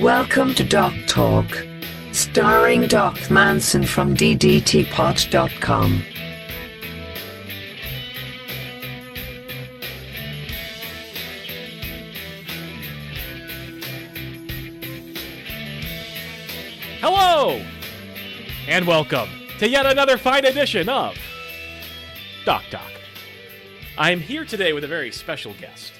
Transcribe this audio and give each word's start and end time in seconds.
Welcome 0.00 0.54
to 0.54 0.64
Doc 0.64 0.94
Talk, 1.06 1.66
starring 2.12 2.88
Doc 2.88 3.30
Manson 3.30 3.84
from 3.84 4.16
DDTPod.com. 4.16 6.02
Hello! 17.00 17.62
And 18.66 18.86
welcome 18.86 19.28
to 19.58 19.68
yet 19.68 19.84
another 19.84 20.16
fine 20.16 20.46
edition 20.46 20.88
of 20.88 21.16
Doc 22.46 22.64
Talk. 22.70 22.90
I'm 23.98 24.20
here 24.20 24.46
today 24.46 24.72
with 24.72 24.84
a 24.84 24.88
very 24.88 25.12
special 25.12 25.52
guest. 25.60 25.92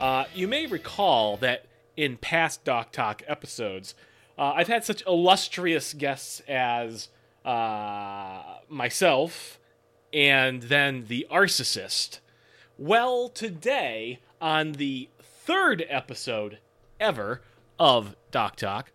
Uh, 0.00 0.24
you 0.34 0.48
may 0.48 0.66
recall 0.66 1.36
that 1.36 1.63
in 1.96 2.16
past 2.16 2.64
Doc 2.64 2.92
Talk 2.92 3.22
episodes, 3.26 3.94
uh, 4.38 4.52
I've 4.56 4.68
had 4.68 4.84
such 4.84 5.04
illustrious 5.06 5.94
guests 5.94 6.40
as 6.48 7.08
uh, 7.44 8.58
myself 8.68 9.58
and 10.12 10.62
then 10.62 11.04
the 11.08 11.26
Narcissist. 11.30 12.20
Well, 12.78 13.28
today, 13.28 14.20
on 14.40 14.72
the 14.72 15.08
third 15.20 15.84
episode 15.88 16.58
ever 16.98 17.42
of 17.78 18.16
Doc 18.30 18.56
Talk, 18.56 18.92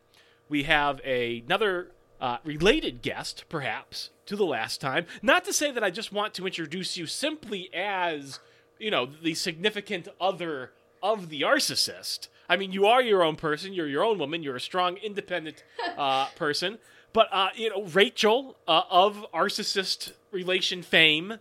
we 0.47 0.63
have 0.63 0.99
a, 1.05 1.43
another 1.45 1.91
uh, 2.19 2.37
related 2.43 3.01
guest, 3.01 3.45
perhaps, 3.49 4.09
to 4.25 4.35
the 4.35 4.45
last 4.45 4.81
time. 4.81 5.05
Not 5.21 5.45
to 5.45 5.53
say 5.53 5.71
that 5.71 5.83
I 5.83 5.89
just 5.89 6.11
want 6.11 6.33
to 6.35 6.45
introduce 6.45 6.97
you 6.97 7.05
simply 7.05 7.69
as, 7.73 8.39
you 8.77 8.91
know, 8.91 9.05
the 9.05 9.33
significant 9.35 10.07
other 10.19 10.71
of 11.01 11.29
the 11.29 11.41
Narcissist. 11.41 12.27
I 12.49 12.57
mean, 12.57 12.71
you 12.71 12.87
are 12.87 13.01
your 13.01 13.23
own 13.23 13.35
person. 13.35 13.73
You're 13.73 13.87
your 13.87 14.03
own 14.03 14.17
woman. 14.17 14.41
You're 14.41 14.55
a 14.55 14.61
strong, 14.61 14.97
independent 14.97 15.63
uh, 15.97 16.25
person. 16.35 16.79
But 17.13 17.27
uh, 17.31 17.49
you 17.55 17.69
know, 17.69 17.83
Rachel 17.83 18.57
uh, 18.67 18.81
of 18.89 19.25
Arcicist 19.33 20.13
relation 20.31 20.81
fame 20.81 21.35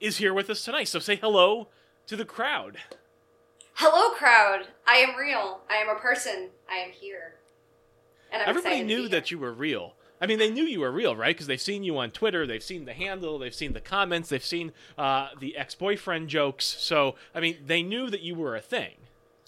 is 0.00 0.18
here 0.18 0.32
with 0.32 0.48
us 0.48 0.64
tonight. 0.64 0.88
So 0.88 0.98
say 0.98 1.16
hello 1.16 1.68
to 2.06 2.16
the 2.16 2.24
crowd. 2.24 2.78
Hello, 3.74 4.14
crowd. 4.14 4.68
I 4.86 4.96
am 4.96 5.16
real. 5.16 5.60
I 5.68 5.76
am 5.76 5.88
a 5.88 5.98
person. 5.98 6.50
I 6.70 6.76
am 6.76 6.90
here. 6.90 7.34
And 8.30 8.42
I'm 8.42 8.48
Everybody 8.48 8.82
knew 8.82 9.08
that 9.08 9.30
you 9.30 9.38
were 9.38 9.52
real. 9.52 9.94
I 10.20 10.26
mean, 10.26 10.38
they 10.38 10.50
knew 10.50 10.64
you 10.64 10.80
were 10.80 10.92
real, 10.92 11.16
right? 11.16 11.34
Because 11.34 11.48
they've 11.48 11.60
seen 11.60 11.82
you 11.82 11.98
on 11.98 12.12
Twitter, 12.12 12.46
they've 12.46 12.62
seen 12.62 12.84
the 12.84 12.92
handle, 12.92 13.40
they've 13.40 13.54
seen 13.54 13.72
the 13.72 13.80
comments, 13.80 14.28
they've 14.28 14.44
seen 14.44 14.72
uh, 14.96 15.30
the 15.40 15.56
ex-boyfriend 15.56 16.28
jokes. 16.28 16.64
So, 16.64 17.16
I 17.34 17.40
mean, 17.40 17.56
they 17.66 17.82
knew 17.82 18.08
that 18.08 18.20
you 18.20 18.36
were 18.36 18.54
a 18.54 18.60
thing. 18.60 18.94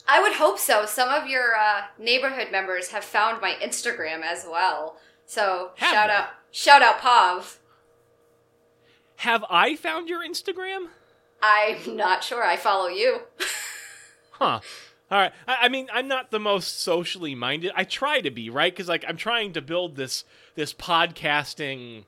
I 0.07 0.21
would 0.21 0.35
hope 0.35 0.59
so. 0.59 0.85
Some 0.87 1.09
of 1.09 1.27
your 1.29 1.57
uh, 1.57 1.83
neighborhood 1.99 2.49
members 2.53 2.89
have 2.91 3.05
found 3.05 3.41
my 3.41 3.55
Instagram 3.63 4.23
as 4.23 4.47
well. 4.49 4.97
So 5.27 5.71
Have 5.77 5.91
shout 5.91 6.09
they? 6.09 6.15
out, 6.15 6.29
shout 6.51 6.83
out, 6.83 6.99
Pav. 7.01 7.59
Have 9.17 9.45
I 9.49 9.77
found 9.77 10.09
your 10.09 10.21
Instagram? 10.27 10.89
I'm 11.43 11.97
not 11.97 12.23
sure. 12.25 12.45
I 12.45 12.57
follow 12.57 12.89
you. 12.89 13.21
Huh. 14.39 14.59
All 15.13 15.19
right. 15.19 15.33
I, 15.47 15.59
I 15.63 15.69
mean, 15.69 15.87
I'm 15.93 16.09
not 16.09 16.33
the 16.33 16.41
most 16.41 16.81
socially 16.81 17.37
minded. 17.37 17.71
I 17.77 17.85
try 17.85 18.21
to 18.21 18.33
be, 18.33 18.51
right? 18.51 18.73
Because 18.73 18.89
like 18.89 19.05
I'm 19.07 19.17
trying 19.17 19.53
to 19.53 19.63
build 19.63 19.95
this 19.95 20.25
this 20.57 20.75
podcasting 20.75 22.03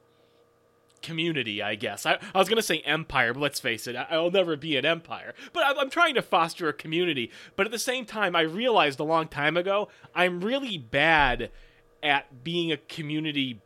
community. 1.03 1.63
I 1.63 1.75
guess 1.75 2.07
I, 2.07 2.19
I 2.35 2.39
was 2.39 2.49
gonna 2.49 2.63
say 2.63 2.79
empire, 2.81 3.33
but 3.35 3.41
let's 3.41 3.61
face 3.61 3.87
it, 3.87 3.97
I, 3.97 4.07
I'll 4.11 4.31
never 4.31 4.57
be 4.57 4.77
an 4.77 4.85
empire. 4.85 5.35
But 5.53 5.65
I'm, 5.65 5.79
I'm 5.79 5.91
trying 5.91 6.15
to 6.15 6.23
foster 6.23 6.69
a 6.69 6.73
community. 6.73 7.31
But 7.57 7.67
at 7.67 7.73
the 7.73 7.79
same 7.79 8.05
time, 8.05 8.35
I 8.37 8.43
realized 8.43 9.01
a 9.01 9.05
long 9.05 9.29
time 9.29 9.57
ago 9.57 9.89
I'm 10.15 10.41
really 10.41 10.79
bad 10.79 11.51
at 12.03 12.45
being 12.45 12.73
a 12.73 12.77
community 12.77 13.61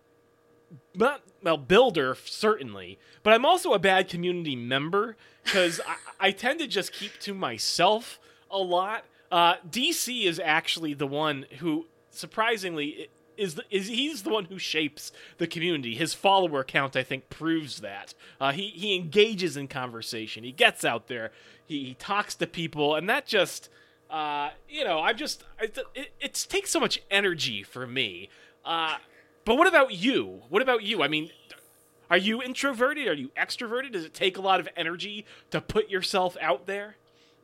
well 1.42 1.56
builder 1.56 2.16
certainly 2.24 2.98
but 3.22 3.32
i'm 3.32 3.44
also 3.44 3.72
a 3.72 3.78
bad 3.78 4.08
community 4.08 4.54
member 4.54 5.16
because 5.44 5.80
I, 5.86 6.28
I 6.28 6.30
tend 6.30 6.60
to 6.60 6.66
just 6.66 6.92
keep 6.92 7.18
to 7.20 7.34
myself 7.34 8.20
a 8.50 8.58
lot 8.58 9.04
uh, 9.32 9.56
dc 9.68 10.24
is 10.24 10.40
actually 10.42 10.94
the 10.94 11.06
one 11.06 11.46
who 11.58 11.86
surprisingly 12.10 13.08
is 13.40 13.54
the, 13.56 13.64
is 13.70 13.88
he's 13.88 14.22
the 14.22 14.30
one 14.30 14.44
who 14.46 14.58
shapes 14.58 15.12
the 15.38 15.46
community 15.46 15.94
his 15.94 16.14
follower 16.14 16.62
count 16.62 16.96
i 16.96 17.02
think 17.02 17.28
proves 17.30 17.80
that 17.80 18.14
uh, 18.40 18.52
he, 18.52 18.68
he 18.68 18.94
engages 18.94 19.56
in 19.56 19.66
conversation 19.68 20.44
he 20.44 20.52
gets 20.52 20.84
out 20.84 21.08
there 21.08 21.30
he, 21.66 21.84
he 21.84 21.94
talks 21.94 22.34
to 22.34 22.46
people 22.46 22.94
and 22.94 23.08
that 23.08 23.26
just 23.26 23.68
uh, 24.10 24.50
you 24.68 24.84
know 24.84 25.00
i'm 25.00 25.16
just 25.16 25.44
it, 25.60 25.78
it, 25.94 26.12
it 26.20 26.46
takes 26.48 26.70
so 26.70 26.80
much 26.80 27.00
energy 27.10 27.62
for 27.62 27.86
me 27.86 28.28
uh, 28.64 28.96
but 29.44 29.56
what 29.56 29.66
about 29.66 29.92
you? 29.92 30.42
What 30.48 30.62
about 30.62 30.82
you? 30.82 31.02
I 31.02 31.08
mean, 31.08 31.30
are 32.10 32.16
you 32.16 32.42
introverted? 32.42 33.08
Are 33.08 33.14
you 33.14 33.30
extroverted? 33.36 33.92
Does 33.92 34.04
it 34.04 34.14
take 34.14 34.36
a 34.36 34.40
lot 34.40 34.60
of 34.60 34.68
energy 34.76 35.24
to 35.50 35.60
put 35.60 35.88
yourself 35.88 36.36
out 36.40 36.66
there? 36.66 36.96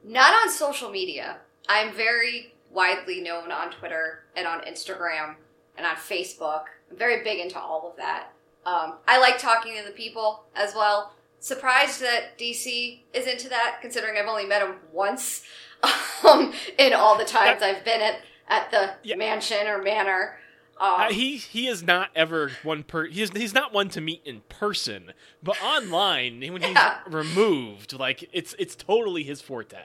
Not 0.05 0.35
on 0.35 0.51
social 0.51 0.91
media. 0.91 1.39
I'm 1.69 1.95
very 1.95 2.55
widely 2.71 3.21
known 3.21 3.51
on 3.51 3.71
Twitter 3.71 4.25
and 4.37 4.47
on 4.47 4.61
Instagram 4.61 5.37
and 5.77 5.87
on 5.87 5.97
Facebook. 5.97 6.65
I'm 6.91 6.97
very 6.97 7.23
big 7.25 7.41
into 7.41 7.59
all 7.59 7.89
of 7.91 7.97
that. 7.97 8.33
Um, 8.65 8.95
I 9.07 9.19
like 9.21 9.39
talking 9.39 9.77
to 9.77 9.85
the 9.85 9.91
people 9.93 10.45
as 10.55 10.75
well. 10.75 11.13
Surprised 11.41 12.01
that 12.01 12.39
DC 12.39 13.01
is 13.13 13.27
into 13.27 13.49
that, 13.51 13.79
considering 13.81 14.17
I've 14.19 14.27
only 14.27 14.47
met 14.47 14.63
him 14.63 14.77
once 14.93 15.45
um, 16.27 16.53
in 16.79 16.93
all 16.93 17.17
the 17.19 17.25
times 17.25 17.63
I've 17.63 17.85
been 17.85 18.01
at 18.01 18.17
at 18.49 18.71
the 18.71 18.95
Yeah. 19.03 19.17
mansion 19.17 19.67
or 19.67 19.83
manor. 19.83 20.39
Um, 20.81 20.93
Uh, 21.01 21.11
he 21.11 21.37
he 21.37 21.69
is 21.69 21.83
not 21.83 22.11
ever 22.15 22.53
one 22.63 22.83
per. 22.83 23.07
He's 23.07 23.31
he's 23.31 23.55
not 23.55 23.73
one 23.73 23.89
to 23.91 24.01
meet 24.01 24.23
in 24.25 24.41
person, 24.49 25.13
but 25.43 25.61
online 25.63 26.41
when 26.53 26.63
he's 26.63 26.71
Yeah. 26.75 26.99
removed, 27.07 27.93
like 27.93 28.29
it's 28.33 28.55
it's 28.59 28.75
totally 28.77 29.23
his 29.23 29.41
forte. 29.41 29.79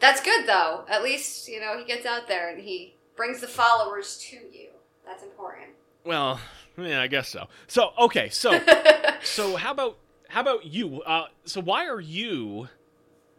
that's 0.00 0.20
good 0.20 0.46
though. 0.46 0.84
At 0.88 1.02
least 1.02 1.48
you 1.48 1.60
know 1.60 1.78
he 1.78 1.84
gets 1.84 2.04
out 2.06 2.28
there 2.28 2.48
and 2.50 2.60
he 2.62 2.94
brings 3.16 3.40
the 3.40 3.46
followers 3.48 4.18
to 4.30 4.36
you. 4.36 4.68
That's 5.06 5.22
important. 5.22 5.68
Well, 6.04 6.40
yeah, 6.78 7.00
I 7.00 7.06
guess 7.06 7.28
so. 7.28 7.48
So 7.66 7.92
okay, 7.98 8.28
so 8.28 8.60
so 9.22 9.56
how 9.56 9.72
about 9.72 9.98
how 10.28 10.40
about 10.40 10.66
you? 10.66 11.02
Uh, 11.02 11.26
so 11.44 11.60
why 11.60 11.86
are 11.86 12.00
you 12.00 12.68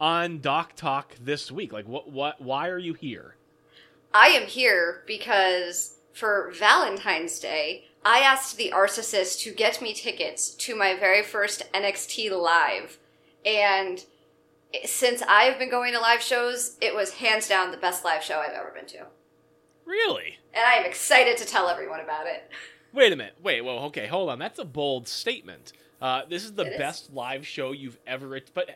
on 0.00 0.40
Doc 0.40 0.74
Talk 0.74 1.14
this 1.20 1.52
week? 1.52 1.72
Like 1.72 1.86
what 1.86 2.10
what 2.10 2.40
why 2.40 2.68
are 2.68 2.78
you 2.78 2.94
here? 2.94 3.36
I 4.12 4.28
am 4.28 4.46
here 4.46 5.02
because 5.06 5.96
for 6.12 6.52
Valentine's 6.58 7.38
Day, 7.38 7.84
I 8.04 8.20
asked 8.20 8.56
the 8.56 8.72
Arcicist 8.74 9.42
to 9.42 9.52
get 9.52 9.82
me 9.82 9.92
tickets 9.92 10.50
to 10.50 10.74
my 10.74 10.96
very 10.96 11.22
first 11.22 11.70
NXT 11.72 12.30
live. 12.30 12.98
And 13.44 14.04
since 14.84 15.22
I've 15.22 15.58
been 15.58 15.70
going 15.70 15.92
to 15.92 16.00
live 16.00 16.22
shows, 16.22 16.76
it 16.80 16.94
was 16.94 17.14
hands 17.14 17.48
down 17.48 17.70
the 17.70 17.76
best 17.76 18.04
live 18.04 18.22
show 18.22 18.38
I've 18.38 18.52
ever 18.52 18.72
been 18.74 18.86
to. 18.86 19.06
Really? 19.84 20.38
And 20.58 20.66
I 20.66 20.74
am 20.74 20.84
excited 20.86 21.36
to 21.36 21.44
tell 21.44 21.68
everyone 21.68 22.00
about 22.00 22.26
it. 22.26 22.50
Wait 22.92 23.12
a 23.12 23.16
minute. 23.16 23.34
Wait. 23.40 23.60
Well, 23.60 23.78
okay. 23.84 24.08
Hold 24.08 24.28
on. 24.28 24.40
That's 24.40 24.58
a 24.58 24.64
bold 24.64 25.06
statement. 25.06 25.72
Uh, 26.02 26.22
this 26.28 26.42
is 26.42 26.54
the 26.54 26.64
It 26.64 26.72
is. 26.72 26.78
best 26.78 27.12
live 27.14 27.46
show 27.46 27.70
you've 27.70 27.96
ever. 28.08 28.40
But 28.54 28.70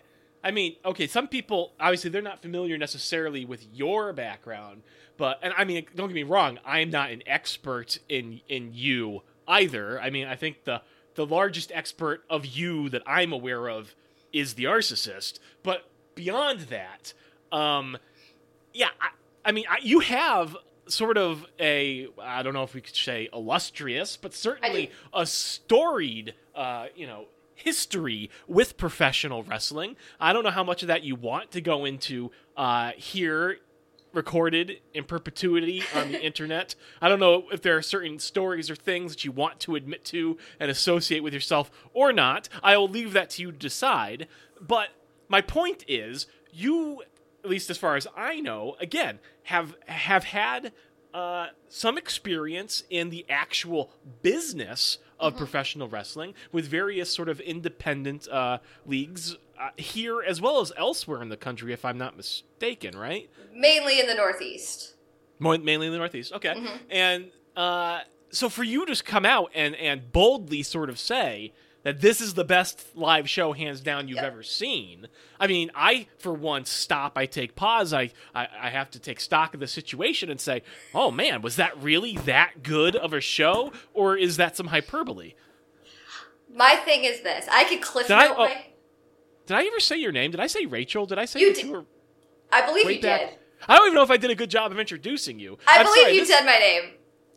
I 0.45 0.53
mean, 0.53 0.77
okay. 0.85 1.09
Some 1.09 1.27
people 1.27 1.73
obviously 1.81 2.11
they're 2.11 2.23
not 2.23 2.41
familiar 2.41 2.79
necessarily 2.79 3.45
with 3.45 3.67
your 3.73 4.13
background, 4.13 4.83
but 5.17 5.41
and 5.43 5.53
I 5.57 5.65
mean, 5.65 5.87
don't 5.97 6.07
get 6.07 6.15
me 6.15 6.23
wrong. 6.23 6.61
I'm 6.65 6.91
not 6.91 7.11
an 7.11 7.25
expert 7.27 7.99
in 8.09 8.41
in 8.49 8.71
you 8.73 9.23
either. 9.49 10.01
I 10.01 10.11
mean, 10.11 10.29
I 10.29 10.37
think 10.37 10.63
the 10.63 10.83
the 11.17 11.27
largest 11.27 11.73
expert 11.75 12.23
of 12.31 12.47
you 12.47 12.91
that 12.91 13.03
I'm 13.09 13.33
aware 13.33 13.69
of 13.69 13.97
is 14.33 14.55
the 14.55 14.65
Arcicist. 14.65 15.41
But 15.65 15.89
beyond 16.15 16.61
that, 16.71 17.13
um, 17.51 17.97
yeah, 18.73 18.89
I, 19.01 19.09
I 19.45 19.53
mean, 19.53 19.65
I, 19.69 19.79
you 19.83 19.99
have 20.01 20.57
sort 20.89 21.17
of 21.17 21.47
a 21.61 22.09
I 22.21 22.43
don't 22.43 22.55
know 22.55 22.63
if 22.63 22.75
we 22.75 22.81
could 22.81 22.97
say 22.97 23.29
illustrious, 23.33 24.17
but 24.17 24.35
certainly 24.35 24.91
a 25.13 25.27
storied, 25.27 26.35
uh, 26.55 26.87
you 26.95 27.07
know, 27.07 27.27
history 27.55 28.31
with 28.47 28.77
professional 28.77 29.43
wrestling. 29.43 29.97
I 30.21 30.33
don't 30.33 30.45
know 30.45 30.51
how 30.51 30.65
much 30.65 30.83
of 30.83 30.89
that 30.89 31.03
you 31.03 31.15
want 31.15 31.51
to 31.53 31.61
go 31.61 31.85
into 31.85 32.31
uh, 32.57 32.93
here. 32.97 33.59
Recorded 34.15 34.81
in 34.93 35.05
perpetuity 35.05 35.83
on 35.95 36.13
the 36.13 36.23
internet. 36.27 36.75
I 37.01 37.09
don't 37.09 37.19
know 37.19 37.45
if 37.51 37.63
there 37.63 37.79
are 37.79 37.83
certain 37.83 38.19
stories 38.19 38.69
or 38.69 38.77
things 38.77 39.13
that 39.13 39.25
you 39.25 39.33
want 39.33 39.59
to 39.61 39.75
admit 39.75 40.05
to 40.07 40.37
and 40.61 40.71
associate 40.71 41.23
with 41.23 41.33
yourself 41.33 41.71
or 41.95 42.13
not. 42.13 42.51
I 42.63 42.77
will 42.77 42.91
leave 42.91 43.15
that 43.15 43.31
to 43.31 43.43
you 43.43 43.53
to 43.53 43.57
decide. 43.57 44.29
But 44.61 44.91
my 45.31 45.41
point 45.41 45.83
is, 45.89 46.27
you 46.53 47.05
at 47.45 47.51
least 47.51 47.71
as 47.71 47.79
far 47.79 47.97
as 47.97 48.07
I 48.17 48.41
know, 48.41 48.77
again, 48.81 49.19
have 49.45 49.75
have 49.87 50.25
had 50.25 50.73
uh, 51.15 51.49
some 51.69 51.99
experience 51.99 52.85
in 52.89 53.11
the 53.11 53.27
actual 53.29 53.91
business 54.23 54.99
of 55.21 55.37
professional 55.37 55.89
wrestling 55.89 56.35
with 56.53 56.67
various 56.67 57.13
sort 57.13 57.29
of 57.29 57.39
independent 57.41 58.27
uh, 58.29 58.59
leagues 58.87 59.37
uh, 59.61 59.69
here 59.77 60.23
as 60.23 60.41
well 60.41 60.61
as 60.61 60.73
elsewhere 60.77 61.21
in 61.23 61.29
the 61.29 61.37
country, 61.37 61.73
if 61.73 61.85
I'm 61.85 61.99
not 61.99 62.17
mistaken. 62.17 62.97
Right? 62.97 63.31
Mainly 63.55 64.01
in 64.01 64.07
the 64.07 64.15
Northeast. 64.15 64.95
Mo- 65.39 65.59
mainly 65.59 65.87
in 65.89 65.93
the 65.93 65.99
Northeast. 65.99 66.33
Okay, 66.33 66.55
Mhm. 66.55 66.79
and 66.91 67.31
uh, 67.57 68.01
so 68.31 68.49
for 68.49 68.63
you 68.65 68.87
to 68.87 69.03
come 69.03 69.27
out 69.27 69.51
and 69.55 69.75
and 69.77 70.11
boldly 70.13 70.63
sort 70.63 70.89
of 70.89 70.99
say 70.99 71.53
that 71.85 72.01
this 72.01 72.21
is 72.21 72.35
the 72.35 72.45
best 72.45 72.87
live 72.95 73.29
show 73.29 73.53
hands 73.53 73.81
down 73.81 74.07
you've 74.09 74.17
Yep. 74.17 74.25
ever 74.25 74.43
seen. 74.43 75.09
I 75.41 75.47
mean, 75.47 75.71
I 75.75 76.07
for 76.19 76.33
one 76.33 76.65
stop, 76.65 77.17
I 77.19 77.27
take 77.27 77.55
pause, 77.57 77.93
I, 77.93 78.11
I 78.35 78.47
I 78.61 78.71
have 78.71 78.91
to 78.93 78.99
take 79.01 79.19
stock 79.21 79.55
of 79.55 79.61
the 79.61 79.67
situation 79.67 80.31
and 80.31 80.41
say, 80.41 80.63
oh 80.95 81.11
man, 81.11 81.43
was 81.43 81.57
that 81.57 81.77
really 81.83 82.17
that 82.19 82.63
good 82.63 82.95
of 82.97 83.13
a 83.13 83.21
show, 83.21 83.73
or 83.95 84.17
is 84.17 84.37
that 84.37 84.57
some 84.57 84.69
hyperbole? 84.69 85.35
My 86.55 86.77
thing 86.77 87.05
is 87.05 87.23
this: 87.23 87.47
I 87.51 87.65
could 87.65 87.81
cliff 87.81 88.07
Did 88.09 88.17
I- 88.19 88.29
oh. 88.29 88.37
my. 88.37 88.67
Did 89.47 89.57
I 89.57 89.65
ever 89.67 89.81
say 89.81 89.97
your 89.97 90.13
name? 90.13 90.31
Did 90.31 90.39
I 90.41 90.47
say 90.47 90.67
Rachel? 90.67 91.05
Did 91.05 91.19
I 91.19 91.25
say 91.25 91.41
You 91.41 91.53
did. 91.53 91.69
were 91.69 91.85
I 92.53 92.65
believe 92.65 92.89
you 92.89 93.01
back? 93.03 93.31
did. 93.31 93.39
I 93.69 93.77
don't 93.77 93.87
even 93.87 93.95
know 93.97 94.03
if 94.03 94.11
I 94.11 94.17
did 94.17 94.31
a 94.31 94.35
good 94.37 94.51
job 94.51 94.71
of 94.71 94.79
introducing 94.79 95.39
you. 95.41 95.59
I 95.67 95.79
I'm 95.79 95.87
believe 95.87 96.03
sorry, 96.03 96.15
you 96.15 96.21
this- 96.21 96.29
said 96.29 96.45
my 96.45 96.59
name. 96.59 96.91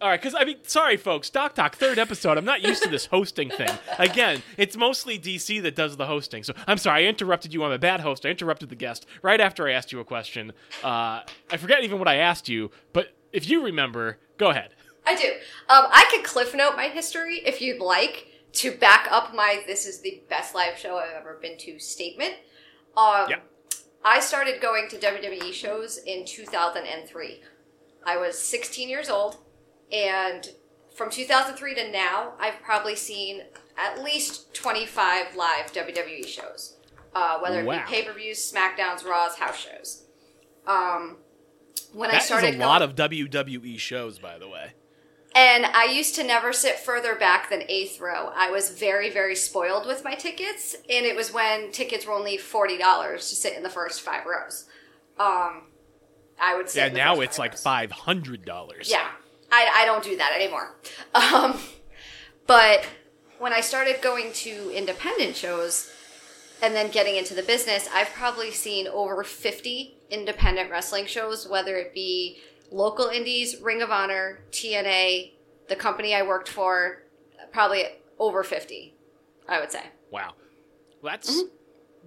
All 0.05 0.11
right, 0.11 0.21
because 0.21 0.35
I 0.39 0.43
mean, 0.43 0.57
sorry, 0.61 0.97
folks. 0.97 1.31
Doc 1.31 1.55
Talk 1.55 1.77
third 1.77 1.97
episode. 1.97 2.37
I'm 2.37 2.45
not 2.45 2.61
used 2.61 2.83
to 2.83 2.89
this 2.89 3.07
hosting 3.07 3.49
thing. 3.49 3.71
Again, 3.97 4.43
it's 4.55 4.77
mostly 4.77 5.17
DC 5.17 5.63
that 5.63 5.75
does 5.75 5.97
the 5.97 6.05
hosting. 6.05 6.43
So 6.43 6.53
I'm 6.67 6.77
sorry, 6.77 7.07
I 7.07 7.09
interrupted 7.09 7.55
you. 7.55 7.63
I'm 7.63 7.71
a 7.71 7.79
bad 7.79 8.01
host. 8.01 8.23
I 8.23 8.29
interrupted 8.29 8.69
the 8.69 8.75
guest 8.75 9.07
right 9.23 9.41
after 9.41 9.67
I 9.67 9.71
asked 9.71 9.91
you 9.91 9.99
a 9.99 10.05
question. 10.05 10.53
Uh, 10.83 11.21
I 11.51 11.57
forget 11.57 11.83
even 11.83 11.97
what 11.97 12.07
I 12.07 12.17
asked 12.17 12.47
you, 12.47 12.69
but 12.93 13.15
if 13.33 13.49
you 13.49 13.63
remember, 13.65 14.19
go 14.37 14.51
ahead. 14.51 14.75
I 15.07 15.15
do. 15.15 15.25
Um, 15.25 15.87
I 15.89 16.05
could 16.11 16.23
cliff 16.23 16.53
note 16.53 16.75
my 16.75 16.89
history 16.89 17.41
if 17.43 17.59
you'd 17.59 17.81
like 17.81 18.27
to 18.51 18.77
back 18.77 19.07
up 19.09 19.33
my 19.33 19.63
"this 19.65 19.87
is 19.87 20.01
the 20.01 20.21
best 20.29 20.53
live 20.53 20.77
show 20.77 20.97
I've 20.97 21.15
ever 21.19 21.39
been 21.41 21.57
to" 21.57 21.79
statement. 21.79 22.35
Um, 22.95 23.25
Yeah. 23.27 23.39
I 24.03 24.19
started 24.19 24.61
going 24.61 24.87
to 24.89 24.97
WWE 24.97 25.51
shows 25.51 25.97
in 25.97 26.25
2003. 26.25 27.41
I 28.05 28.17
was 28.17 28.37
16 28.37 28.87
years 28.87 29.09
old, 29.09 29.37
and 29.91 30.49
from 30.95 31.09
2003 31.09 31.75
to 31.75 31.91
now, 31.91 32.33
I've 32.39 32.61
probably 32.61 32.95
seen 32.95 33.43
at 33.77 34.01
least 34.03 34.53
25 34.53 35.35
live 35.35 35.71
WWE 35.73 36.25
shows, 36.25 36.77
uh, 37.13 37.39
whether 37.39 37.59
it 37.59 37.65
Wow. 37.65 37.79
be 37.85 37.91
pay-per-views, 37.95 38.51
SmackDowns, 38.51 39.03
Raws, 39.05 39.35
house 39.35 39.57
shows. 39.57 40.03
Um, 40.65 41.17
when 41.93 42.09
I 42.09 42.13
That 42.13 42.19
is 42.21 42.25
started 42.27 42.47
a 42.47 42.51
going- 42.51 42.61
lot 42.61 42.81
of 42.81 42.95
WWE 42.95 43.77
shows, 43.77 44.19
by 44.19 44.37
the 44.37 44.47
way. 44.47 44.73
and 45.37 45.65
I 45.65 45.83
used 45.85 46.15
to 46.15 46.23
never 46.23 46.53
sit 46.53 46.79
further 46.79 47.13
back 47.13 47.49
than 47.49 47.63
eighth 47.67 47.99
row. 47.99 48.31
I 48.33 48.49
was 48.51 48.69
very, 48.69 49.09
very 49.09 49.35
spoiled 49.35 49.85
with 49.85 50.01
my 50.05 50.15
tickets, 50.15 50.75
and 50.89 51.05
it 51.05 51.13
was 51.13 51.33
when 51.33 51.73
tickets 51.73 52.05
were 52.05 52.13
only 52.13 52.37
forty 52.37 52.77
dollars 52.77 53.27
to 53.29 53.35
sit 53.35 53.53
in 53.53 53.61
the 53.63 53.69
first 53.69 53.99
five 53.99 54.25
rows. 54.25 54.65
Um, 55.19 55.67
I 56.39 56.55
would 56.55 56.69
say. 56.69 56.87
Yeah, 56.87 56.93
now 56.93 57.19
it's 57.19 57.35
five 57.35 57.39
like 57.39 57.51
rows. 57.51 57.61
five 57.63 57.91
hundred 57.91 58.45
dollars. 58.45 58.89
Yeah, 58.89 59.09
I, 59.51 59.69
I 59.81 59.85
don't 59.85 60.03
do 60.03 60.17
that 60.17 60.33
anymore. 60.35 60.75
Um, 61.13 61.57
but 62.47 62.85
when 63.39 63.53
I 63.53 63.61
started 63.61 64.01
going 64.01 64.31
to 64.33 64.71
independent 64.71 65.35
shows 65.35 65.91
and 66.61 66.73
then 66.75 66.89
getting 66.91 67.15
into 67.15 67.33
the 67.33 67.43
business, 67.43 67.87
I've 67.93 68.09
probably 68.09 68.51
seen 68.51 68.87
over 68.87 69.23
50 69.23 69.95
independent 70.09 70.69
wrestling 70.71 71.05
shows, 71.05 71.47
whether 71.47 71.75
it 71.77 71.93
be 71.93 72.39
local 72.71 73.07
indies, 73.07 73.61
Ring 73.61 73.81
of 73.81 73.91
Honor, 73.91 74.39
TNA, 74.51 75.31
the 75.67 75.75
company 75.75 76.13
I 76.13 76.21
worked 76.23 76.49
for, 76.49 77.03
probably 77.51 77.83
over 78.19 78.43
50, 78.43 78.93
I 79.47 79.59
would 79.59 79.71
say. 79.71 79.83
Wow, 80.11 80.33
that's 81.03 81.43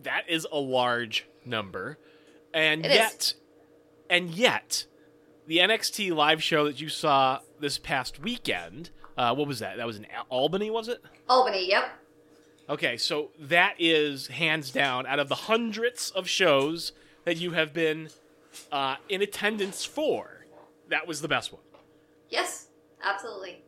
that 0.02 0.25
is 0.29 0.46
a 0.50 0.58
large 0.58 1.26
number, 1.44 1.99
and 2.55 2.84
It 2.84 2.91
is. 2.93 2.96
yet, 2.96 3.34
and 4.08 4.31
yet, 4.31 4.87
the 5.49 5.59
NXT 5.59 6.15
live 6.15 6.43
show 6.43 6.65
that 6.67 6.81
you 6.81 6.89
saw 6.89 7.41
this 7.59 7.79
past 7.79 8.21
weekend. 8.21 8.91
Uh, 9.17 9.35
what 9.35 9.49
was 9.49 9.59
that? 9.59 9.79
That 9.79 9.87
was 9.87 9.97
in 9.97 10.06
Albany, 10.29 10.71
was 10.71 10.87
it? 10.89 11.03
Albany, 11.29 11.69
yep. 11.69 11.91
Okay, 12.69 12.97
so 12.99 13.31
that 13.41 13.75
is 13.79 14.27
hands 14.29 14.71
down 14.71 15.06
out 15.06 15.19
of 15.19 15.29
the 15.29 15.35
hundreds 15.35 16.11
of 16.11 16.29
shows 16.29 16.93
that 17.25 17.39
you 17.39 17.53
have 17.53 17.73
been 17.73 18.11
uh, 18.71 18.97
in 19.09 19.23
attendance 19.23 19.85
for. 19.85 20.45
That 20.91 21.09
was 21.09 21.21
the 21.23 21.29
best 21.29 21.53
one. 21.53 21.62
Yes, 22.29 22.69
absolutely. 23.03 23.62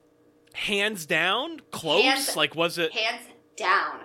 Hands 0.53 1.05
down, 1.07 1.61
close. 1.71 2.03
Hands- 2.05 2.37
like, 2.37 2.55
was 2.55 2.77
it 2.79 2.93
Hands 2.93 3.23
down. 3.57 4.01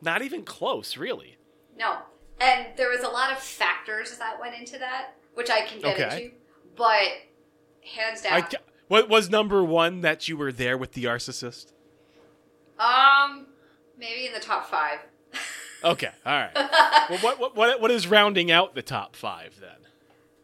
not 0.00 0.22
even 0.22 0.44
close? 0.44 0.96
Really? 0.96 1.36
No. 1.76 1.98
And 2.40 2.68
there 2.76 2.88
was 2.88 3.00
a 3.02 3.08
lot 3.08 3.32
of 3.32 3.38
factors 3.38 4.16
that 4.18 4.40
went 4.40 4.54
into 4.54 4.78
that, 4.78 5.14
which 5.34 5.50
I 5.50 5.62
can 5.62 5.80
get 5.80 5.94
Okay. 6.00 6.24
into. 6.24 6.34
But 6.76 7.08
hands 7.94 8.22
down. 8.22 8.32
I 8.42 8.48
what 8.88 9.08
was 9.08 9.30
number 9.30 9.64
one 9.64 10.00
that 10.02 10.28
you 10.28 10.36
were 10.36 10.52
there 10.52 10.76
with 10.76 10.92
the 10.92 11.04
narcissist? 11.04 11.72
um 12.78 13.46
maybe 13.98 14.26
in 14.26 14.32
the 14.32 14.40
top 14.40 14.66
five. 14.66 14.98
Okay, 15.84 16.10
all 16.24 16.32
right. 16.32 16.54
well, 17.10 17.18
what, 17.18 17.40
what 17.40 17.56
what 17.56 17.80
what 17.80 17.90
is 17.90 18.06
rounding 18.06 18.52
out 18.52 18.76
the 18.76 18.82
top 18.82 19.16
five 19.16 19.58
then? 19.60 19.88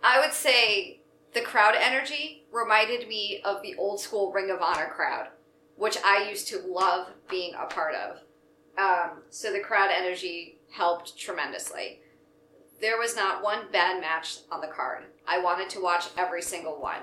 I 0.03 0.19
would 0.19 0.33
say 0.33 1.03
the 1.33 1.41
crowd 1.41 1.77
energy 1.79 2.45
reminded 2.51 3.07
me 3.07 3.41
of 3.45 3.63
the 3.63 3.77
old 3.77 4.01
school 4.01 4.33
Ring 4.33 4.51
of 4.51 4.61
Honor 4.61 4.89
crowd, 4.89 5.29
which 5.77 5.97
I 6.05 6.29
used 6.29 6.49
to 6.49 6.59
love 6.67 7.11
being 7.31 7.55
a 7.55 7.67
part 7.67 7.95
of. 7.95 8.17
Um, 8.77 9.23
so 9.31 9.53
the 9.53 9.61
crowd 9.61 9.91
energy 9.97 10.59
helped 10.73 11.17
tremendously. 11.17 12.01
There 12.81 12.99
was 12.99 13.15
not 13.15 13.43
one 13.43 13.71
bad 13.71 14.01
match 14.01 14.39
on 14.51 14.61
the 14.61 14.67
card. 14.67 15.05
I 15.29 15.39
wanted 15.41 15.69
to 15.71 15.83
watch 15.83 16.07
every 16.17 16.43
single 16.43 16.81
one. 16.81 17.03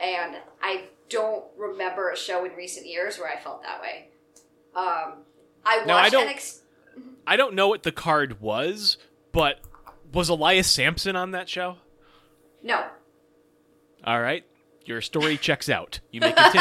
And 0.00 0.36
I 0.62 0.84
don't 1.08 1.44
remember 1.56 2.10
a 2.10 2.16
show 2.16 2.44
in 2.44 2.52
recent 2.52 2.86
years 2.86 3.18
where 3.18 3.28
I 3.30 3.38
felt 3.38 3.62
that 3.62 3.80
way. 3.80 4.08
Um, 4.74 5.24
I 5.64 5.78
watched 5.78 5.86
No, 5.86 5.96
I 5.96 6.08
don't- 6.08 6.28
NXT. 6.28 6.58
I 7.26 7.36
don't 7.36 7.54
know 7.54 7.68
what 7.68 7.82
the 7.84 7.92
card 7.92 8.40
was, 8.40 8.96
but 9.32 9.60
was 10.12 10.28
Elias 10.28 10.70
Samson 10.70 11.14
on 11.16 11.30
that 11.32 11.48
show? 11.48 11.76
No, 12.62 12.84
All 14.04 14.20
right, 14.20 14.44
your 14.84 15.00
story 15.00 15.36
checks 15.38 15.68
out. 15.68 16.00
You 16.10 16.20
may 16.20 16.32
continue. 16.36 16.60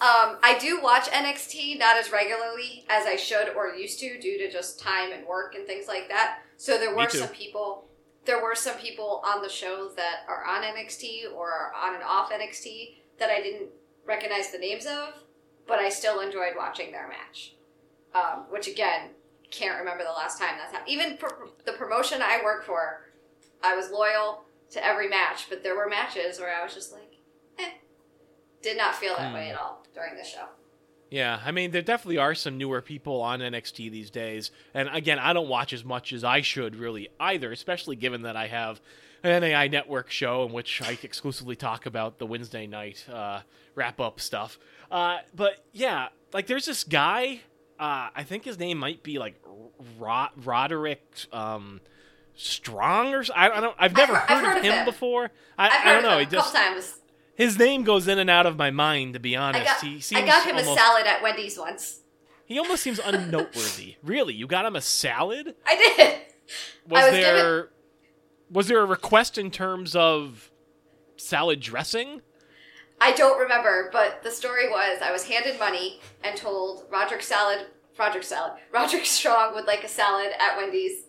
Um, 0.00 0.38
I 0.42 0.56
do 0.60 0.80
watch 0.82 1.08
NXT 1.08 1.78
not 1.78 1.96
as 1.96 2.10
regularly 2.12 2.84
as 2.88 3.04
I 3.06 3.16
should 3.16 3.50
or 3.56 3.74
used 3.74 3.98
to 4.00 4.18
due 4.20 4.38
to 4.38 4.50
just 4.50 4.78
time 4.80 5.12
and 5.12 5.26
work 5.26 5.54
and 5.54 5.66
things 5.66 5.88
like 5.88 6.08
that. 6.08 6.38
So 6.56 6.78
there 6.78 6.94
were 6.94 7.08
some 7.08 7.28
people 7.28 7.87
there 8.28 8.42
were 8.42 8.54
some 8.54 8.76
people 8.76 9.22
on 9.24 9.40
the 9.40 9.48
show 9.48 9.88
that 9.96 10.16
are 10.28 10.44
on 10.44 10.62
NXT 10.62 11.32
or 11.34 11.50
are 11.50 11.72
on 11.74 11.94
and 11.94 12.02
off 12.04 12.30
NXT 12.30 12.96
that 13.18 13.30
I 13.30 13.40
didn't 13.40 13.70
recognize 14.04 14.50
the 14.52 14.58
names 14.58 14.84
of, 14.84 15.14
but 15.66 15.78
I 15.78 15.88
still 15.88 16.20
enjoyed 16.20 16.52
watching 16.54 16.92
their 16.92 17.08
match. 17.08 17.54
Um, 18.14 18.44
which 18.50 18.68
again, 18.68 19.12
can't 19.50 19.78
remember 19.78 20.04
the 20.04 20.10
last 20.10 20.38
time 20.38 20.56
that's 20.58 20.72
happened. 20.72 20.90
Even 20.90 21.16
pro- 21.16 21.48
the 21.64 21.72
promotion 21.72 22.20
I 22.22 22.42
work 22.44 22.64
for, 22.66 23.06
I 23.64 23.74
was 23.74 23.90
loyal 23.90 24.44
to 24.72 24.84
every 24.84 25.08
match, 25.08 25.46
but 25.48 25.62
there 25.62 25.74
were 25.74 25.88
matches 25.88 26.38
where 26.38 26.54
I 26.54 26.62
was 26.62 26.74
just 26.74 26.92
like, 26.92 27.14
eh. 27.58 27.70
Did 28.62 28.76
not 28.76 28.94
feel 28.94 29.16
that 29.16 29.28
Hmm. 29.28 29.34
way 29.34 29.50
at 29.50 29.58
all 29.58 29.86
during 29.94 30.16
the 30.16 30.24
show. 30.24 30.48
Yeah, 31.10 31.40
I 31.44 31.52
mean, 31.52 31.70
there 31.70 31.82
definitely 31.82 32.18
are 32.18 32.34
some 32.34 32.58
newer 32.58 32.82
people 32.82 33.22
on 33.22 33.40
NXT 33.40 33.90
these 33.90 34.10
days. 34.10 34.50
And 34.74 34.88
again, 34.90 35.18
I 35.18 35.32
don't 35.32 35.48
watch 35.48 35.72
as 35.72 35.84
much 35.84 36.12
as 36.12 36.22
I 36.22 36.42
should 36.42 36.76
really 36.76 37.08
either, 37.18 37.50
especially 37.50 37.96
given 37.96 38.22
that 38.22 38.36
I 38.36 38.48
have 38.48 38.80
an 39.22 39.42
AI 39.42 39.68
network 39.68 40.10
show 40.10 40.44
in 40.44 40.52
which 40.52 40.82
I 40.82 40.98
exclusively 41.02 41.56
talk 41.56 41.86
about 41.86 42.18
the 42.18 42.26
Wednesday 42.26 42.66
night 42.66 43.06
uh, 43.12 43.40
wrap 43.74 44.00
up 44.00 44.20
stuff. 44.20 44.58
Uh, 44.90 45.18
but 45.34 45.64
yeah, 45.72 46.08
like 46.32 46.46
there's 46.46 46.66
this 46.66 46.84
guy, 46.84 47.40
uh, 47.78 48.10
I 48.14 48.22
think 48.24 48.44
his 48.44 48.58
name 48.58 48.78
might 48.78 49.02
be 49.02 49.18
like 49.18 49.40
Rod- 49.98 50.32
Roderick. 50.44 51.02
Um, 51.32 51.80
Strong 52.40 53.14
or 53.14 53.24
I, 53.34 53.50
I 53.50 53.60
don't. 53.60 53.74
I've 53.80 53.96
never 53.96 54.14
I've 54.14 54.28
heard, 54.28 54.44
heard 54.44 54.56
of 54.58 54.62
him, 54.62 54.84
before. 54.84 55.32
I, 55.58 55.90
I 55.90 55.92
don't 55.92 56.04
know. 56.04 56.18
He 56.18 56.24
him 56.24 56.28
a 56.28 56.36
couple 56.36 56.38
just 56.38 56.54
times. 56.54 56.98
His 57.38 57.56
name 57.56 57.84
goes 57.84 58.08
in 58.08 58.18
and 58.18 58.28
out 58.28 58.46
of 58.46 58.58
my 58.58 58.70
mind. 58.70 59.14
To 59.14 59.20
be 59.20 59.36
honest, 59.36 59.62
I 59.62 59.64
got, 59.64 59.80
he 59.80 60.00
seems 60.00 60.22
I 60.22 60.26
got 60.26 60.44
him 60.44 60.56
almost, 60.56 60.76
a 60.76 60.82
salad 60.82 61.06
at 61.06 61.22
Wendy's 61.22 61.56
once. 61.56 62.00
He 62.44 62.58
almost 62.58 62.82
seems 62.82 62.98
unnoteworthy. 62.98 63.96
really, 64.02 64.34
you 64.34 64.48
got 64.48 64.66
him 64.66 64.74
a 64.74 64.80
salad? 64.80 65.54
I 65.64 65.76
did. 65.76 66.18
Was, 66.88 67.04
was 67.04 67.12
there 67.12 67.68
was 68.50 68.66
there 68.66 68.80
a 68.80 68.84
request 68.84 69.38
in 69.38 69.52
terms 69.52 69.94
of 69.94 70.50
salad 71.16 71.60
dressing? 71.60 72.22
I 73.00 73.12
don't 73.12 73.38
remember, 73.38 73.88
but 73.92 74.24
the 74.24 74.32
story 74.32 74.68
was 74.68 74.98
I 75.00 75.12
was 75.12 75.24
handed 75.24 75.60
money 75.60 76.00
and 76.24 76.36
told 76.36 76.86
Roderick 76.90 77.22
Salad, 77.22 77.66
Roderick 77.96 78.24
Salad, 78.24 78.58
Roderick 78.72 79.06
Strong 79.06 79.54
would 79.54 79.66
like 79.66 79.84
a 79.84 79.88
salad 79.88 80.32
at 80.40 80.56
Wendy's. 80.56 81.04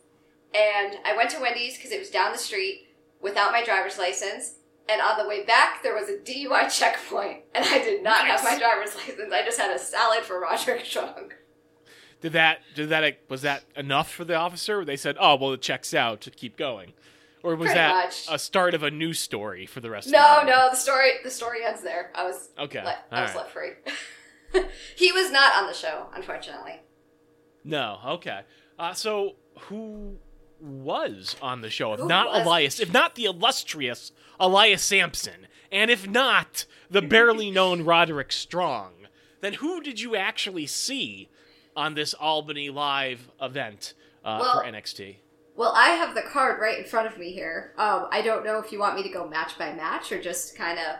And 0.53 0.97
I 1.05 1.15
went 1.17 1.31
to 1.31 1.39
Wendy's 1.39 1.75
because 1.75 1.91
it 1.91 1.99
was 1.99 2.09
down 2.11 2.31
the 2.31 2.37
street 2.37 2.87
without 3.19 3.51
my 3.51 3.63
driver's 3.63 3.97
license. 3.97 4.55
And 4.89 5.01
on 5.01 5.17
the 5.21 5.27
way 5.27 5.43
back, 5.43 5.83
there 5.83 5.93
was 5.93 6.09
a 6.09 6.17
DUI 6.17 6.69
checkpoint, 6.75 7.43
and 7.53 7.63
I 7.65 7.77
did 7.79 8.01
not 8.03 8.25
have 8.25 8.43
my 8.43 8.57
driver's 8.57 8.95
license. 8.95 9.31
I 9.31 9.43
just 9.43 9.59
had 9.59 9.75
a 9.75 9.79
salad 9.79 10.23
for 10.23 10.39
Roger 10.39 10.79
Strong. 10.83 11.33
Did 12.21 12.33
that 12.33 12.59
did 12.75 12.89
that 12.89 13.19
was 13.29 13.43
that 13.43 13.63
enough 13.75 14.11
for 14.11 14.25
the 14.25 14.35
officer? 14.35 14.83
They 14.83 14.97
said, 14.97 15.15
"Oh, 15.19 15.35
well, 15.35 15.53
it 15.53 15.61
checks 15.61 15.93
out 15.93 16.21
to 16.21 16.31
keep 16.31 16.57
going," 16.57 16.93
or 17.43 17.55
was 17.55 17.67
Pretty 17.67 17.75
that 17.75 17.93
much. 18.05 18.25
a 18.29 18.37
start 18.39 18.73
of 18.73 18.83
a 18.83 18.91
new 18.91 19.13
story 19.13 19.65
for 19.65 19.79
the 19.79 19.89
rest? 19.89 20.07
of 20.07 20.13
No, 20.13 20.39
the 20.41 20.45
no, 20.45 20.51
no, 20.65 20.69
the 20.71 20.75
story 20.75 21.11
the 21.23 21.31
story 21.31 21.63
ends 21.63 21.81
there. 21.81 22.11
I 22.15 22.23
was 22.25 22.49
Okay, 22.59 22.83
let, 22.83 23.05
I 23.11 23.21
was 23.21 23.29
right. 23.35 23.37
let 23.37 23.49
free. 23.51 24.63
he 24.97 25.11
was 25.11 25.31
not 25.31 25.55
on 25.55 25.67
the 25.67 25.73
show, 25.73 26.07
unfortunately. 26.13 26.81
No, 27.63 27.99
okay. 28.05 28.41
Uh, 28.77 28.93
so 28.93 29.35
who 29.61 30.17
was 30.61 31.35
on 31.41 31.61
the 31.61 31.69
show? 31.69 31.93
If 31.93 31.99
Who 32.01 32.07
not 32.07 32.27
was- 32.27 32.45
Elias, 32.45 32.79
if 32.79 32.91
not 32.93 33.15
the 33.15 33.25
illustrious 33.25 34.11
Elias 34.39 34.83
Samson, 34.83 35.47
and 35.71 35.91
if 35.91 36.07
not 36.07 36.65
the 36.89 37.01
barely 37.01 37.51
known 37.51 37.83
Roderick 37.85 38.31
Strong, 38.31 38.93
then 39.41 39.53
who 39.53 39.81
did 39.81 39.99
you 39.99 40.15
actually 40.15 40.65
see 40.67 41.29
on 41.75 41.93
this 41.93 42.13
Albany 42.13 42.69
Live 42.69 43.29
event 43.41 43.93
uh, 44.25 44.39
Well- 44.41 44.59
for 44.61 44.65
NXT? 44.65 45.17
Well, 45.55 45.73
I 45.75 45.89
have 45.89 46.15
the 46.15 46.21
card 46.21 46.61
right 46.61 46.77
in 46.79 46.85
front 46.85 47.05
of 47.07 47.17
me 47.17 47.33
here. 47.33 47.73
Um, 47.77 48.07
I 48.11 48.21
don't 48.21 48.45
know 48.45 48.59
if 48.59 48.71
you 48.71 48.79
want 48.79 48.95
me 48.95 49.03
to 49.03 49.09
go 49.09 49.27
match 49.27 49.57
by 49.57 49.73
match 49.73 50.09
or 50.09 50.21
just 50.21 50.55
kind 50.55 50.79
of 50.79 50.95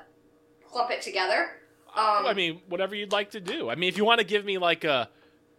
clump 0.70 0.92
it 0.92 1.02
together. 1.02 1.52
Um, 1.96 2.26
I 2.26 2.34
mean, 2.34 2.62
whatever 2.68 2.94
you'd 2.94 3.14
like 3.14 3.32
to 3.32 3.40
do. 3.40 3.70
I 3.70 3.76
mean, 3.76 3.88
if 3.88 3.98
you 3.98 4.04
want 4.04 4.20
to 4.20 4.26
give 4.26 4.44
me 4.44 4.58
like 4.58 4.84
a 4.84 5.10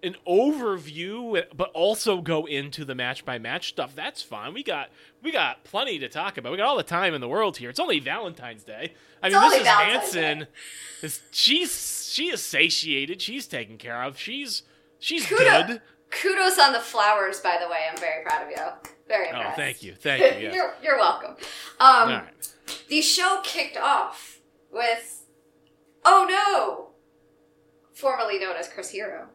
an 0.03 0.17
overview, 0.27 1.43
but 1.57 1.71
also 1.73 2.21
go 2.21 2.47
into 2.47 2.85
the 2.85 2.95
match 2.95 3.25
by 3.25 3.39
match 3.39 3.69
stuff, 3.69 3.95
that's 3.95 4.23
fine. 4.23 4.55
We 4.55 4.63
got 4.63 4.89
we 5.23 5.31
got 5.33 5.65
plenty 5.65 5.99
to 5.99 6.09
talk 6.09 6.37
about. 6.39 6.53
We 6.53 6.59
got 6.59 6.67
all 6.69 6.77
the 6.77 6.83
time 6.83 7.15
in 7.15 7.21
the 7.21 7.29
world 7.29 7.57
here. 7.59 7.71
It's 7.71 7.81
only 7.81 8.01
Valentine's 8.01 8.65
Day. 8.65 8.95
I 9.23 9.27
It's 9.27 9.35
mean, 9.35 9.45
only 9.45 9.57
is 9.59 9.63
Valentine's 9.65 10.15
Hanson 10.15 10.47
is 11.03 11.21
she's 11.31 12.11
she 12.13 12.31
is 12.31 12.43
satiated. 12.43 13.21
She's 13.21 13.47
taken 13.47 13.79
care 13.79 14.03
of. 14.03 14.19
She's 14.19 14.63
she's 14.99 15.27
good. 15.29 15.81
kudos 16.11 16.59
on 16.59 16.73
the 16.73 16.81
flowers, 16.81 17.41
by 17.41 17.59
the 17.61 17.69
way. 17.69 17.79
I'm 17.91 17.99
very 17.99 18.25
proud 18.25 18.45
of 18.45 18.51
you. 18.51 18.91
Very 19.09 19.29
Oh, 19.35 19.53
thank 19.57 19.83
you, 19.83 19.95
thank 19.95 20.23
you. 20.23 20.41
Yes. 20.49 20.55
you're, 20.55 20.75
you're 20.83 20.97
welcome. 20.97 21.33
Um, 21.81 22.09
right. 22.11 22.53
The 22.89 23.03
show 23.03 23.41
kicked 23.43 23.77
off 23.77 24.39
with, 24.71 25.25
oh 26.05 26.27
no, 26.31 26.91
formerly 27.93 28.39
known 28.39 28.55
as 28.57 28.69
Chris 28.69 28.91
Hero, 28.91 29.27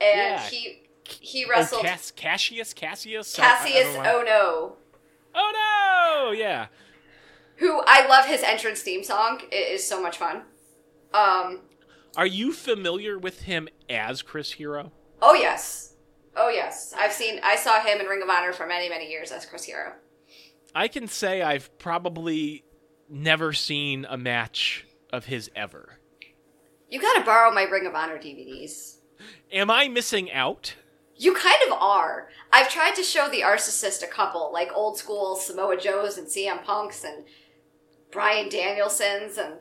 and 0.00 0.18
Yeah. 0.18 0.40
he 0.48 0.86
he 1.04 1.44
Oh, 1.44 1.48
wrestled 1.50 1.82
Cass- 1.82 2.12
Kassius, 2.12 2.72
Kassius, 2.74 3.38
I- 3.38 3.42
I 3.42 3.68
Kassius 3.70 3.96
Oh 4.14 4.22
no, 4.22 4.76
Oh 5.34 5.52
no! 6.26 6.32
Yeah. 6.32 6.66
who 7.56 7.82
I 7.86 8.06
love 8.06 8.26
his 8.26 8.42
entrance 8.42 8.80
theme 8.82 9.02
song. 9.04 9.42
It 9.50 9.54
is 9.74 9.86
so 9.86 10.00
much 10.02 10.16
fun. 10.18 10.42
Um. 11.12 11.62
Are 12.16 12.26
you 12.26 12.52
familiar 12.52 13.18
with 13.18 13.42
him 13.42 13.68
as 13.88 14.22
Chris 14.22 14.52
Hero? 14.52 14.92
Oh 15.22 15.34
yes. 15.34 15.94
Oh 16.36 16.48
yes. 16.48 16.94
I've 16.96 17.12
seen. 17.12 17.40
I 17.42 17.56
saw 17.56 17.80
him 17.80 18.00
in 18.00 18.06
Ring 18.06 18.22
of 18.22 18.28
Honor 18.28 18.52
for 18.52 18.66
many 18.66 18.88
many 18.88 19.10
years 19.10 19.30
as 19.32 19.44
Chris 19.46 19.64
Hero. 19.64 19.92
I 20.74 20.86
can 20.88 21.06
say 21.08 21.42
I've 21.42 21.76
probably 21.78 22.64
never 23.08 23.52
seen 23.52 24.06
a 24.08 24.16
match 24.16 24.86
of 25.12 25.24
his 25.26 25.50
ever. 25.56 25.98
You 26.88 27.00
gotta 27.00 27.24
borrow 27.24 27.52
my 27.52 27.64
Ring 27.64 27.86
of 27.86 27.94
Honor 27.96 28.18
DVDs. 28.18 28.96
Am 29.52 29.70
I 29.70 29.88
missing 29.88 30.30
out? 30.32 30.74
You 31.16 31.34
kind 31.34 31.58
of 31.66 31.72
are. 31.74 32.28
I've 32.52 32.70
tried 32.70 32.94
to 32.94 33.02
show 33.02 33.28
the 33.28 33.42
Arcist 33.42 34.02
a 34.02 34.06
couple, 34.06 34.50
like 34.52 34.70
old 34.74 34.96
school 34.98 35.36
Samoa 35.36 35.76
Joes 35.76 36.16
and 36.16 36.26
CM 36.26 36.64
Punks 36.64 37.04
and 37.04 37.24
Brian 38.10 38.48
Danielsons 38.48 39.36
and 39.38 39.54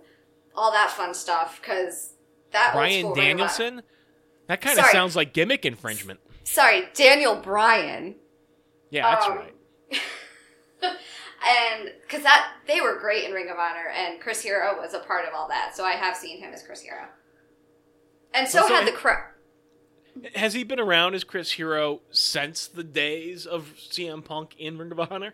all 0.56 0.72
that 0.72 0.90
fun 0.92 1.14
stuff, 1.14 1.60
because 1.62 2.14
that 2.52 2.74
Brian 2.74 3.14
Danielson? 3.14 3.82
That 4.48 4.62
kind 4.62 4.80
of 4.80 4.86
sounds 4.86 5.16
like 5.16 5.34
gimmick 5.34 5.66
infringement. 5.66 6.20
Sorry, 6.44 6.84
Daniel 6.96 7.36
Bryan. 7.36 8.16
Yeah, 8.90 9.12
that's 9.12 9.26
Um, 9.28 9.36
right. 9.38 9.54
and 10.82 11.92
because 12.02 12.24
that 12.24 12.54
they 12.68 12.82
were 12.82 12.98
great 13.00 13.26
in 13.26 13.32
Ring 13.34 13.50
of 13.50 13.58
Honor, 13.60 13.90
and 13.96 14.20
Chris 14.20 14.42
Hero 14.42 14.80
was 14.80 14.94
a 14.94 15.00
part 15.00 15.28
of 15.28 15.34
all 15.36 15.48
that, 15.50 15.76
so 15.76 15.84
I 15.84 15.92
have 15.92 16.16
seen 16.16 16.40
him 16.40 16.54
as 16.54 16.64
Chris 16.64 16.82
Hero. 16.82 17.06
And 18.34 18.48
so 18.48 18.60
Well, 18.60 18.68
so 18.70 18.76
had 18.76 18.88
the 18.88 18.92
crowd. 18.92 19.24
Has 20.36 20.54
he 20.54 20.64
been 20.64 20.80
around 20.80 21.16
as 21.16 21.24
Chris 21.24 21.52
Hero 21.54 22.02
since 22.12 22.68
the 22.68 22.84
days 22.84 23.46
of 23.46 23.74
CM 23.78 24.24
Punk 24.24 24.56
in 24.58 24.78
Ring 24.78 24.92
of 24.92 25.00
Honor? 25.00 25.34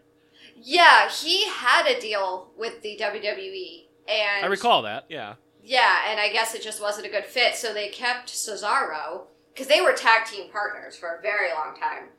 Yeah, 0.55 1.09
he 1.09 1.47
had 1.49 1.85
a 1.85 1.99
deal 1.99 2.51
with 2.57 2.81
the 2.81 2.97
WWE, 3.01 3.85
and 4.07 4.45
I 4.45 4.47
recall 4.47 4.83
that, 4.83 5.05
yeah. 5.09 5.35
Yeah, 5.63 5.97
and 6.07 6.19
I 6.19 6.31
guess 6.31 6.53
it 6.53 6.61
just 6.61 6.81
wasn't 6.81 7.07
a 7.07 7.09
good 7.09 7.25
fit, 7.25 7.55
so 7.55 7.73
they 7.73 7.89
kept 7.89 8.29
Cesaro 8.29 9.23
because 9.53 9.67
they 9.67 9.81
were 9.81 9.93
tag 9.93 10.25
team 10.27 10.49
partners 10.51 10.95
for 10.95 11.15
a 11.15 11.21
very 11.21 11.51
long 11.53 11.75
time, 11.79 12.09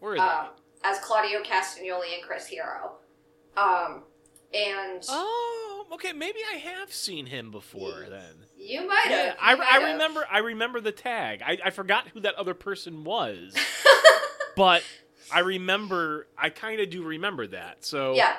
Where 0.00 0.14
is 0.14 0.20
um, 0.20 0.48
as 0.84 0.98
Claudio 0.98 1.42
Castagnoli 1.42 2.14
and 2.14 2.22
Chris 2.26 2.46
Hero. 2.46 2.96
Um, 3.56 4.02
and? 4.52 5.04
Oh, 5.08 5.86
okay, 5.92 6.12
maybe 6.12 6.40
I 6.52 6.56
have 6.56 6.92
seen 6.92 7.26
him 7.26 7.50
before 7.50 8.06
then. 8.08 8.46
You 8.60 8.86
might 8.86 9.06
have. 9.06 9.10
Yeah, 9.10 9.34
I, 9.40 9.54
I 9.54 9.64
have. 9.80 9.92
remember. 9.92 10.24
I 10.30 10.38
remember 10.38 10.80
the 10.80 10.92
tag. 10.92 11.40
I, 11.44 11.58
I 11.64 11.70
forgot 11.70 12.08
who 12.08 12.20
that 12.20 12.34
other 12.34 12.54
person 12.54 13.04
was, 13.04 13.56
but 14.56 14.82
I 15.32 15.40
remember. 15.40 16.26
I 16.36 16.50
kind 16.50 16.80
of 16.80 16.90
do 16.90 17.02
remember 17.02 17.46
that. 17.48 17.84
So 17.84 18.14
Yeah. 18.14 18.36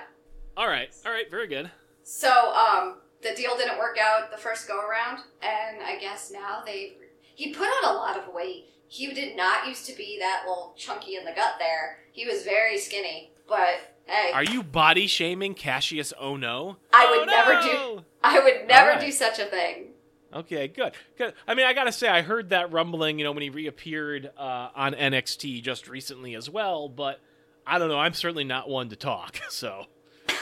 All 0.55 0.67
right. 0.67 0.89
All 1.05 1.11
right. 1.11 1.29
Very 1.31 1.47
good. 1.47 1.71
So 2.03 2.29
um, 2.53 2.97
the 3.23 3.33
deal 3.35 3.55
didn't 3.57 3.77
work 3.79 3.97
out 3.99 4.31
the 4.31 4.37
first 4.37 4.67
go 4.67 4.79
around, 4.79 5.19
and 5.41 5.81
I 5.83 5.97
guess 5.99 6.31
now 6.31 6.61
they. 6.65 6.93
He 7.35 7.53
put 7.53 7.67
on 7.67 7.95
a 7.95 7.97
lot 7.97 8.17
of 8.17 8.33
weight. 8.33 8.65
He 8.87 9.11
did 9.13 9.35
not 9.37 9.67
used 9.67 9.85
to 9.87 9.95
be 9.95 10.17
that 10.19 10.43
little 10.45 10.75
chunky 10.77 11.15
in 11.15 11.23
the 11.25 11.31
gut 11.31 11.53
there. 11.59 11.99
He 12.11 12.25
was 12.27 12.43
very 12.43 12.77
skinny, 12.77 13.31
but 13.47 13.75
hey, 14.05 14.31
Are 14.33 14.43
you 14.43 14.61
body 14.61 15.07
shaming 15.07 15.55
Kassius 15.55 16.11
Ohno? 16.21 16.75
I 16.93 17.09
would 17.09 17.21
Oh, 17.21 17.25
never 17.31 17.53
no! 17.53 17.61
do. 17.97 18.05
I 18.21 18.39
would 18.43 18.67
never 18.67 18.91
right. 18.91 18.99
do 18.99 19.11
such 19.11 19.39
a 19.39 19.45
thing. 19.45 19.90
Okay, 20.33 20.67
good. 20.67 20.93
Good. 21.17 21.33
I 21.47 21.55
mean, 21.55 21.65
I 21.65 21.73
gotta 21.73 21.91
say, 21.91 22.07
I 22.07 22.21
heard 22.21 22.49
that 22.49 22.71
rumbling, 22.71 23.19
you 23.19 23.25
know, 23.25 23.31
when 23.31 23.43
he 23.43 23.49
reappeared 23.49 24.31
uh, 24.37 24.69
on 24.75 24.93
NXT 24.93 25.61
just 25.63 25.87
recently 25.89 26.35
as 26.35 26.49
well. 26.49 26.87
But 26.89 27.19
I 27.65 27.77
don't 27.79 27.89
know. 27.89 27.99
I'm 27.99 28.13
certainly 28.13 28.43
not 28.43 28.69
one 28.69 28.89
to 28.89 28.95
talk. 28.95 29.39
So 29.49 29.85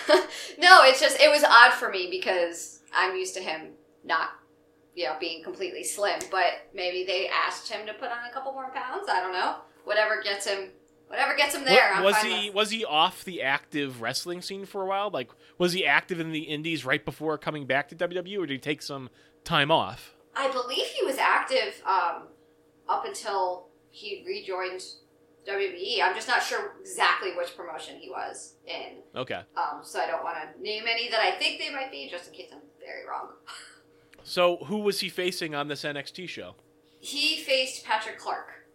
No, 0.59 0.81
it's 0.83 0.99
just 0.99 1.19
it 1.19 1.29
was 1.29 1.43
odd 1.43 1.73
for 1.73 1.89
me 1.89 2.07
because 2.11 2.81
I'm 2.93 3.15
used 3.15 3.33
to 3.35 3.41
him 3.41 3.69
not, 4.03 4.29
you 4.95 5.05
know, 5.05 5.15
being 5.19 5.43
completely 5.43 5.83
slim. 5.83 6.19
But 6.31 6.53
maybe 6.73 7.05
they 7.05 7.27
asked 7.29 7.69
him 7.69 7.85
to 7.87 7.93
put 7.93 8.09
on 8.09 8.17
a 8.29 8.33
couple 8.33 8.51
more 8.53 8.69
pounds. 8.71 9.07
I 9.09 9.21
don't 9.21 9.33
know. 9.33 9.55
Whatever 9.85 10.21
gets 10.21 10.45
him, 10.45 10.69
whatever 11.07 11.35
gets 11.35 11.55
him 11.55 11.65
there. 11.65 11.93
I'm 11.93 12.03
was 12.03 12.17
he 12.17 12.47
with. 12.49 12.55
was 12.55 12.69
he 12.71 12.85
off 12.85 13.23
the 13.23 13.41
active 13.41 14.01
wrestling 14.01 14.41
scene 14.41 14.65
for 14.65 14.81
a 14.83 14.85
while? 14.85 15.09
Like, 15.09 15.29
was 15.57 15.73
he 15.73 15.85
active 15.85 16.19
in 16.19 16.31
the 16.31 16.43
Indies 16.43 16.85
right 16.85 17.03
before 17.03 17.37
coming 17.37 17.65
back 17.65 17.89
to 17.89 17.95
WWE, 17.95 18.37
or 18.37 18.45
did 18.45 18.53
he 18.53 18.59
take 18.59 18.81
some 18.81 19.09
time 19.43 19.71
off? 19.71 20.15
I 20.35 20.51
believe 20.51 20.85
he 20.87 21.05
was 21.05 21.17
active 21.17 21.81
um, 21.85 22.27
up 22.87 23.05
until 23.05 23.67
he 23.91 24.23
rejoined 24.25 24.83
WWE. 25.47 26.01
I'm 26.03 26.15
just 26.15 26.27
not 26.27 26.43
sure 26.43 26.75
exactly 26.79 27.31
which 27.35 27.55
promotion 27.57 27.97
he 27.99 28.09
was 28.09 28.55
in. 28.67 28.97
Okay. 29.15 29.41
Um, 29.57 29.79
so 29.81 29.99
I 29.99 30.07
don't 30.07 30.23
want 30.23 30.37
to 30.37 30.61
name 30.61 30.83
any 30.89 31.09
that 31.09 31.19
I 31.19 31.31
think 31.31 31.59
they 31.59 31.71
might 31.73 31.91
be, 31.91 32.07
just 32.09 32.27
in 32.29 32.33
case 32.33 32.49
I'm 32.53 32.59
very 32.79 33.07
wrong. 33.07 33.29
So 34.23 34.57
who 34.57 34.79
was 34.79 34.99
he 34.99 35.09
facing 35.09 35.55
on 35.55 35.67
this 35.67 35.83
NXT 35.83 36.29
show? 36.29 36.55
He 36.99 37.37
faced 37.37 37.85
Patrick 37.85 38.19
Clark, 38.19 38.67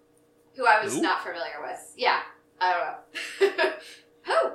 who 0.57 0.67
I 0.67 0.83
was 0.83 0.95
Who? 0.95 1.03
not 1.03 1.23
familiar 1.23 1.61
with. 1.63 1.93
Yeah, 1.97 2.21
I 2.61 2.73
don't 2.73 3.51
know. 3.61 3.73
who? 4.25 4.51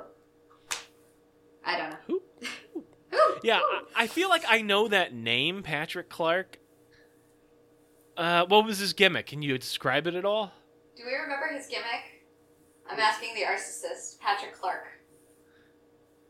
I 1.64 1.78
don't 1.78 1.90
know. 1.90 1.96
Who? 2.06 2.22
Who? 3.10 3.18
Yeah, 3.42 3.60
I, 3.96 4.04
I 4.04 4.06
feel 4.06 4.28
like 4.28 4.44
I 4.48 4.60
know 4.60 4.88
that 4.88 5.14
name, 5.14 5.62
Patrick 5.62 6.08
Clark. 6.10 6.58
Uh, 8.16 8.44
what 8.46 8.66
was 8.66 8.78
his 8.78 8.92
gimmick? 8.92 9.26
Can 9.26 9.40
you 9.40 9.56
describe 9.56 10.06
it 10.06 10.14
at 10.14 10.24
all? 10.24 10.52
Do 10.96 11.04
we 11.06 11.14
remember 11.14 11.46
his 11.54 11.66
gimmick? 11.66 12.26
I'm 12.90 13.00
asking 13.00 13.34
the 13.34 13.40
narcissist, 13.42 14.18
Patrick 14.20 14.54
Clark. 14.54 14.84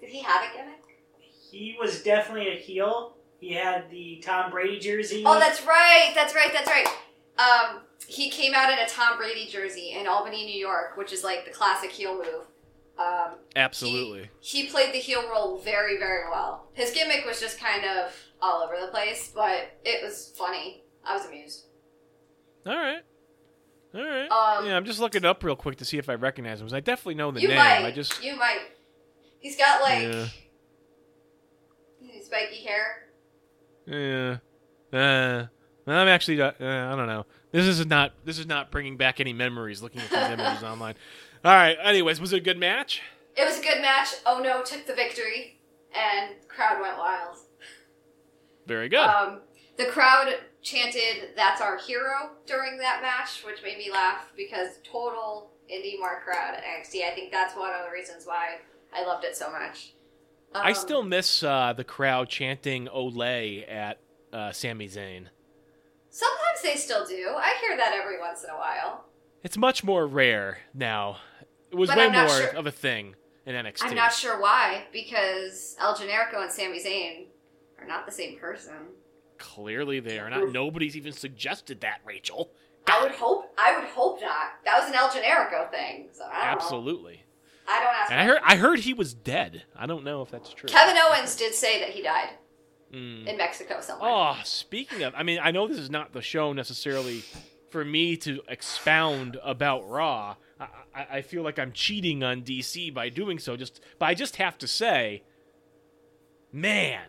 Did 0.00 0.10
he 0.10 0.20
have 0.22 0.42
a 0.42 0.56
gimmick? 0.56 0.76
He 1.50 1.76
was 1.80 2.02
definitely 2.02 2.48
a 2.48 2.56
heel. 2.56 3.16
He 3.40 3.52
had 3.54 3.90
the 3.90 4.22
Tom 4.24 4.50
Brady 4.50 4.78
jersey. 4.78 5.24
Oh, 5.26 5.38
that's 5.40 5.66
right. 5.66 6.12
That's 6.14 6.34
right. 6.34 6.52
That's 6.52 6.68
right. 6.70 6.86
Um, 7.38 7.80
he 8.06 8.30
came 8.30 8.52
out 8.54 8.72
in 8.72 8.78
a 8.78 8.86
Tom 8.86 9.16
Brady 9.16 9.48
jersey 9.48 9.96
in 9.98 10.06
Albany, 10.06 10.44
New 10.44 10.58
York, 10.58 10.96
which 10.96 11.12
is 11.12 11.24
like 11.24 11.44
the 11.44 11.50
classic 11.50 11.90
heel 11.90 12.14
move. 12.14 12.46
Um, 13.00 13.36
Absolutely. 13.56 14.28
he 14.40 14.66
played 14.66 14.92
the 14.92 14.98
heel 14.98 15.22
role 15.30 15.58
very, 15.58 15.96
very 15.98 16.28
well. 16.30 16.68
His 16.74 16.90
gimmick 16.90 17.24
was 17.24 17.40
just 17.40 17.58
kind 17.58 17.84
of 17.84 18.14
all 18.42 18.62
over 18.62 18.74
the 18.78 18.88
place, 18.88 19.32
but 19.34 19.70
it 19.84 20.04
was 20.04 20.34
funny. 20.36 20.82
I 21.04 21.16
was 21.16 21.24
amused. 21.26 21.64
All 22.66 22.76
right. 22.76 23.00
All 23.94 24.04
right. 24.04 24.26
Um, 24.30 24.66
yeah, 24.66 24.76
I'm 24.76 24.84
just 24.84 25.00
looking 25.00 25.24
up 25.24 25.42
real 25.42 25.56
quick 25.56 25.76
to 25.78 25.84
see 25.86 25.96
if 25.96 26.08
I 26.10 26.14
recognize 26.14 26.60
him. 26.60 26.68
I 26.72 26.80
definitely 26.80 27.14
know 27.14 27.30
the 27.30 27.40
you 27.40 27.48
name. 27.48 27.56
might. 27.56 27.84
I 27.84 27.90
just 27.90 28.22
You 28.22 28.36
might. 28.36 28.60
He's 29.40 29.56
got 29.56 29.80
like 29.82 30.02
Yeah. 30.02 30.26
spiky 32.22 32.62
hair. 32.64 33.06
yeah. 33.86 34.36
Uh, 34.92 35.46
I'm 35.86 36.08
actually 36.08 36.40
uh, 36.40 36.52
I 36.60 36.94
don't 36.96 37.06
know. 37.06 37.24
This 37.52 37.66
is 37.66 37.84
not 37.86 38.12
this 38.24 38.38
is 38.38 38.46
not 38.46 38.70
bringing 38.70 38.96
back 38.96 39.18
any 39.20 39.32
memories 39.32 39.82
looking 39.82 40.00
at 40.02 40.10
these 40.10 40.18
images 40.38 40.62
online. 40.62 40.94
All 41.44 41.52
right. 41.54 41.76
Anyways, 41.82 42.20
was 42.20 42.32
it 42.32 42.38
a 42.38 42.40
good 42.40 42.58
match? 42.58 43.00
It 43.36 43.44
was 43.44 43.58
a 43.58 43.62
good 43.62 43.80
match. 43.80 44.08
Oh 44.26 44.40
no, 44.42 44.62
took 44.62 44.86
the 44.86 44.94
victory, 44.94 45.58
and 45.96 46.34
crowd 46.48 46.80
went 46.80 46.98
wild. 46.98 47.36
Very 48.66 48.88
good. 48.88 48.98
Um, 49.00 49.40
the 49.78 49.86
crowd 49.86 50.34
chanted 50.62 51.30
"That's 51.36 51.60
our 51.60 51.78
hero" 51.78 52.32
during 52.46 52.78
that 52.78 53.00
match, 53.02 53.42
which 53.44 53.62
made 53.62 53.78
me 53.78 53.90
laugh 53.90 54.32
because 54.36 54.78
total 54.84 55.50
indie 55.72 55.98
mark 55.98 56.24
crowd 56.24 56.54
at 56.56 56.62
NXT. 56.64 57.04
I 57.06 57.14
think 57.14 57.32
that's 57.32 57.56
one 57.56 57.70
of 57.70 57.86
the 57.86 57.92
reasons 57.92 58.26
why 58.26 58.56
I 58.94 59.04
loved 59.06 59.24
it 59.24 59.36
so 59.36 59.50
much. 59.50 59.94
I 60.54 60.70
Um, 60.70 60.74
still 60.74 61.02
miss 61.02 61.42
uh, 61.42 61.72
the 61.74 61.84
crowd 61.84 62.28
chanting 62.28 62.86
"Olay" 62.88 63.64
at 63.70 63.98
uh, 64.32 64.52
Sami 64.52 64.88
Zayn. 64.88 65.26
sometimes 66.10 66.62
they 66.62 66.74
still 66.76 67.06
do. 67.06 67.32
I 67.36 67.56
hear 67.62 67.76
that 67.76 67.94
every 67.98 68.18
once 68.18 68.44
in 68.44 68.50
a 68.50 68.56
while. 68.58 69.06
It's 69.42 69.56
much 69.56 69.82
more 69.82 70.06
rare 70.06 70.58
now. 70.74 71.16
It 71.70 71.76
was 71.76 71.88
But 71.88 71.98
way 71.98 72.08
more 72.10 72.28
sure- 72.28 72.56
of 72.56 72.66
a 72.66 72.70
thing 72.70 73.14
in 73.46 73.54
NXT. 73.54 73.84
I'm 73.84 73.94
not 73.94 74.12
sure 74.12 74.40
why 74.40 74.84
because 74.92 75.76
El 75.78 75.94
Generico 75.94 76.42
and 76.42 76.50
Sami 76.50 76.80
Zayn 76.82 77.26
are 77.78 77.86
not 77.86 78.06
the 78.06 78.12
same 78.12 78.38
person. 78.38 78.74
Clearly, 79.38 80.00
they 80.00 80.18
are 80.18 80.28
not. 80.28 80.50
Nobody's 80.52 80.96
even 80.96 81.12
suggested 81.12 81.80
that, 81.80 82.00
Rachel. 82.04 82.50
I 82.86 83.02
would 83.02 83.12
hope. 83.12 83.54
I 83.56 83.78
would 83.78 83.88
hope 83.88 84.20
not. 84.20 84.52
That 84.64 84.78
was 84.80 84.88
an 84.88 84.94
El 84.94 85.08
Generico 85.08 85.70
thing. 85.70 86.08
So 86.12 86.24
I 86.24 86.26
don't 86.26 86.34
know. 86.34 86.50
Absolutely. 86.50 87.24
I 87.68 87.78
don't 87.82 87.94
ask. 87.94 88.10
And 88.10 88.20
I 88.20 88.24
heard. 88.24 88.40
I 88.44 88.56
heard 88.56 88.80
he 88.80 88.92
was 88.94 89.14
dead. 89.14 89.62
I 89.76 89.86
don't 89.86 90.04
know 90.04 90.22
if 90.22 90.30
that's 90.30 90.52
true. 90.52 90.68
Kevin 90.68 90.96
Owens 90.98 91.36
did 91.36 91.54
say 91.54 91.78
that 91.80 91.90
he 91.90 92.02
died 92.02 92.30
Mm. 92.92 93.26
in 93.28 93.36
Mexico 93.36 93.80
somewhere. 93.80 94.10
Oh, 94.10 94.36
speaking 94.44 95.04
of, 95.04 95.14
I 95.16 95.22
mean, 95.22 95.38
I 95.40 95.52
know 95.52 95.68
this 95.68 95.78
is 95.78 95.90
not 95.90 96.12
the 96.12 96.20
show 96.22 96.52
necessarily 96.52 97.22
for 97.70 97.84
me 97.84 98.16
to 98.18 98.42
expound 98.48 99.38
about 99.44 99.88
Raw. 99.88 100.34
I, 100.60 100.66
I, 100.94 101.06
I 101.16 101.22
feel 101.22 101.42
like 101.42 101.58
I'm 101.58 101.72
cheating 101.72 102.22
on 102.22 102.42
DC 102.42 102.92
by 102.92 103.08
doing 103.08 103.38
so. 103.38 103.56
Just, 103.56 103.80
but 103.98 104.06
I 104.06 104.14
just 104.14 104.36
have 104.36 104.58
to 104.58 104.68
say, 104.68 105.22
man, 106.52 107.08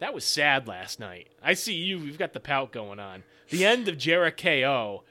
that 0.00 0.14
was 0.14 0.24
sad 0.24 0.66
last 0.66 1.00
night. 1.00 1.28
I 1.42 1.54
see 1.54 1.74
you. 1.74 1.98
You've 1.98 2.18
got 2.18 2.32
the 2.32 2.40
pout 2.40 2.72
going 2.72 2.98
on. 2.98 3.22
The 3.50 3.64
end 3.64 3.88
of 3.88 3.98
Jericho. 3.98 5.04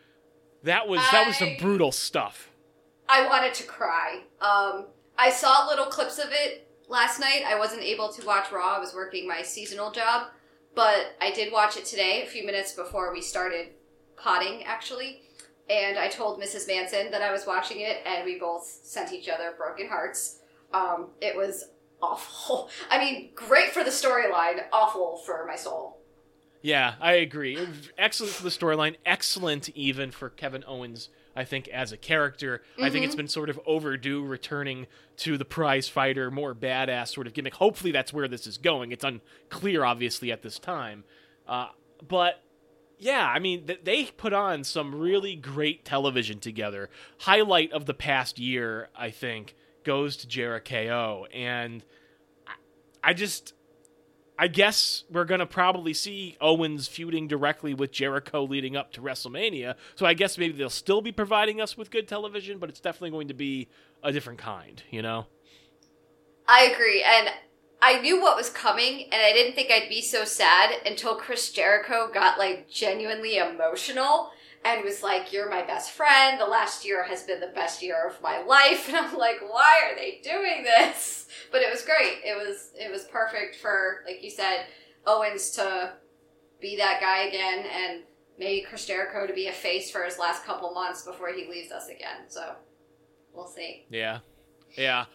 That 0.64 0.88
was 0.88 1.00
that 1.12 1.28
was 1.28 1.38
some 1.38 1.56
brutal 1.60 1.92
stuff. 1.92 2.50
I 3.08 3.26
wanted 3.28 3.54
to 3.56 3.64
cry. 3.64 4.22
Um, 4.42 4.88
I 5.18 5.30
saw 5.30 5.66
little 5.68 5.86
clips 5.86 6.20
of 6.20 6.30
it 6.32 6.68
last 6.90 7.20
night. 7.20 7.44
I 7.48 7.58
wasn't 7.58 7.84
able 7.84 8.10
to 8.14 8.26
watch 8.26 8.52
Raw. 8.52 8.76
I 8.76 8.80
was 8.80 8.94
working 8.94 9.28
my 9.28 9.44
seasonal 9.44 9.92
job, 9.92 10.28
but 10.76 11.16
I 11.22 11.32
did 11.32 11.54
watch 11.54 11.78
it 11.78 11.86
today, 11.86 12.24
a 12.24 12.26
few 12.26 12.46
minutes 12.46 12.74
before 12.74 13.14
we 13.14 13.22
started 13.22 13.70
potting, 14.18 14.64
actually. 14.64 15.22
And 15.70 15.98
I 15.98 16.08
told 16.08 16.42
Mrs. 16.42 16.68
Manson 16.68 17.12
that 17.12 17.22
I 17.22 17.32
was 17.32 17.46
watching 17.46 17.82
it, 17.82 17.98
and 18.06 18.24
we 18.24 18.40
both 18.40 18.66
sent 18.66 19.12
each 19.12 19.28
other 19.28 19.54
broken 19.58 19.88
hearts. 19.88 20.40
Um, 20.74 21.10
it 21.22 21.36
was 21.36 21.70
awful. 22.02 22.70
I 22.90 23.00
mean, 23.00 23.32
great 23.36 23.72
for 23.72 23.84
the 23.84 23.90
storyline, 23.90 24.64
awful 24.72 25.18
for 25.26 25.46
my 25.46 25.56
soul. 25.56 25.98
Yeah, 26.62 26.96
I 27.00 27.14
agree. 27.14 27.58
Excellent 27.98 28.34
for 28.34 28.44
the 28.44 28.50
storyline. 28.50 28.96
Excellent 29.06 29.70
even 29.70 30.12
for 30.12 30.30
Kevin 30.30 30.64
Owens. 30.68 31.10
I 31.36 31.44
think 31.44 31.68
as 31.68 31.92
a 31.92 31.98
character, 31.98 32.64
I 32.82 32.90
think 32.90 33.06
it's 33.06 33.14
been 33.14 33.28
sort 33.28 33.52
of 33.52 33.60
overdue 33.68 34.26
returning 34.26 34.88
to 35.18 35.38
the 35.38 35.46
prize 35.46 35.88
fighter, 35.88 36.32
more 36.32 36.56
badass 36.56 37.14
sort 37.14 37.28
of 37.28 37.34
gimmick. 37.34 37.54
Hopefully, 37.54 37.92
that's 37.92 38.12
where 38.12 38.28
this 38.28 38.48
is 38.48 38.58
going. 38.58 38.92
It's 38.92 39.04
unclear, 39.04 39.86
obviously, 39.86 40.32
at 40.32 40.42
this 40.42 40.58
time. 40.58 41.04
Uh, 41.48 41.68
but 42.08 42.42
yeah, 42.98 43.28
I 43.28 43.40
mean, 43.40 43.68
th- 43.68 43.82
they 43.84 44.06
put 44.06 44.34
on 44.34 44.64
some 44.64 44.96
really 44.96 45.36
great 45.36 45.86
television 45.86 46.40
together. 46.40 46.90
Highlight 47.20 47.72
of 47.72 47.86
the 47.86 47.94
past 47.94 48.40
year, 48.40 48.90
I 48.96 49.12
think, 49.12 49.56
goes 49.84 50.18
to 50.18 50.28
Jericho, 50.28 51.26
and 51.34 51.84
I- 52.48 53.10
I 53.10 53.14
just. 53.14 53.54
I 54.40 54.48
guess 54.48 55.04
we're 55.10 55.26
going 55.26 55.40
to 55.40 55.48
probably 55.48 55.96
see 55.96 56.38
Owens 56.40 56.88
feuding 56.88 57.28
directly 57.28 57.74
with 57.74 57.92
Jericho 57.92 58.44
leading 58.44 58.76
up 58.78 58.92
to 58.92 59.02
WrestleMania. 59.02 59.74
So 59.96 60.06
I 60.06 60.14
guess 60.14 60.38
maybe 60.38 60.54
they'll 60.54 60.70
still 60.70 61.02
be 61.02 61.12
providing 61.12 61.60
us 61.60 61.76
with 61.76 61.90
good 61.90 62.08
television, 62.08 62.60
but 62.60 62.70
it's 62.70 62.80
definitely 62.80 63.10
going 63.10 63.30
to 63.30 63.34
be 63.34 63.68
a 64.04 64.12
different 64.12 64.38
kind, 64.38 64.84
you 64.92 65.02
know? 65.02 65.26
I 66.48 66.66
agree, 66.66 67.04
and 67.04 67.30
I 67.82 68.02
knew 68.02 68.20
what 68.20 68.36
was 68.36 68.50
coming, 68.50 69.04
and 69.12 69.22
I 69.22 69.34
didn't 69.34 69.54
think 69.54 69.72
I'd 69.72 69.90
be 69.90 70.02
so 70.02 70.26
sad 70.26 70.72
until 70.86 71.16
Chris 71.16 71.52
Jericho 71.52 72.10
got 72.12 72.40
like 72.40 72.70
genuinely 72.70 73.38
emotional 73.38 74.32
and 74.66 74.84
was 74.84 75.04
like, 75.04 75.32
"You're 75.32 75.50
my 75.50 75.62
best 75.62 75.92
friend. 75.92 76.40
The 76.40 76.46
last 76.46 76.86
year 76.86 77.04
has 77.04 77.24
been 77.24 77.40
the 77.40 77.48
best 77.48 77.84
year 77.84 78.08
of 78.08 78.22
my 78.22 78.42
life," 78.42 78.88
and 78.88 78.98
I'm 78.98 79.16
like, 79.18 79.42
"Why 79.42 79.82
are 79.86 79.96
they 79.96 80.20
doing 80.24 80.64
this?" 80.64 81.26
But 81.50 81.62
it 81.62 81.72
was 81.72 81.84
great. 81.84 82.18
It 82.26 82.36
was 82.36 82.72
it 82.76 82.92
was 82.92 83.06
perfect 83.06 83.56
for 83.56 84.04
like 84.06 84.22
you 84.22 84.30
said, 84.30 84.66
Owens 85.06 85.52
to 85.52 85.94
be 86.60 86.76
that 86.76 87.00
guy 87.00 87.24
again, 87.24 87.66
and 87.66 88.04
maybe 88.38 88.66
Chris 88.68 88.86
Jericho 88.86 89.26
to 89.26 89.34
be 89.34 89.48
a 89.48 89.54
face 89.54 89.90
for 89.90 90.04
his 90.04 90.20
last 90.20 90.44
couple 90.44 90.74
months 90.74 91.04
before 91.04 91.30
he 91.30 91.48
leaves 91.48 91.72
us 91.72 91.88
again. 91.88 92.28
So 92.28 92.56
we'll 93.34 93.48
see. 93.48 93.86
Yeah. 93.90 94.20
Yeah. 94.76 95.06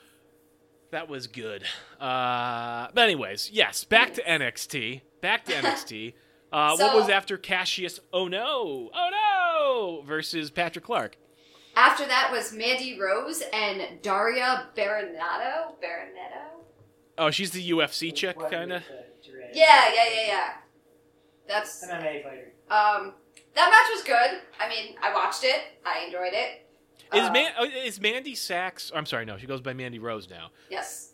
That 0.93 1.09
was 1.09 1.27
good. 1.27 1.65
Uh, 1.99 2.89
but 2.95 3.03
anyways, 3.05 3.51
yes, 3.51 3.83
back 3.83 4.13
to 4.15 4.23
NXT. 4.23 5.01
Back 5.23 5.47
to 5.47 5.53
NXT. 5.53 6.13
Uh, 6.53 6.77
what 6.77 6.95
was 6.95 7.09
after 7.09 7.39
Kassius? 7.39 7.99
Oh 8.13 8.29
no! 8.29 8.91
Oh 8.95 9.09
no! 9.11 10.07
Versus 10.07 10.51
Patrick 10.51 10.85
Clark. 10.85 11.17
After 11.75 12.07
that 12.07 12.29
was 12.31 12.53
Mandy 12.53 13.01
Rose 13.01 13.43
and 13.55 14.03
Daria 14.03 14.67
Berenato. 14.77 15.75
Berenato? 15.83 16.61
Oh, 17.17 17.31
she's 17.31 17.53
the 17.53 17.71
UFC 17.71 18.15
chick, 18.15 18.37
kind 18.51 18.71
of. 18.73 18.83
with 18.83 19.25
the 19.25 19.31
Durant. 19.31 19.57
Yeah, 19.57 19.85
yeah, 19.95 20.05
yeah, 20.15 20.27
yeah. 20.27 20.49
That's 21.49 21.85
MMA 21.87 22.23
fighter. 22.23 22.53
um. 22.71 23.15
That 23.55 23.71
match 23.71 23.95
was 23.95 24.03
good. 24.05 24.41
I 24.59 24.69
mean, 24.69 24.95
I 25.03 25.13
watched 25.15 25.45
it. 25.45 25.61
I 25.85 26.05
enjoyed 26.07 26.33
it. 26.33 26.67
Is 27.15 27.25
Uh, 27.29 27.33
Man- 27.33 27.53
oh, 27.59 27.65
is 27.65 28.01
Mandy 28.01 28.35
Sachs? 28.35 28.91
I'm 28.95 29.07
sorry, 29.07 29.25
no, 29.25 29.37
she 29.37 29.47
goes 29.47 29.61
by 29.61 29.73
Mandy 29.73 29.99
Rose 29.99 30.29
now. 30.29 30.51
Yes. 30.71 31.13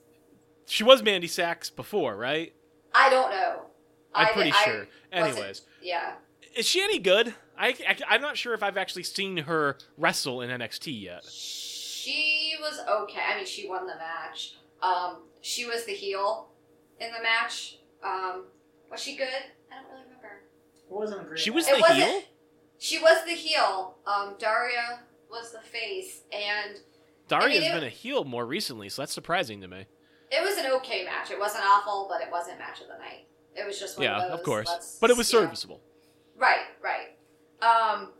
She 0.66 0.84
was 0.84 1.02
Mandy 1.02 1.26
Sachs 1.28 1.70
before, 1.70 2.16
right? 2.16 2.52
I 2.94 3.10
don't 3.10 3.30
know. 3.30 3.62
I'm 4.14 4.26
I- 4.26 4.32
pretty 4.32 4.52
I 4.52 4.64
sure. 4.64 4.74
wasn't- 5.12 5.36
Anyways, 5.38 5.62
Yeah. 5.82 6.14
is 6.54 6.66
she 6.66 6.82
any 6.82 6.98
good? 6.98 7.34
I, 7.56 7.74
I 8.08 8.14
am 8.14 8.20
not 8.22 8.36
sure 8.36 8.54
if 8.54 8.62
I've 8.62 8.76
actually 8.76 9.02
seen 9.02 9.36
her 9.38 9.76
wrestle 9.96 10.40
in 10.42 10.50
NXT 10.50 10.92
yet. 11.02 11.24
She 11.24 12.54
was 12.60 12.78
okay. 12.88 13.20
I 13.20 13.36
mean, 13.36 13.46
she 13.46 13.68
won 13.68 13.86
the 13.86 13.96
match. 13.96 14.54
Um, 14.80 15.24
she 15.40 15.66
was 15.66 15.84
the 15.84 15.92
heel 15.92 16.50
in 17.00 17.10
the 17.12 17.20
match. 17.22 17.78
Um, 18.02 18.44
was 18.90 19.00
she 19.02 19.16
good? 19.16 19.28
I 19.72 19.74
don't 19.82 19.90
really 19.90 20.04
remember. 20.04 20.42
It 20.88 20.92
wasn't 20.92 21.20
a 21.22 21.24
great. 21.24 21.38
She 21.40 21.50
was 21.50 21.66
match. 21.66 21.74
It 21.74 21.76
the 21.76 21.82
wasn't- 21.82 21.98
heel. 22.10 22.22
She 22.78 22.98
was 23.00 23.24
the 23.24 23.32
heel. 23.32 23.98
Um, 24.06 24.36
Daria 24.38 25.00
was 25.30 25.52
the 25.52 25.60
face, 25.60 26.22
and 26.32 26.78
Daria's 27.28 27.64
it- 27.64 27.72
been 27.72 27.84
a 27.84 27.88
heel 27.88 28.24
more 28.24 28.46
recently, 28.46 28.88
so 28.88 29.02
that's 29.02 29.12
surprising 29.12 29.60
to 29.60 29.68
me. 29.68 29.86
It 30.30 30.42
was 30.42 30.58
an 30.58 30.70
okay 30.72 31.04
match. 31.04 31.30
It 31.30 31.38
wasn't 31.38 31.64
awful, 31.64 32.06
but 32.10 32.20
it 32.20 32.30
wasn't 32.30 32.58
match 32.58 32.80
of 32.82 32.88
the 32.88 32.98
night. 32.98 33.26
It 33.54 33.66
was 33.66 33.80
just 33.80 33.96
one 33.96 34.04
yeah, 34.04 34.22
of 34.22 34.30
those. 34.30 34.38
of 34.40 34.44
course, 34.44 34.98
but 35.00 35.10
it 35.10 35.16
was 35.16 35.26
serviceable. 35.26 35.80
Right, 36.36 36.66
right. 36.82 37.16
Um, 37.62 38.12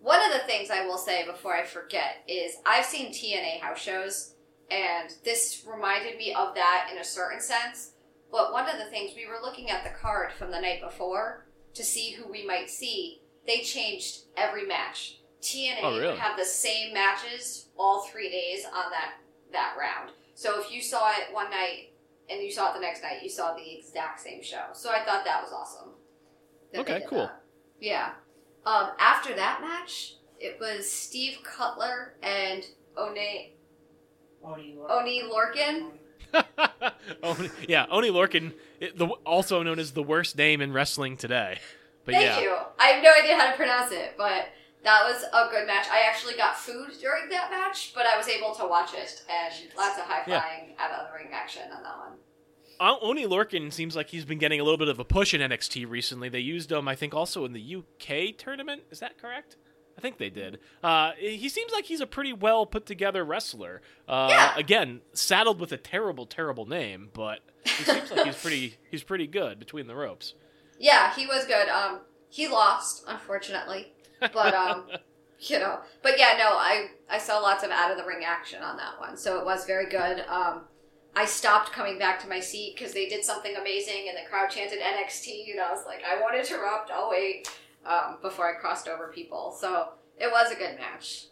one 0.00 0.20
of 0.24 0.32
the 0.32 0.46
things 0.46 0.70
I 0.70 0.86
will 0.86 0.96
say 0.96 1.26
before 1.26 1.54
I 1.54 1.64
forget 1.64 2.24
is 2.26 2.56
I've 2.64 2.86
seen 2.86 3.12
TNA 3.12 3.60
house 3.60 3.78
shows, 3.80 4.34
and 4.70 5.12
this 5.24 5.66
reminded 5.70 6.16
me 6.16 6.32
of 6.32 6.54
that 6.54 6.88
in 6.90 6.98
a 6.98 7.04
certain 7.04 7.40
sense. 7.40 7.92
But 8.30 8.52
one 8.52 8.68
of 8.68 8.78
the 8.78 8.86
things 8.86 9.12
we 9.16 9.26
were 9.26 9.40
looking 9.42 9.70
at 9.70 9.82
the 9.82 9.90
card 9.90 10.32
from 10.32 10.52
the 10.52 10.60
night 10.60 10.80
before 10.80 11.46
to 11.74 11.84
see 11.84 12.12
who 12.12 12.30
we 12.30 12.46
might 12.46 12.70
see. 12.70 13.22
They 13.46 13.60
changed 13.60 14.20
every 14.36 14.66
match. 14.66 15.19
TNA 15.42 15.78
Oh, 15.82 15.90
really? 15.98 16.06
would 16.12 16.18
have 16.18 16.36
the 16.38 16.44
same 16.44 16.92
matches 16.94 17.68
all 17.78 18.02
three 18.10 18.30
days 18.30 18.64
on 18.64 18.90
that 18.90 19.14
that 19.52 19.74
round. 19.78 20.10
So 20.34 20.60
if 20.60 20.72
you 20.72 20.80
saw 20.80 21.10
it 21.10 21.32
one 21.34 21.50
night 21.50 21.92
and 22.30 22.40
you 22.42 22.50
saw 22.52 22.70
it 22.70 22.74
the 22.74 22.80
next 22.80 23.02
night, 23.02 23.22
you 23.22 23.28
saw 23.28 23.54
the 23.54 23.78
exact 23.78 24.20
same 24.20 24.42
show. 24.42 24.62
So 24.72 24.90
I 24.90 25.04
thought 25.04 25.24
that 25.24 25.42
was 25.42 25.52
awesome. 25.52 25.90
that 26.72 26.80
Okay, 26.82 27.02
cool. 27.08 27.26
that. 27.26 27.42
Yeah. 27.80 28.10
Um, 28.64 28.90
after 28.98 29.34
that 29.34 29.60
match, 29.60 30.14
it 30.38 30.58
was 30.60 30.90
Steve 30.90 31.38
Cutler 31.42 32.14
and 32.22 32.64
One 32.94 33.08
Oney, 33.10 33.54
Lor- 34.76 34.90
Oney 34.92 35.22
Lorcan. 35.24 35.90
Oney, 37.22 37.50
yeah, 37.68 37.86
Oney 37.90 38.10
Lorcan, 38.10 38.52
it, 38.78 38.96
the, 38.96 39.06
also 39.26 39.62
known 39.62 39.78
as 39.78 39.92
the 39.92 40.02
worst 40.02 40.36
name 40.38 40.60
in 40.60 40.72
wrestling 40.72 41.16
today. 41.16 41.58
But 42.04 42.14
Thank 42.14 42.26
yeah, 42.26 42.40
you. 42.40 42.56
I 42.78 42.86
have 42.88 43.02
no 43.02 43.10
idea 43.12 43.36
how 43.36 43.50
to 43.50 43.56
pronounce 43.56 43.92
it, 43.92 44.14
but 44.16 44.46
that 44.84 45.04
was 45.04 45.24
a 45.24 45.50
good 45.50 45.66
match. 45.66 45.86
I 45.90 46.02
actually 46.08 46.34
got 46.34 46.56
food 46.56 46.90
during 47.00 47.28
that 47.30 47.50
match, 47.50 47.92
but 47.94 48.06
I 48.06 48.16
was 48.16 48.28
able 48.28 48.54
to 48.54 48.66
watch 48.66 48.94
it 48.94 49.22
and 49.28 49.54
lots 49.76 49.98
of 49.98 50.04
high 50.04 50.22
Yeah. 50.26 50.40
flying 50.40 50.74
out 50.78 50.90
of 50.92 51.08
the 51.08 51.14
ring 51.18 51.28
action 51.32 51.62
on 51.72 51.82
that 51.82 51.98
one. 51.98 52.18
Oney 53.02 53.26
Lorcan 53.26 53.70
seems 53.72 53.94
like 53.94 54.08
he's 54.08 54.24
been 54.24 54.38
getting 54.38 54.58
a 54.58 54.64
little 54.64 54.78
bit 54.78 54.88
of 54.88 54.98
a 54.98 55.04
push 55.04 55.34
in 55.34 55.42
NXT 55.42 55.84
recently. 55.88 56.30
They 56.30 56.40
used 56.40 56.72
him, 56.72 56.88
I 56.88 56.94
think, 56.94 57.12
also 57.14 57.44
in 57.44 57.52
the 57.52 57.60
UK 57.76 58.32
tournament. 58.38 58.84
Is 58.90 59.00
that 59.00 59.18
correct? 59.18 59.56
I 59.60 59.66
I 59.98 60.00
think 60.00 60.16
they 60.16 60.30
did. 60.30 60.60
Uh, 60.82 61.10
he 61.18 61.50
seems 61.50 61.72
like 61.72 61.84
he's 61.84 62.00
a 62.00 62.06
pretty 62.06 62.32
well 62.32 62.64
put 62.64 62.86
together 62.86 63.22
wrestler. 63.22 63.82
Uh, 64.08 64.28
Yeah. 64.30 64.56
Again, 64.56 65.02
saddled 65.12 65.60
with 65.60 65.72
a 65.72 65.76
terrible, 65.76 66.24
terrible 66.24 66.64
name, 66.64 67.10
but 67.12 67.40
he 67.66 67.84
seems 67.84 68.10
like 68.10 68.24
he's 68.24 68.36
pretty 68.40 68.78
he's 68.90 69.02
pretty 69.02 69.26
good 69.26 69.58
between 69.58 69.86
the 69.86 69.94
ropes. 69.94 70.32
Yeah, 70.78 71.12
he 71.14 71.26
was 71.26 71.44
good. 71.44 71.68
Um, 71.68 72.00
he 72.30 72.48
lost, 72.48 73.04
unfortunately, 73.06 73.92
but 74.20 74.54
um, 74.54 74.86
you 75.40 75.58
know, 75.58 75.80
but 76.02 76.18
yeah, 76.18 76.34
no, 76.38 76.50
I 76.50 76.88
I 77.08 77.18
saw 77.18 77.38
lots 77.38 77.64
of 77.64 77.70
out 77.70 77.90
of 77.90 77.96
the 77.96 78.04
ring 78.04 78.24
action 78.24 78.62
on 78.62 78.76
that 78.76 78.98
one, 79.00 79.16
so 79.16 79.38
it 79.38 79.44
was 79.44 79.64
very 79.66 79.88
good. 79.88 80.20
Um, 80.28 80.62
I 81.16 81.24
stopped 81.24 81.72
coming 81.72 81.98
back 81.98 82.20
to 82.20 82.28
my 82.28 82.38
seat 82.40 82.76
because 82.76 82.92
they 82.92 83.08
did 83.08 83.24
something 83.24 83.56
amazing, 83.56 84.06
and 84.08 84.16
the 84.16 84.28
crowd 84.28 84.50
chanted 84.50 84.78
NXT, 84.80 85.50
and 85.52 85.60
I 85.60 85.70
was 85.72 85.84
like, 85.86 86.00
I 86.08 86.20
won't 86.20 86.36
interrupt. 86.36 86.90
I'll 86.90 87.10
wait. 87.10 87.48
Um, 87.84 88.18
before 88.20 88.46
I 88.46 88.60
crossed 88.60 88.88
over 88.88 89.08
people, 89.08 89.56
so 89.58 89.88
it 90.18 90.30
was 90.30 90.52
a 90.52 90.54
good 90.54 90.76
match. 90.78 91.28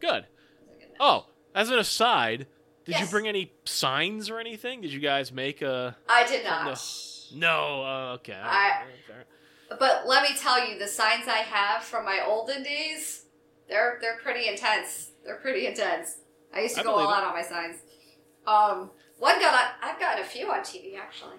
Good. 0.00 0.24
It 0.24 0.68
was 0.68 0.76
a 0.76 0.78
good 0.78 0.88
match. 0.90 0.98
Oh, 1.00 1.26
as 1.52 1.68
an 1.70 1.80
aside, 1.80 2.46
did 2.84 3.00
you 3.00 3.06
bring 3.06 3.26
any 3.26 3.52
signs 3.64 4.30
or 4.30 4.38
anything? 4.38 4.80
Did 4.82 4.92
you 4.92 5.00
guys 5.00 5.32
make 5.32 5.60
a? 5.60 5.96
I 6.08 6.24
did 6.26 6.44
not. 6.44 6.80
No. 7.34 7.82
Uh, 7.84 8.14
okay. 8.14 8.32
I- 8.34 8.38
right, 8.46 8.82
all 9.10 9.16
right. 9.16 9.26
But 9.68 10.06
let 10.06 10.22
me 10.22 10.30
tell 10.36 10.66
you, 10.66 10.78
the 10.78 10.86
signs 10.88 11.28
I 11.28 11.38
have 11.38 11.82
from 11.82 12.04
my 12.04 12.20
olden 12.26 12.62
days, 12.62 13.24
they're 13.68 13.98
they're 14.00 14.18
pretty 14.22 14.48
intense. 14.48 15.10
They're 15.24 15.36
pretty 15.36 15.66
intense. 15.66 16.18
I 16.54 16.60
used 16.60 16.74
to 16.76 16.80
I 16.80 16.84
go 16.84 16.94
all 16.94 17.10
it. 17.10 17.14
out 17.14 17.24
on 17.24 17.34
my 17.34 17.42
signs. 17.42 17.76
Um, 18.46 18.90
one 19.18 19.38
got 19.40 19.52
on, 19.54 19.70
I've 19.82 20.00
gotten 20.00 20.22
a 20.24 20.26
few 20.26 20.50
on 20.50 20.60
TV 20.60 20.96
actually. 20.98 21.36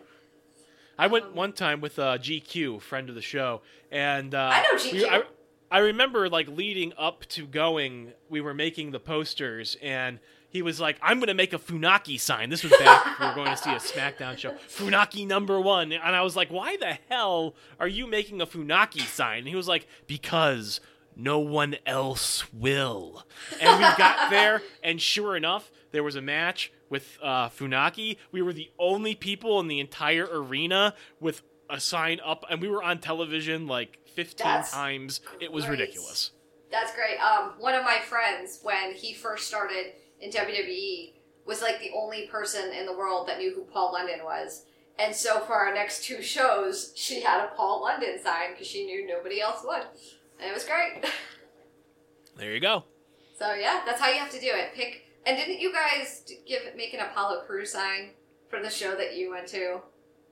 I 0.97 1.07
went 1.07 1.25
Um, 1.25 1.35
one 1.35 1.53
time 1.53 1.81
with 1.81 1.97
uh, 1.97 2.17
GQ, 2.17 2.81
friend 2.81 3.09
of 3.09 3.15
the 3.15 3.21
show, 3.21 3.61
and 3.91 4.35
uh, 4.35 4.49
I 4.53 4.61
know 4.61 4.67
we- 4.73 4.99
GQ. 5.01 5.09
I, 5.09 5.23
I 5.71 5.79
remember 5.79 6.29
like 6.29 6.47
leading 6.49 6.93
up 6.97 7.25
to 7.29 7.45
going, 7.47 8.13
we 8.29 8.41
were 8.41 8.53
making 8.53 8.91
the 8.91 8.99
posters, 8.99 9.77
and 9.81 10.19
he 10.49 10.61
was 10.61 10.79
like, 10.79 10.97
"I'm 11.01 11.19
going 11.19 11.27
to 11.27 11.33
make 11.33 11.53
a 11.53 11.59
Funaki 11.59 12.19
sign." 12.19 12.49
This 12.49 12.63
was 12.63 12.71
back 12.73 13.19
we 13.19 13.25
were 13.25 13.33
going 13.35 13.51
to 13.51 13.57
see 13.57 13.71
a 13.71 13.75
SmackDown 13.75 14.37
show. 14.37 14.51
Funaki 14.69 15.25
number 15.27 15.59
one, 15.59 15.91
and 15.91 16.15
I 16.15 16.21
was 16.21 16.35
like, 16.35 16.49
"Why 16.49 16.77
the 16.77 16.97
hell 17.09 17.55
are 17.79 17.87
you 17.87 18.07
making 18.07 18.41
a 18.41 18.47
Funaki 18.47 19.01
sign?" 19.01 19.39
And 19.39 19.47
he 19.47 19.55
was 19.55 19.67
like, 19.67 19.87
"Because." 20.07 20.79
No 21.15 21.39
one 21.39 21.75
else 21.85 22.45
will. 22.53 23.25
And 23.59 23.77
we 23.77 23.83
got 23.97 24.29
there, 24.29 24.61
and 24.81 25.01
sure 25.01 25.35
enough, 25.35 25.69
there 25.91 26.01
was 26.01 26.15
a 26.15 26.21
match 26.21 26.71
with 26.89 27.17
uh, 27.21 27.49
Funaki. 27.49 28.15
We 28.31 28.41
were 28.41 28.53
the 28.53 28.69
only 28.79 29.15
people 29.15 29.59
in 29.59 29.67
the 29.67 29.81
entire 29.81 30.25
arena 30.31 30.93
with 31.19 31.41
a 31.69 31.77
sign 31.81 32.21
up, 32.23 32.45
and 32.49 32.61
we 32.61 32.69
were 32.69 32.81
on 32.81 32.99
television 32.99 33.67
like 33.67 33.99
15 34.15 34.45
That's 34.45 34.71
times. 34.71 35.19
It 35.41 35.51
was 35.51 35.65
great. 35.65 35.79
ridiculous. 35.79 36.31
That's 36.71 36.93
great. 36.95 37.17
Um, 37.19 37.53
one 37.59 37.75
of 37.75 37.83
my 37.83 37.99
friends, 37.99 38.59
when 38.63 38.93
he 38.93 39.13
first 39.13 39.45
started 39.45 39.87
in 40.21 40.31
WWE, 40.31 41.13
was 41.45 41.61
like 41.61 41.79
the 41.79 41.91
only 41.95 42.27
person 42.27 42.71
in 42.71 42.85
the 42.85 42.93
world 42.93 43.27
that 43.27 43.37
knew 43.39 43.53
who 43.53 43.63
Paul 43.63 43.93
London 43.93 44.19
was. 44.23 44.65
And 44.99 45.15
so 45.15 45.39
for 45.39 45.53
our 45.53 45.73
next 45.73 46.03
two 46.03 46.21
shows, 46.21 46.91
she 46.95 47.21
had 47.21 47.43
a 47.43 47.47
Paul 47.55 47.81
London 47.81 48.19
sign 48.21 48.51
because 48.51 48.67
she 48.67 48.85
knew 48.85 49.07
nobody 49.07 49.39
else 49.41 49.61
would. 49.63 49.83
And 50.41 50.49
it 50.49 50.53
was 50.53 50.65
great. 50.65 51.05
There 52.37 52.53
you 52.53 52.61
go. 52.61 52.85
So 53.37 53.53
yeah, 53.53 53.81
that's 53.85 53.99
how 53.99 54.07
you 54.09 54.17
have 54.19 54.31
to 54.31 54.39
do 54.39 54.47
it. 54.47 54.73
Pick. 54.73 55.03
And 55.25 55.35
didn't 55.37 55.59
you 55.59 55.73
guys 55.73 56.23
give 56.47 56.61
make 56.75 56.93
an 56.93 57.01
Apollo 57.01 57.41
Crew 57.45 57.65
sign 57.65 58.11
for 58.49 58.61
the 58.61 58.69
show 58.69 58.95
that 58.95 59.15
you 59.17 59.31
went 59.31 59.47
to, 59.47 59.81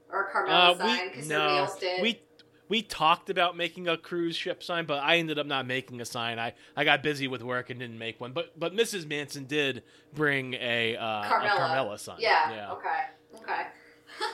or 0.10 0.28
a 0.28 0.32
Carmella 0.34 0.76
Uh, 0.76 0.78
sign 0.78 1.10
because 1.10 1.28
nobody 1.28 1.54
no, 1.54 1.60
else 1.60 1.78
did? 1.78 2.02
we 2.02 2.22
we 2.70 2.82
talked 2.82 3.30
about 3.30 3.56
making 3.56 3.88
a 3.88 3.98
cruise 3.98 4.36
ship 4.36 4.62
sign, 4.62 4.86
but 4.86 5.04
I 5.04 5.18
ended 5.18 5.40
up 5.40 5.46
not 5.46 5.66
making 5.66 6.02
a 6.02 6.06
sign. 6.06 6.40
I, 6.40 6.54
I 6.76 6.84
got 6.84 7.02
busy 7.02 7.28
with 7.28 7.42
work 7.42 7.70
and 7.70 7.80
didn't 7.80 7.98
make 7.98 8.20
one. 8.20 8.34
But 8.34 8.60
but 8.60 8.74
Mrs. 8.76 9.08
Manson 9.08 9.46
did 9.46 9.84
bring 10.14 10.54
a 10.56 10.96
uh, 10.98 11.22
a 11.22 11.26
Carmella. 11.26 11.50
Carmella 11.50 12.00
sign. 12.00 12.18
Yeah. 12.20 12.52
yeah. 12.52 12.72
Okay. 12.74 13.42
Okay. 13.42 13.62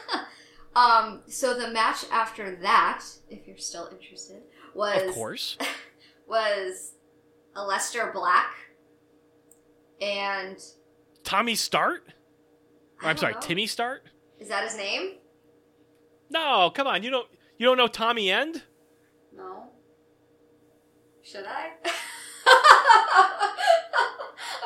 um. 0.75 1.21
So 1.27 1.57
the 1.57 1.69
match 1.69 2.05
after 2.11 2.55
that, 2.57 3.03
if 3.29 3.47
you're 3.47 3.57
still 3.57 3.89
interested, 3.91 4.41
was 4.73 5.01
Of 5.03 5.13
course. 5.13 5.57
was 6.27 6.93
Lester 7.55 8.11
Black 8.13 8.53
and 10.01 10.57
Tommy 11.23 11.55
Start. 11.55 12.07
Or, 13.01 13.09
I'm 13.09 13.17
sorry, 13.17 13.33
know. 13.33 13.39
Timmy 13.41 13.67
Start. 13.67 14.03
Is 14.39 14.47
that 14.49 14.63
his 14.63 14.77
name? 14.77 15.15
No, 16.29 16.71
come 16.73 16.87
on. 16.87 17.03
You 17.03 17.11
don't 17.11 17.27
you 17.63 17.69
don't 17.69 17.77
know 17.77 17.87
Tommy 17.87 18.29
End? 18.29 18.63
No. 19.33 19.69
Should 21.21 21.45
I? 21.47 21.69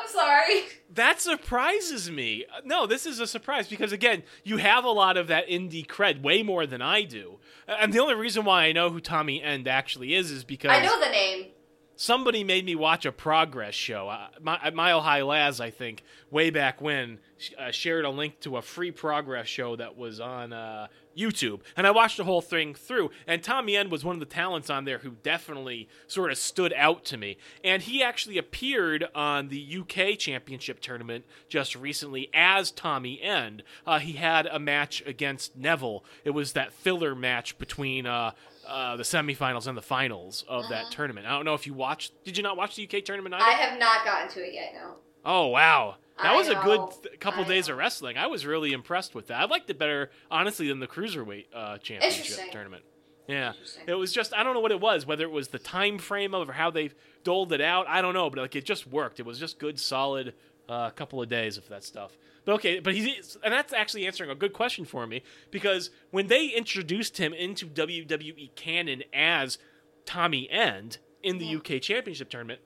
I'm 0.00 0.08
sorry. 0.08 0.62
That 0.92 1.20
surprises 1.20 2.10
me. 2.10 2.44
No, 2.64 2.88
this 2.88 3.06
is 3.06 3.20
a 3.20 3.28
surprise 3.28 3.68
because 3.68 3.92
again, 3.92 4.24
you 4.42 4.56
have 4.56 4.82
a 4.82 4.90
lot 4.90 5.16
of 5.16 5.28
that 5.28 5.46
indie 5.46 5.86
cred, 5.86 6.22
way 6.22 6.42
more 6.42 6.66
than 6.66 6.82
I 6.82 7.04
do. 7.04 7.38
And 7.68 7.92
the 7.92 8.00
only 8.00 8.14
reason 8.16 8.44
why 8.44 8.64
I 8.64 8.72
know 8.72 8.90
who 8.90 8.98
Tommy 8.98 9.40
End 9.40 9.68
actually 9.68 10.16
is 10.16 10.32
is 10.32 10.42
because 10.42 10.72
I 10.72 10.82
know 10.82 10.98
the 10.98 11.08
name. 11.08 11.46
somebody 11.94 12.42
made 12.42 12.64
me 12.64 12.74
watch 12.74 13.06
a 13.06 13.12
progress 13.12 13.74
show. 13.74 14.08
Uh, 14.08 14.26
my, 14.40 14.70
Mile 14.70 15.02
High 15.02 15.22
Laz, 15.22 15.60
I 15.60 15.70
think, 15.70 16.02
way 16.32 16.50
back 16.50 16.80
when, 16.80 17.20
uh, 17.56 17.70
shared 17.70 18.04
a 18.04 18.10
link 18.10 18.40
to 18.40 18.56
a 18.56 18.62
free 18.62 18.90
progress 18.90 19.46
show 19.46 19.76
that 19.76 19.96
was 19.96 20.18
on 20.18 20.52
uh, 20.52 20.88
YouTube, 21.18 21.60
and 21.76 21.86
I 21.86 21.90
watched 21.90 22.16
the 22.16 22.24
whole 22.24 22.40
thing 22.40 22.74
through. 22.74 23.10
And 23.26 23.42
Tommy 23.42 23.76
End 23.76 23.90
was 23.90 24.04
one 24.04 24.16
of 24.16 24.20
the 24.20 24.26
talents 24.26 24.70
on 24.70 24.84
there 24.84 24.98
who 24.98 25.16
definitely 25.22 25.88
sort 26.06 26.30
of 26.30 26.38
stood 26.38 26.72
out 26.74 27.04
to 27.06 27.16
me. 27.16 27.36
And 27.64 27.82
he 27.82 28.02
actually 28.02 28.38
appeared 28.38 29.06
on 29.14 29.48
the 29.48 29.78
UK 29.80 30.18
Championship 30.18 30.80
tournament 30.80 31.24
just 31.48 31.74
recently 31.74 32.30
as 32.32 32.70
Tommy 32.70 33.20
End. 33.20 33.62
Uh, 33.86 33.98
he 33.98 34.12
had 34.12 34.46
a 34.46 34.58
match 34.58 35.02
against 35.06 35.56
Neville. 35.56 36.04
It 36.24 36.30
was 36.30 36.52
that 36.52 36.72
filler 36.72 37.14
match 37.14 37.58
between. 37.58 38.06
Uh, 38.06 38.32
uh, 38.66 38.96
the 38.96 39.02
semifinals 39.02 39.66
and 39.66 39.78
the 39.78 39.82
finals 39.82 40.44
of 40.46 40.68
that 40.68 40.90
tournament. 40.90 41.26
I 41.26 41.30
don't 41.30 41.46
know 41.46 41.54
if 41.54 41.66
you 41.66 41.72
watched. 41.72 42.12
Did 42.24 42.36
you 42.36 42.42
not 42.42 42.58
watch 42.58 42.76
the 42.76 42.86
UK 42.86 43.02
tournament 43.02 43.34
either? 43.34 43.42
I 43.42 43.52
have 43.52 43.78
not 43.78 44.04
gotten 44.04 44.28
to 44.34 44.40
it 44.46 44.52
yet. 44.52 44.74
No. 44.74 44.96
oh 45.24 45.46
wow, 45.46 45.96
that 46.18 46.26
I 46.32 46.36
was 46.36 46.48
a 46.48 46.54
good 46.56 46.80
th- 47.02 47.20
couple 47.20 47.44
I 47.44 47.48
days 47.48 47.68
know. 47.68 47.74
of 47.74 47.78
wrestling. 47.78 48.16
I 48.16 48.26
was 48.26 48.44
really 48.46 48.72
impressed 48.72 49.14
with 49.14 49.28
that. 49.28 49.40
I 49.40 49.44
liked 49.46 49.70
it 49.70 49.78
better, 49.78 50.10
honestly, 50.30 50.68
than 50.68 50.80
the 50.80 50.86
cruiserweight 50.86 51.46
uh, 51.54 51.78
championship 51.78 52.50
tournament. 52.52 52.84
Yeah, 53.26 53.52
it 53.86 53.94
was 53.94 54.12
just 54.12 54.32
I 54.34 54.42
don't 54.42 54.54
know 54.54 54.60
what 54.60 54.72
it 54.72 54.80
was. 54.80 55.04
Whether 55.04 55.24
it 55.24 55.30
was 55.30 55.48
the 55.48 55.58
time 55.58 55.98
frame 55.98 56.34
of 56.34 56.48
or 56.48 56.52
how 56.52 56.70
they 56.70 56.90
doled 57.24 57.52
it 57.52 57.60
out, 57.60 57.86
I 57.86 58.00
don't 58.00 58.14
know. 58.14 58.30
But 58.30 58.40
like 58.40 58.56
it 58.56 58.64
just 58.64 58.86
worked. 58.86 59.20
It 59.20 59.26
was 59.26 59.38
just 59.38 59.58
good, 59.58 59.78
solid 59.78 60.34
uh, 60.68 60.90
couple 60.90 61.20
of 61.20 61.28
days 61.28 61.58
of 61.58 61.68
that 61.68 61.84
stuff. 61.84 62.16
But 62.46 62.54
okay, 62.54 62.80
but 62.80 62.94
he's 62.94 63.36
and 63.44 63.52
that's 63.52 63.74
actually 63.74 64.06
answering 64.06 64.30
a 64.30 64.34
good 64.34 64.54
question 64.54 64.86
for 64.86 65.06
me 65.06 65.22
because 65.50 65.90
when 66.10 66.28
they 66.28 66.46
introduced 66.48 67.18
him 67.18 67.34
into 67.34 67.66
WWE 67.66 68.54
canon 68.54 69.02
as 69.12 69.58
Tommy 70.06 70.48
End 70.50 70.96
in 71.22 71.36
the 71.36 71.56
UK 71.56 71.82
Championship 71.82 72.30
tournament, 72.30 72.60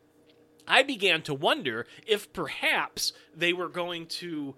I 0.66 0.83
began 0.83 1.22
to 1.22 1.35
wonder 1.35 1.87
if 2.07 2.33
perhaps 2.33 3.12
they 3.35 3.53
were 3.53 3.68
going 3.68 4.07
to 4.07 4.55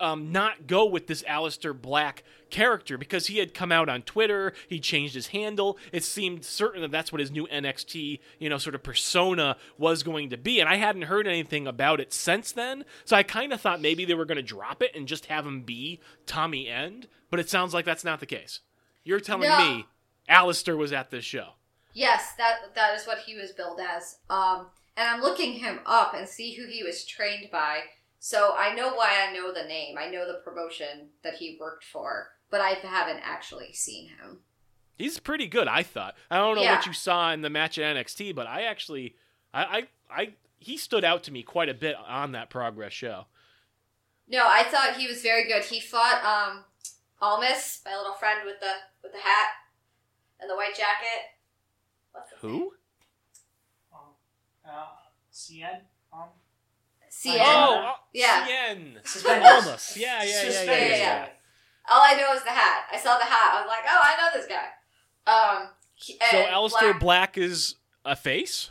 um, 0.00 0.32
not 0.32 0.66
go 0.66 0.84
with 0.84 1.06
this 1.06 1.22
Aleister 1.22 1.80
Black 1.80 2.24
character 2.50 2.98
because 2.98 3.28
he 3.28 3.38
had 3.38 3.54
come 3.54 3.70
out 3.70 3.88
on 3.88 4.02
Twitter, 4.02 4.52
he 4.68 4.80
changed 4.80 5.14
his 5.14 5.28
handle. 5.28 5.78
It 5.92 6.02
seemed 6.02 6.44
certain 6.44 6.82
that 6.82 6.90
that's 6.90 7.12
what 7.12 7.20
his 7.20 7.30
new 7.30 7.46
NXT, 7.46 8.18
you 8.40 8.48
know, 8.48 8.58
sort 8.58 8.74
of 8.74 8.82
persona 8.82 9.56
was 9.78 10.02
going 10.02 10.30
to 10.30 10.36
be. 10.36 10.58
And 10.58 10.68
I 10.68 10.74
hadn't 10.76 11.02
heard 11.02 11.28
anything 11.28 11.66
about 11.68 12.00
it 12.00 12.12
since 12.12 12.50
then. 12.50 12.84
So 13.04 13.16
I 13.16 13.22
kind 13.22 13.52
of 13.52 13.60
thought 13.60 13.80
maybe 13.80 14.04
they 14.04 14.14
were 14.14 14.24
going 14.24 14.36
to 14.36 14.42
drop 14.42 14.82
it 14.82 14.90
and 14.94 15.06
just 15.06 15.26
have 15.26 15.46
him 15.46 15.62
be 15.62 16.00
Tommy 16.26 16.68
End. 16.68 17.06
But 17.30 17.38
it 17.38 17.48
sounds 17.48 17.72
like 17.72 17.84
that's 17.84 18.04
not 18.04 18.18
the 18.20 18.26
case. 18.26 18.60
You're 19.04 19.20
telling 19.20 19.48
No. 19.48 19.58
me 19.58 19.86
Aleister 20.28 20.76
was 20.76 20.92
at 20.92 21.10
this 21.10 21.24
show. 21.24 21.50
Yes, 21.94 22.32
that 22.38 22.74
that 22.74 22.94
is 22.94 23.06
what 23.06 23.18
he 23.18 23.36
was 23.36 23.52
billed 23.52 23.78
as. 23.80 24.18
Um, 24.30 24.66
and 24.96 25.08
I'm 25.08 25.20
looking 25.22 25.54
him 25.54 25.80
up 25.86 26.14
and 26.14 26.28
see 26.28 26.54
who 26.54 26.66
he 26.66 26.82
was 26.82 27.04
trained 27.04 27.50
by. 27.50 27.80
So 28.18 28.54
I 28.56 28.74
know 28.74 28.94
why 28.94 29.26
I 29.28 29.32
know 29.32 29.52
the 29.52 29.64
name. 29.64 29.96
I 29.98 30.08
know 30.08 30.26
the 30.26 30.40
promotion 30.44 31.08
that 31.24 31.34
he 31.34 31.56
worked 31.60 31.84
for, 31.84 32.28
but 32.50 32.60
I 32.60 32.70
haven't 32.70 33.20
actually 33.24 33.72
seen 33.72 34.08
him. 34.08 34.40
He's 34.96 35.18
pretty 35.18 35.46
good, 35.48 35.66
I 35.66 35.82
thought. 35.82 36.14
I 36.30 36.36
don't 36.36 36.54
know 36.54 36.62
Yeah. 36.62 36.76
what 36.76 36.86
you 36.86 36.92
saw 36.92 37.32
in 37.32 37.40
the 37.40 37.50
match 37.50 37.78
at 37.78 37.96
NXT, 37.96 38.34
but 38.34 38.46
I 38.46 38.62
actually, 38.62 39.16
I, 39.52 39.64
I, 39.64 39.88
I, 40.22 40.34
he 40.60 40.76
stood 40.76 41.04
out 41.04 41.24
to 41.24 41.32
me 41.32 41.42
quite 41.42 41.68
a 41.68 41.74
bit 41.74 41.96
on 42.06 42.32
that 42.32 42.50
Progress 42.50 42.92
show. 42.92 43.26
No, 44.28 44.44
I 44.46 44.62
thought 44.64 44.96
he 44.96 45.08
was 45.08 45.20
very 45.22 45.48
good. 45.48 45.64
He 45.64 45.80
fought 45.80 46.22
um 46.24 46.64
Almas, 47.20 47.80
my 47.84 47.96
little 47.96 48.14
friend 48.14 48.40
with 48.44 48.60
the 48.60 48.72
with 49.02 49.12
the 49.12 49.18
hat 49.18 49.48
and 50.40 50.48
the 50.48 50.54
white 50.54 50.76
jacket. 50.76 51.34
What's 52.12 52.30
his 52.30 52.42
name? 52.44 52.70
Who? 55.32 55.64
Um, 56.12 56.20
uh, 56.22 57.04
Cien. 57.10 57.32
Um, 57.32 57.38
Cien. 57.38 57.40
Oh, 57.40 57.84
oh, 57.86 57.94
Yeah. 58.12 58.46
Cien. 58.46 59.06
Suspenders. 59.06 59.50
Almost. 59.66 59.96
Yeah, 59.96 60.22
yeah, 60.22 60.42
yeah, 60.42 60.50
yeah, 60.50 60.62
yeah, 60.64 60.86
Yeah, 60.88 60.96
yeah. 60.96 61.28
All 61.90 62.00
I 62.02 62.14
know 62.14 62.32
is 62.34 62.42
the 62.44 62.50
hat. 62.50 62.84
I 62.92 62.96
saw 62.98 63.18
the 63.18 63.24
hat. 63.24 63.54
I 63.54 63.60
was 63.60 63.68
like, 63.68 63.84
oh, 63.88 64.00
I 64.02 64.16
know 64.16 64.40
this 64.40 64.46
guy. 64.46 64.68
Um, 65.26 65.68
he- 65.94 66.18
So 66.30 66.36
and 66.36 66.54
Aleister 66.54 66.80
Black- 66.98 67.00
Black 67.00 67.38
is 67.38 67.76
a 68.04 68.14
face. 68.16 68.70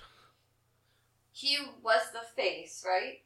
he 1.31 1.57
was 1.83 2.01
the 2.13 2.21
face, 2.35 2.83
right? 2.87 3.21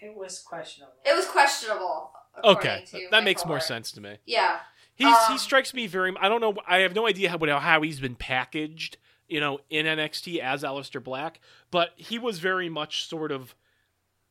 It 0.00 0.14
was 0.16 0.40
questionable. 0.40 0.94
It 1.04 1.14
was 1.14 1.26
questionable. 1.26 2.12
Okay, 2.42 2.84
to 2.90 3.08
that 3.10 3.24
makes 3.24 3.44
more 3.44 3.60
sense 3.60 3.92
to 3.92 4.00
me. 4.00 4.16
Yeah, 4.24 4.58
He's, 4.94 5.06
he 5.26 5.32
Um, 5.32 5.38
strikes 5.38 5.72
me 5.74 5.86
very. 5.86 6.14
I 6.20 6.28
don't 6.28 6.40
know. 6.40 6.54
I 6.66 6.78
have 6.78 6.94
no 6.94 7.06
idea 7.06 7.30
how 7.30 7.38
how 7.60 7.82
he's 7.82 8.00
been 8.00 8.14
packaged, 8.16 8.96
you 9.28 9.40
know, 9.40 9.60
in 9.70 9.86
NXT 9.86 10.38
as 10.40 10.62
Aleister 10.62 11.02
Black, 11.02 11.40
but 11.70 11.90
he 11.96 12.18
was 12.18 12.38
very 12.38 12.68
much 12.68 13.06
sort 13.08 13.32
of 13.32 13.54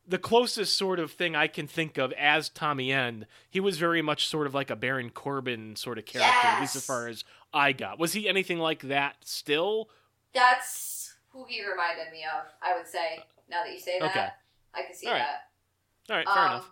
the 0.06 0.18
closest 0.18 0.76
sort 0.76 0.98
of 0.98 1.12
thing 1.12 1.36
I 1.36 1.46
can 1.46 1.66
think 1.68 1.96
of 1.96 2.12
as 2.14 2.48
Tommy 2.48 2.92
End. 2.92 3.26
He 3.48 3.60
was 3.60 3.78
very 3.78 4.02
much 4.02 4.26
sort 4.26 4.46
of 4.48 4.54
like 4.54 4.68
a 4.70 4.76
Baron 4.76 5.10
Corbin 5.10 5.76
sort 5.76 5.96
of 5.98 6.06
character, 6.06 6.48
at 6.48 6.60
least 6.60 6.74
as 6.76 6.84
far 6.84 7.06
as 7.08 7.22
I 7.54 7.72
got. 7.72 7.98
Was 8.00 8.12
he 8.12 8.28
anything 8.28 8.58
like 8.58 8.82
that 8.82 9.16
still? 9.24 9.88
that's 10.34 11.14
who 11.30 11.44
he 11.48 11.60
reminded 11.62 12.10
me 12.12 12.24
of. 12.24 12.46
I 12.62 12.76
would 12.76 12.86
say 12.86 13.22
now 13.50 13.62
that 13.64 13.72
you 13.72 13.78
say 13.78 13.98
that, 14.00 14.10
Okay. 14.10 14.28
I 14.74 14.82
can 14.82 14.94
see 14.94 15.06
All 15.06 15.12
right. 15.12 15.18
that. 15.20 16.12
All 16.12 16.16
right, 16.16 16.26
fair 16.26 16.44
Um, 16.44 16.50
enough. 16.52 16.70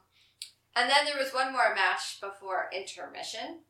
And 0.76 0.90
then 0.90 1.04
there 1.04 1.22
was 1.22 1.32
one 1.32 1.52
more 1.52 1.74
match 1.74 2.20
before 2.20 2.70
intermission, 2.72 3.60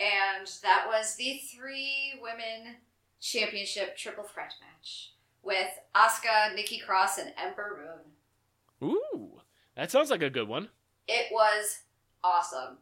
and 0.00 0.46
that 0.62 0.86
was 0.86 1.14
the 1.16 1.40
three 1.54 2.14
women 2.22 2.76
championship 3.20 3.96
triple 3.96 4.24
threat 4.24 4.54
match 4.60 5.12
with 5.42 5.68
Asuka, 5.94 6.54
Nikki 6.54 6.78
Cross, 6.78 7.18
and 7.18 7.32
Ember 7.36 7.80
Moon. 8.80 8.90
Ooh, 8.90 9.40
that 9.76 9.90
sounds 9.90 10.10
like 10.10 10.22
a 10.22 10.30
good 10.30 10.48
one. 10.48 10.68
It 11.06 11.26
was 11.32 11.80
awesome. 12.22 12.78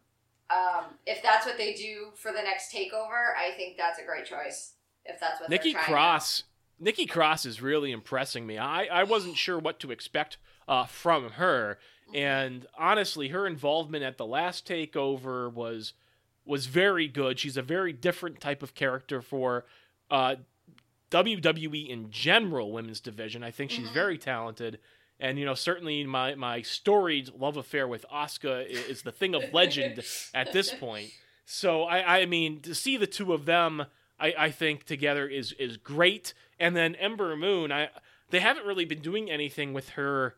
Um, 0.50 0.84
if 1.06 1.22
that's 1.22 1.46
what 1.46 1.58
they 1.58 1.74
do 1.74 2.08
for 2.14 2.32
the 2.32 2.42
next 2.42 2.72
takeover, 2.72 3.34
I 3.36 3.52
think 3.56 3.76
that's 3.76 3.98
a 3.98 4.04
great 4.04 4.26
choice. 4.26 4.74
If 5.04 5.20
that's 5.20 5.40
what 5.40 5.50
Nikki 5.50 5.72
Cross. 5.72 6.44
Nikki 6.78 7.06
Cross 7.06 7.46
is 7.46 7.62
really 7.62 7.90
impressing 7.90 8.46
me. 8.46 8.58
I, 8.58 8.84
I 8.84 9.04
wasn't 9.04 9.36
sure 9.36 9.58
what 9.58 9.80
to 9.80 9.90
expect 9.90 10.36
uh, 10.68 10.84
from 10.84 11.30
her, 11.30 11.78
and 12.14 12.66
honestly, 12.78 13.28
her 13.28 13.46
involvement 13.46 14.04
at 14.04 14.18
the 14.18 14.26
last 14.26 14.68
takeover 14.68 15.52
was 15.52 15.94
was 16.44 16.66
very 16.66 17.08
good. 17.08 17.38
She's 17.38 17.56
a 17.56 17.62
very 17.62 17.92
different 17.92 18.40
type 18.40 18.62
of 18.62 18.74
character 18.74 19.22
for 19.22 19.64
uh, 20.10 20.36
WWE 21.10 21.88
in 21.88 22.10
general 22.10 22.72
women's 22.72 23.00
division. 23.00 23.42
I 23.42 23.50
think 23.50 23.70
she's 23.70 23.88
Mhm. 23.88 23.94
very 23.94 24.18
talented. 24.18 24.80
And 25.18 25.38
you 25.38 25.44
know, 25.44 25.54
certainly 25.54 26.04
my 26.04 26.34
my 26.34 26.62
storied 26.62 27.30
love 27.34 27.56
affair 27.56 27.86
with 27.88 28.04
Asuka 28.12 28.64
i- 28.64 28.68
is 28.68 29.02
the 29.02 29.12
thing 29.12 29.34
of 29.34 29.52
legend 29.54 30.04
at 30.34 30.52
this 30.52 30.74
point. 30.74 31.10
So 31.44 31.84
I, 31.84 32.18
I 32.20 32.26
mean, 32.26 32.60
to 32.62 32.74
see 32.74 32.96
the 32.96 33.06
two 33.06 33.32
of 33.32 33.46
them, 33.46 33.86
I, 34.18 34.34
I 34.36 34.50
think 34.50 34.84
together 34.84 35.26
is 35.28 35.52
is 35.52 35.76
great. 35.76 36.34
And 36.58 36.74
then 36.76 36.94
Ember 36.96 37.34
Moon, 37.36 37.70
I 37.72 37.88
they 38.30 38.40
haven't 38.40 38.66
really 38.66 38.84
been 38.84 39.00
doing 39.00 39.30
anything 39.30 39.72
with 39.72 39.90
her, 39.90 40.36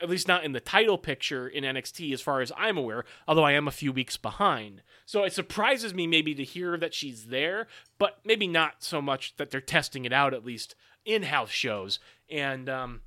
at 0.00 0.10
least 0.10 0.28
not 0.28 0.44
in 0.44 0.52
the 0.52 0.60
title 0.60 0.98
picture 0.98 1.48
in 1.48 1.64
NXT, 1.64 2.12
as 2.12 2.20
far 2.20 2.40
as 2.40 2.52
I'm 2.56 2.76
aware. 2.76 3.04
Although 3.26 3.44
I 3.44 3.52
am 3.52 3.66
a 3.66 3.72
few 3.72 3.92
weeks 3.92 4.16
behind, 4.16 4.82
so 5.04 5.24
it 5.24 5.32
surprises 5.32 5.94
me 5.94 6.06
maybe 6.06 6.34
to 6.34 6.44
hear 6.44 6.76
that 6.76 6.94
she's 6.94 7.26
there, 7.26 7.66
but 7.98 8.18
maybe 8.24 8.46
not 8.46 8.76
so 8.80 9.00
much 9.00 9.36
that 9.36 9.50
they're 9.50 9.60
testing 9.60 10.04
it 10.04 10.12
out 10.12 10.34
at 10.34 10.44
least 10.44 10.74
in 11.04 11.24
house 11.24 11.50
shows. 11.50 11.98
And 12.30 12.68
um, 12.68 13.00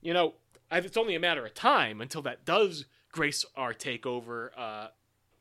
you 0.00 0.14
know, 0.14 0.34
it's 0.70 0.96
only 0.96 1.14
a 1.14 1.20
matter 1.20 1.44
of 1.44 1.54
time 1.54 2.00
until 2.00 2.22
that 2.22 2.44
does 2.44 2.86
grace 3.12 3.44
our 3.56 3.74
takeover 3.74 4.50
uh, 4.56 4.88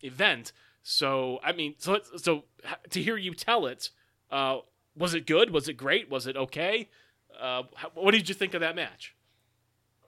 event. 0.01 0.51
So 0.83 1.39
I 1.43 1.51
mean, 1.51 1.75
so 1.77 1.99
so 2.17 2.43
to 2.89 3.01
hear 3.01 3.17
you 3.17 3.33
tell 3.33 3.65
it, 3.65 3.89
uh, 4.31 4.59
was 4.97 5.13
it 5.13 5.25
good? 5.25 5.51
Was 5.51 5.69
it 5.69 5.73
great? 5.73 6.09
Was 6.09 6.27
it 6.27 6.35
okay? 6.35 6.89
Uh, 7.39 7.63
what 7.93 8.11
did 8.11 8.27
you 8.27 8.35
think 8.35 8.53
of 8.53 8.61
that 8.61 8.75
match? 8.75 9.15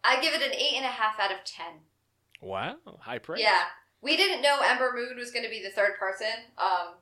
I 0.04 0.20
give 0.22 0.34
it 0.34 0.42
an 0.42 0.54
eight 0.54 0.74
and 0.76 0.86
a 0.86 0.90
half 0.90 1.20
out 1.20 1.32
of 1.32 1.44
ten. 1.46 1.82
Wow, 2.42 2.76
high 3.00 3.20
praise. 3.20 3.42
Yeah, 3.42 3.62
we 4.02 4.18
didn't 4.18 4.42
know 4.42 4.60
Ember 4.64 4.92
Moon 4.96 5.18
was 5.18 5.32
going 5.32 5.44
to 5.46 5.50
be 5.52 5.62
the 5.62 5.70
third 5.70 5.92
person. 6.00 6.28
Um, 6.58 6.96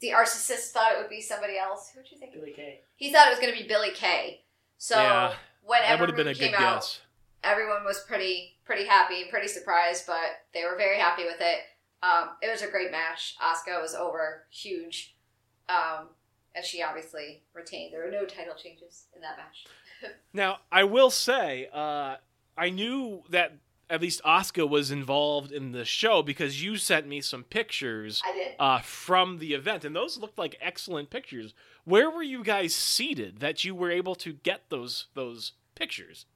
the 0.00 0.10
narcissist 0.10 0.70
thought 0.70 0.92
it 0.92 0.98
would 1.00 1.10
be 1.10 1.20
somebody 1.20 1.58
else. 1.58 1.90
Who'd 1.94 2.10
you 2.10 2.16
think? 2.18 2.32
Billie 2.32 2.52
Kay. 2.52 2.80
He 2.96 3.12
thought 3.12 3.26
it 3.26 3.30
was 3.30 3.40
going 3.40 3.52
to 3.52 3.60
be 3.60 3.68
Billie 3.68 3.90
Kay. 3.92 4.42
So 4.78 4.96
Yeah, 4.96 5.34
when 5.62 5.80
that 5.82 5.90
Ember 5.90 6.02
would 6.04 6.10
have 6.10 6.16
been 6.16 6.26
Moon 6.26 6.34
a 6.36 6.38
good 6.38 6.52
came 6.52 6.54
out, 6.54 6.80
guess. 6.82 7.00
everyone 7.44 7.84
was 7.84 8.00
pretty 8.08 8.56
pretty 8.64 8.84
happy, 8.86 9.24
pretty 9.28 9.48
surprised, 9.48 10.06
but 10.06 10.44
they 10.54 10.62
were 10.64 10.76
very 10.78 10.98
happy 10.98 11.24
with 11.24 11.40
it. 11.40 11.58
Um, 12.02 12.30
it 12.40 12.50
was 12.50 12.62
a 12.62 12.68
great 12.70 12.90
match. 12.92 13.36
Asuka 13.42 13.82
was 13.82 13.94
over 13.94 14.46
huge, 14.50 15.16
um, 15.68 16.06
and 16.54 16.64
she 16.64 16.82
obviously 16.82 17.42
retained. 17.52 17.92
There 17.92 18.04
were 18.04 18.10
no 18.10 18.24
title 18.24 18.54
changes 18.54 19.06
in 19.14 19.20
that 19.20 19.36
match. 19.36 19.66
Now, 20.32 20.58
I 20.70 20.84
will 20.84 21.10
say, 21.10 21.68
uh, 21.72 22.16
I 22.56 22.70
knew 22.70 23.24
that 23.30 23.54
at 23.90 24.00
least 24.00 24.20
Oscar 24.24 24.64
was 24.64 24.92
involved 24.92 25.50
in 25.50 25.72
the 25.72 25.84
show 25.84 26.22
because 26.22 26.62
you 26.62 26.76
sent 26.76 27.08
me 27.08 27.20
some 27.20 27.42
pictures 27.42 28.22
uh, 28.60 28.78
from 28.78 29.38
the 29.38 29.52
event, 29.52 29.84
and 29.84 29.94
those 29.94 30.16
looked 30.16 30.38
like 30.38 30.56
excellent 30.60 31.10
pictures. 31.10 31.52
Where 31.84 32.08
were 32.08 32.22
you 32.22 32.44
guys 32.44 32.74
seated 32.74 33.40
that 33.40 33.64
you 33.64 33.74
were 33.74 33.90
able 33.90 34.14
to 34.16 34.32
get 34.32 34.68
those 34.68 35.06
those 35.14 35.52
pictures? 35.74 36.26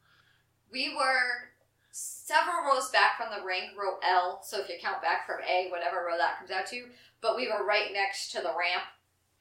We 0.72 0.92
were 0.96 1.52
several 1.92 2.64
rows 2.66 2.90
back 2.90 3.16
from 3.16 3.28
the 3.30 3.46
ring, 3.46 3.70
row 3.78 3.98
L. 4.02 4.40
So 4.42 4.60
if 4.60 4.68
you 4.68 4.74
count 4.82 5.00
back 5.00 5.24
from 5.24 5.38
A, 5.48 5.68
whatever 5.70 6.04
row 6.04 6.18
that 6.18 6.38
comes 6.38 6.50
out 6.50 6.66
to, 6.68 6.86
but 7.20 7.36
we 7.36 7.46
were 7.46 7.64
right 7.64 7.92
next 7.92 8.32
to 8.32 8.38
the 8.38 8.48
ramp 8.48 8.84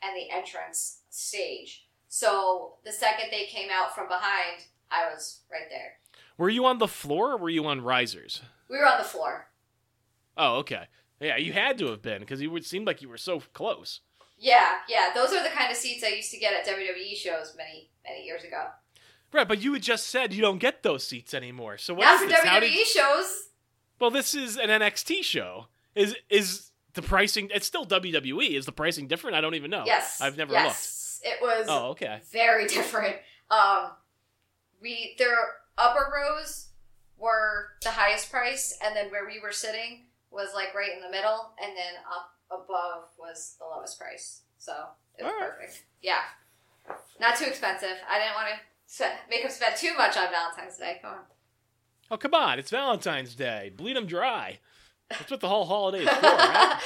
and 0.04 0.16
the 0.16 0.30
entrance 0.30 1.00
stage. 1.10 1.83
So 2.14 2.76
the 2.86 2.92
second 2.92 3.30
they 3.32 3.46
came 3.46 3.70
out 3.74 3.96
from 3.96 4.08
behind, 4.08 4.66
I 4.92 5.12
was 5.12 5.40
right 5.52 5.68
there. 5.72 5.94
Were 6.38 6.50
you 6.52 6.64
on 6.68 6.78
the 6.78 6.88
floor 6.88 7.32
or 7.32 7.38
were 7.38 7.50
you 7.50 7.66
on 7.66 7.82
risers? 7.82 8.44
We 8.70 8.78
were 8.78 8.86
on 8.86 9.00
the 9.00 9.04
floor. 9.04 9.48
Oh, 10.38 10.58
okay. 10.58 10.84
Yeah, 11.20 11.38
you 11.38 11.54
had 11.54 11.80
to 11.80 11.88
have 11.88 12.04
been 12.04 12.20
because 12.20 12.40
you 12.40 12.52
would 12.52 12.66
seem 12.68 12.86
like 12.86 13.02
you 13.02 13.10
were 13.10 13.18
so 13.18 13.42
close. 13.54 14.02
Yeah, 14.38 14.74
yeah, 14.88 15.10
those 15.16 15.34
are 15.34 15.42
the 15.42 15.50
kind 15.50 15.72
of 15.72 15.76
seats 15.78 16.04
I 16.04 16.10
used 16.10 16.30
to 16.30 16.38
get 16.38 16.54
at 16.54 16.68
WWE 16.68 17.16
shows 17.16 17.56
many, 17.58 17.90
many 18.08 18.24
years 18.24 18.44
ago. 18.44 18.68
Right, 19.32 19.48
but 19.48 19.64
you 19.64 19.74
had 19.74 19.82
just 19.82 20.06
said 20.06 20.34
you 20.36 20.42
don't 20.44 20.60
get 20.60 20.84
those 20.84 21.08
seats 21.08 21.34
anymore. 21.34 21.80
So 21.80 21.96
what 21.96 22.04
Not 22.06 22.20
for 22.22 22.28
this? 22.28 22.40
WWE 22.42 22.60
did- 22.62 22.88
shows. 22.88 23.48
Well, 24.00 24.12
this 24.12 24.36
is 24.36 24.56
an 24.58 24.70
NXT 24.70 25.24
show. 25.24 25.66
Is 25.96 26.16
is 26.30 26.70
the 26.94 27.02
pricing? 27.02 27.50
It's 27.52 27.66
still 27.66 27.88
WWE. 27.88 28.52
Is 28.56 28.68
the 28.68 28.72
pricing 28.72 29.08
different? 29.08 29.36
I 29.36 29.42
don't 29.42 29.56
even 29.56 29.72
know. 29.72 29.84
yes, 29.88 30.22
I've 30.22 30.38
never 30.38 30.52
looked. 30.52 30.66
yes, 30.66 31.00
It 31.24 31.42
was. 31.42 31.66
Oh, 31.70 31.90
okay. 31.92 32.20
very 32.32 32.68
different. 32.78 33.16
Um, 33.50 33.92
we 34.82 35.16
their 35.18 35.36
upper 35.78 36.12
rows 36.14 36.70
were 37.18 37.70
the 37.82 37.92
highest 37.92 38.32
price, 38.32 38.78
and 38.84 38.96
then 38.96 39.10
where 39.10 39.26
we 39.26 39.40
were 39.40 39.52
sitting 39.52 40.06
was 40.30 40.50
like 40.54 40.76
right 40.76 40.92
in 40.94 41.02
the 41.02 41.10
middle, 41.10 41.54
and 41.64 41.72
then 41.76 41.94
up 42.12 42.32
above 42.52 43.06
was 43.18 43.56
the 43.60 43.66
lowest 43.66 44.00
price. 44.00 44.42
So 44.58 44.74
it 45.18 45.24
was 45.24 45.34
right. 45.40 45.52
perfect. 45.52 45.86
Yeah, 46.02 46.22
not 47.20 47.38
too 47.38 47.46
expensive. 47.46 47.98
I 48.10 48.20
didn't 48.20 48.36
want 48.36 48.48
to 48.98 49.10
make 49.30 49.42
them 49.44 49.52
spend 49.52 49.76
too 49.78 49.96
much 49.98 50.18
on 50.18 50.30
Valentine's 50.30 50.78
Day. 50.78 51.00
Come 51.02 51.12
on. 51.12 51.20
Oh, 52.12 52.18
come 52.18 52.34
on! 52.34 52.60
It's 52.60 52.70
Valentine's 52.70 53.36
Day. 53.36 53.72
Bleed 53.76 53.96
them 53.96 54.06
dry. 54.06 54.60
That's 55.10 55.32
what 55.32 55.40
the 55.40 55.50
whole 55.50 55.66
holiday 55.66 56.04
is 56.04 56.10
for, 56.10 56.22
right? 56.22 56.80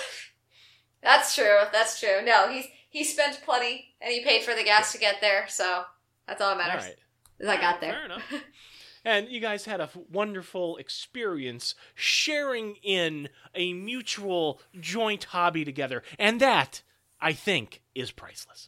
That's 1.03 1.35
true. 1.35 1.59
That's 1.71 1.99
true. 1.99 2.23
No, 2.23 2.49
he's 2.49 2.65
he 2.89 3.03
spent 3.03 3.41
plenty, 3.43 3.93
and 4.01 4.11
he 4.13 4.23
paid 4.23 4.43
for 4.43 4.53
the 4.55 4.63
gas 4.63 4.91
to 4.93 4.97
get 4.97 5.21
there. 5.21 5.45
So 5.47 5.83
that's 6.27 6.41
all 6.41 6.55
that 6.55 6.57
matters. 6.67 6.83
right. 6.85 6.95
is 7.39 7.47
I 7.47 7.57
got 7.59 7.81
there. 7.81 7.93
Fair 7.93 8.05
enough. 8.05 8.23
And 9.05 9.29
you 9.29 9.39
guys 9.39 9.63
had 9.63 9.79
a 9.79 9.83
f- 9.83 9.95
wonderful 10.11 10.75
experience 10.75 11.75
sharing 11.95 12.75
in 12.83 13.29
a 13.55 13.71
mutual 13.71 14.59
joint 14.81 15.23
hobby 15.25 15.63
together, 15.63 16.03
and 16.19 16.41
that 16.41 16.81
I 17.21 17.31
think 17.31 17.81
is 17.95 18.11
priceless. 18.11 18.67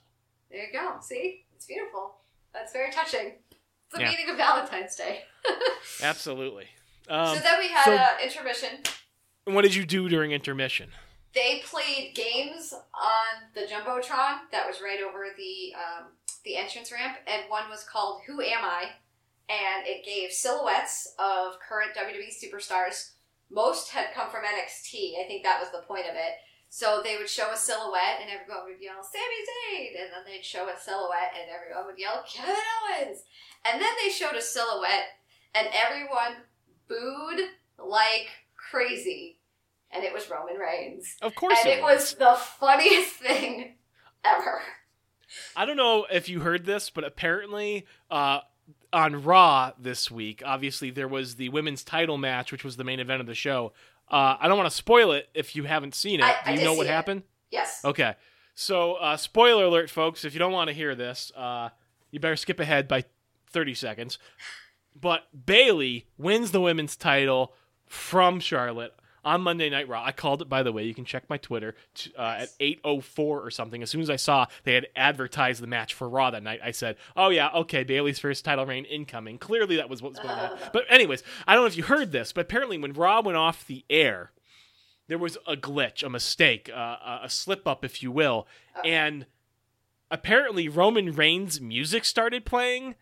There 0.50 0.62
you 0.66 0.72
go. 0.72 0.96
See, 1.02 1.44
it's 1.54 1.66
beautiful. 1.66 2.16
That's 2.54 2.72
very 2.72 2.90
touching. 2.90 3.34
It's 3.52 3.96
the 3.96 4.02
Yeah. 4.02 4.12
meaning 4.12 4.30
of 4.30 4.38
Valentine's 4.38 4.96
Day. 4.96 5.24
Absolutely. 6.04 6.68
Um, 7.10 7.36
so 7.36 7.42
then 7.42 7.60
we 7.60 7.68
had 7.70 7.84
so- 7.84 7.96
uh, 7.96 8.08
intermission. 8.24 8.70
and 9.46 9.56
what 9.56 9.64
did 9.64 9.76
you 9.76 9.86
do 9.86 10.08
during 10.08 10.32
intermission? 10.32 10.92
They 11.34 11.62
played 11.66 12.16
games 12.16 12.74
on 12.74 13.54
the 13.54 13.62
jumbotron 13.62 14.50
that 14.52 14.68
was 14.68 14.82
right 14.82 15.00
over 15.02 15.28
the 15.38 15.74
um, 15.76 16.08
the 16.44 16.56
entrance 16.56 16.92
ramp, 16.92 17.18
and 17.28 17.44
one 17.50 17.70
was 17.70 17.84
called 17.84 18.22
"Who 18.26 18.42
Am 18.42 18.64
I?" 18.64 18.90
and 19.50 19.86
it 19.88 20.06
gave 20.06 20.32
silhouettes 20.32 21.16
of 21.18 21.60
current 21.60 21.96
WWE 21.96 22.30
superstars. 22.30 23.12
Most 23.50 23.90
had 23.90 24.14
come 24.14 24.30
from 24.30 24.44
NXT. 24.44 25.20
I 25.20 25.28
think 25.28 25.44
that 25.44 25.60
was 25.60 25.72
the 25.72 25.88
point 25.88 26.06
of 26.06 26.14
it. 26.14 26.38
So 26.70 27.02
they 27.04 27.18
would 27.18 27.30
show 27.30 27.50
a 27.52 27.58
silhouette, 27.58 28.22
and 28.22 28.30
everyone 28.30 28.66
would 28.66 28.80
yell 28.80 29.02
"Sami 29.02 29.42
Zayn," 29.50 30.02
and 30.04 30.14
then 30.14 30.24
they'd 30.26 30.46
show 30.46 30.70
a 30.70 30.78
silhouette, 30.80 31.34
and 31.34 31.50
everyone 31.50 31.88
would 31.88 31.98
yell 31.98 32.24
"Kevin 32.32 32.56
Owens," 32.56 33.24
and 33.66 33.82
then 33.82 33.94
they 34.02 34.12
showed 34.12 34.36
a 34.36 34.42
silhouette, 34.42 35.18
and 35.56 35.68
everyone 35.74 36.46
booed 36.88 37.50
like 37.80 38.30
crazy, 38.56 39.39
and 39.92 40.04
it 40.04 40.14
was 40.14 40.30
Roman 40.30 40.58
Reigns, 40.58 41.16
Of 41.22 41.36
course, 41.36 41.58
and 41.64 41.74
it 41.74 41.82
was 41.82 42.14
the 42.16 42.34
funniest 42.60 43.10
thing 43.14 43.76
ever. 44.24 44.62
I 45.56 45.66
don't 45.66 45.78
know 45.78 46.06
if 46.12 46.28
you 46.30 46.40
heard 46.42 46.66
this, 46.66 46.90
but 46.90 47.04
apparently, 47.04 47.86
uh, 48.10 48.40
on 48.92 49.24
Raw 49.24 49.72
this 49.80 50.10
week, 50.10 50.42
obviously 50.46 50.90
there 50.90 51.08
was 51.08 51.36
the 51.36 51.50
women's 51.50 51.84
title 51.84 52.18
match, 52.18 52.52
which 52.52 52.64
was 52.64 52.78
the 52.78 52.84
main 52.84 53.00
event 53.00 53.22
of 53.22 53.28
the 53.28 53.36
show. 53.36 53.74
Uh, 54.10 54.38
I 54.40 54.48
don't 54.48 54.58
want 54.58 54.70
to 54.70 54.76
spoil 54.76 55.12
it 55.12 55.30
if 55.36 55.56
you 55.56 55.66
haven't 55.66 55.94
seen 55.94 56.20
it. 56.20 56.24
I- 56.24 56.54
Do 56.56 56.60
you 56.60 56.66
know 56.66 56.74
what 56.74 56.88
it. 56.88 56.90
happened? 56.90 57.24
Yes. 57.52 57.82
Okay. 57.86 58.16
So, 58.56 58.96
uh, 58.96 59.18
spoiler 59.18 59.66
alert, 59.66 59.90
folks. 59.90 60.26
If 60.26 60.34
you 60.34 60.40
don't 60.40 60.52
want 60.52 60.68
to 60.70 60.74
hear 60.74 60.96
this, 60.96 61.32
uh, 61.36 61.70
you 62.12 62.20
better 62.20 62.36
skip 62.36 62.60
ahead 62.60 62.88
by 62.88 63.06
30 63.52 63.74
seconds. 63.76 64.18
But 65.00 65.24
Bayley 65.46 66.08
wins 66.18 66.52
the 66.52 66.60
women's 66.60 66.96
title 66.96 67.54
from 67.86 68.40
Charlotte 68.40 68.94
on 69.26 69.42
Monday 69.42 69.70
Night 69.70 69.88
Raw. 69.88 70.04
I 70.04 70.12
called 70.12 70.42
it, 70.42 70.50
by 70.50 70.64
the 70.64 70.72
way. 70.72 70.84
You 70.84 70.94
can 70.94 71.06
check 71.06 71.30
my 71.30 71.38
Twitter 71.38 71.76
t- 71.96 72.12
uh, 72.18 72.38
at 72.42 72.50
8:04 72.60 73.20
or 73.20 73.52
something. 73.52 73.82
As 73.84 73.90
soon 73.90 74.02
as 74.02 74.10
I 74.10 74.16
saw 74.16 74.46
they 74.64 74.74
had 74.74 74.88
advertised 74.96 75.62
the 75.62 75.68
match 75.68 75.94
for 75.94 76.08
Raw 76.10 76.32
that 76.32 76.44
night, 76.44 76.60
I 76.64 76.72
said, 76.72 76.98
"Oh 77.16 77.30
yeah, 77.30 77.50
okay, 77.56 77.84
Bayley's 77.84 78.20
first 78.20 78.46
title 78.46 78.66
reign 78.66 78.86
incoming." 78.86 79.38
Clearly, 79.38 79.76
that 79.78 79.90
was 79.90 80.02
what 80.02 80.12
was 80.12 80.20
going 80.20 80.38
on. 80.38 80.58
But 80.74 80.86
anyways, 80.90 81.24
I 81.48 81.54
don't 81.54 81.64
know 81.64 81.68
if 81.68 81.78
you 81.78 81.84
heard 81.84 82.12
this, 82.12 82.32
but 82.34 82.42
apparently, 82.42 82.78
when 82.78 82.94
Raw 82.94 83.22
went 83.22 83.38
off 83.38 83.66
the 83.68 83.84
air, 83.90 84.32
there 85.08 85.18
was 85.18 85.38
a 85.48 85.56
glitch, 85.56 86.04
a 86.04 86.10
mistake, 86.10 86.70
uh, 86.74 86.98
a- 87.04 87.20
a 87.24 87.30
slip 87.30 87.68
up, 87.68 87.84
if 87.84 88.02
you 88.04 88.12
will, 88.12 88.48
and 88.86 89.26
apparently 90.12 90.68
Roman 90.68 91.14
Reigns' 91.14 91.60
music 91.62 92.06
started 92.06 92.46
playing, 92.46 92.96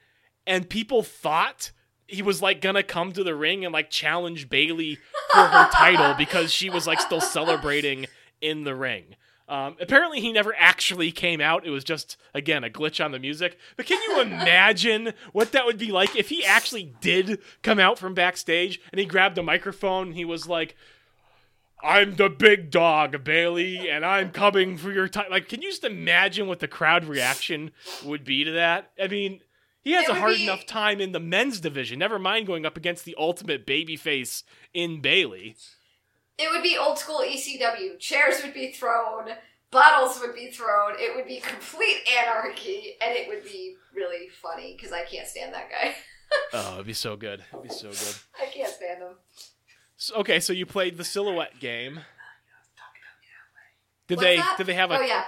and 0.46 0.70
people 0.70 1.04
thought 1.04 1.72
he 2.08 2.22
was 2.22 2.42
like 2.42 2.62
gonna 2.62 2.84
come 2.84 3.12
to 3.14 3.24
the 3.24 3.36
ring 3.36 3.66
and 3.66 3.74
like 3.74 3.90
challenge 3.90 4.50
Bayley 4.50 4.98
for 5.32 5.42
her 5.42 5.70
title 5.72 6.14
because 6.18 6.52
she 6.52 6.70
was 6.70 6.88
like 6.88 7.00
still 7.00 7.22
celebrating 7.22 8.08
in 8.42 8.64
the 8.64 8.76
ring. 8.76 9.16
Um, 9.50 9.78
apparently, 9.80 10.20
he 10.20 10.34
never 10.34 10.54
actually 10.58 11.12
came 11.12 11.40
out. 11.40 11.66
It 11.66 11.70
was 11.70 11.84
just 11.84 12.18
again 12.34 12.64
a 12.64 12.70
glitch 12.70 13.04
on 13.04 13.12
the 13.12 13.20
music. 13.20 13.58
But 13.78 13.86
can 13.86 14.02
you 14.04 14.22
imagine 14.22 15.14
what 15.32 15.54
that 15.54 15.66
would 15.66 15.78
be 15.78 15.92
like 15.92 16.16
if 16.16 16.30
he 16.30 16.44
actually 16.44 16.94
did 17.00 17.40
come 17.62 17.80
out 17.80 17.98
from 17.98 18.14
backstage 18.14 18.82
and 18.92 19.00
he 19.00 19.06
grabbed 19.06 19.38
a 19.38 19.44
microphone? 19.44 20.08
And 20.08 20.16
he 20.16 20.26
was 20.26 20.48
like, 20.48 20.76
I'm 21.82 22.16
the 22.16 22.30
big 22.30 22.72
dog, 22.72 23.24
Bayley, 23.24 23.90
and 23.90 24.04
I'm 24.04 24.32
coming 24.32 24.78
for 24.78 24.92
your 24.92 25.08
time. 25.08 25.30
Like, 25.30 25.48
can 25.48 25.62
you 25.62 25.70
just 25.70 25.84
imagine 25.84 26.48
what 26.48 26.60
the 26.60 26.68
crowd 26.68 27.06
reaction 27.06 27.72
would 28.04 28.26
be 28.26 28.44
to 28.44 28.52
that? 28.52 28.92
I 29.02 29.08
mean, 29.08 29.42
he 29.88 29.94
has 29.94 30.04
It 30.10 30.12
a 30.12 30.16
hard 30.16 30.36
be- 30.36 30.44
enough 30.44 30.66
time 30.66 31.00
in 31.00 31.14
the 31.14 31.20
men's 31.20 31.62
division. 31.62 31.98
Never 31.98 32.20
mind 32.20 32.46
going 32.46 32.66
up 32.66 32.76
against 32.76 33.06
the 33.06 33.16
ultimate 33.18 33.66
babyface 33.66 34.44
in 34.74 35.00
Bayley. 35.02 35.56
It 36.38 36.52
would 36.52 36.62
be 36.62 36.78
old 36.78 37.00
school 37.00 37.24
ECW. 37.26 37.98
Chairs 37.98 38.44
would 38.44 38.54
be 38.54 38.72
thrown, 38.72 39.30
bottles 39.72 40.20
would 40.20 40.36
be 40.36 40.52
thrown. 40.52 40.96
It 41.00 41.16
would 41.16 41.26
be 41.26 41.40
complete 41.40 41.98
anarchy, 42.22 42.96
and 43.02 43.16
it 43.16 43.28
would 43.30 43.44
be 43.46 43.76
really 43.96 44.28
funny 44.28 44.76
because 44.76 44.92
I 44.92 45.04
can't 45.06 45.28
stand 45.28 45.54
that 45.54 45.70
guy. 45.72 45.96
Oh, 46.54 46.74
it'd 46.74 46.86
be 46.86 46.92
so 46.92 47.16
good. 47.16 47.42
It'd 47.54 47.64
be 47.64 47.70
so 47.70 47.88
good. 47.88 48.16
I 48.38 48.48
can't 48.52 48.70
stand 48.70 49.02
him. 49.02 49.14
So, 49.96 50.16
okay, 50.16 50.42
so 50.42 50.52
you 50.52 50.66
played 50.66 50.98
the 50.98 51.06
silhouette 51.06 51.58
game. 51.62 52.02
Oh, 52.02 52.84
did 54.10 54.18
What's 54.18 54.26
they? 54.26 54.36
that? 54.36 54.56
Did 54.58 54.68
they 54.68 54.74
have 54.74 54.92
a? 54.92 54.98
Oh 55.00 55.02
yeah, 55.04 55.24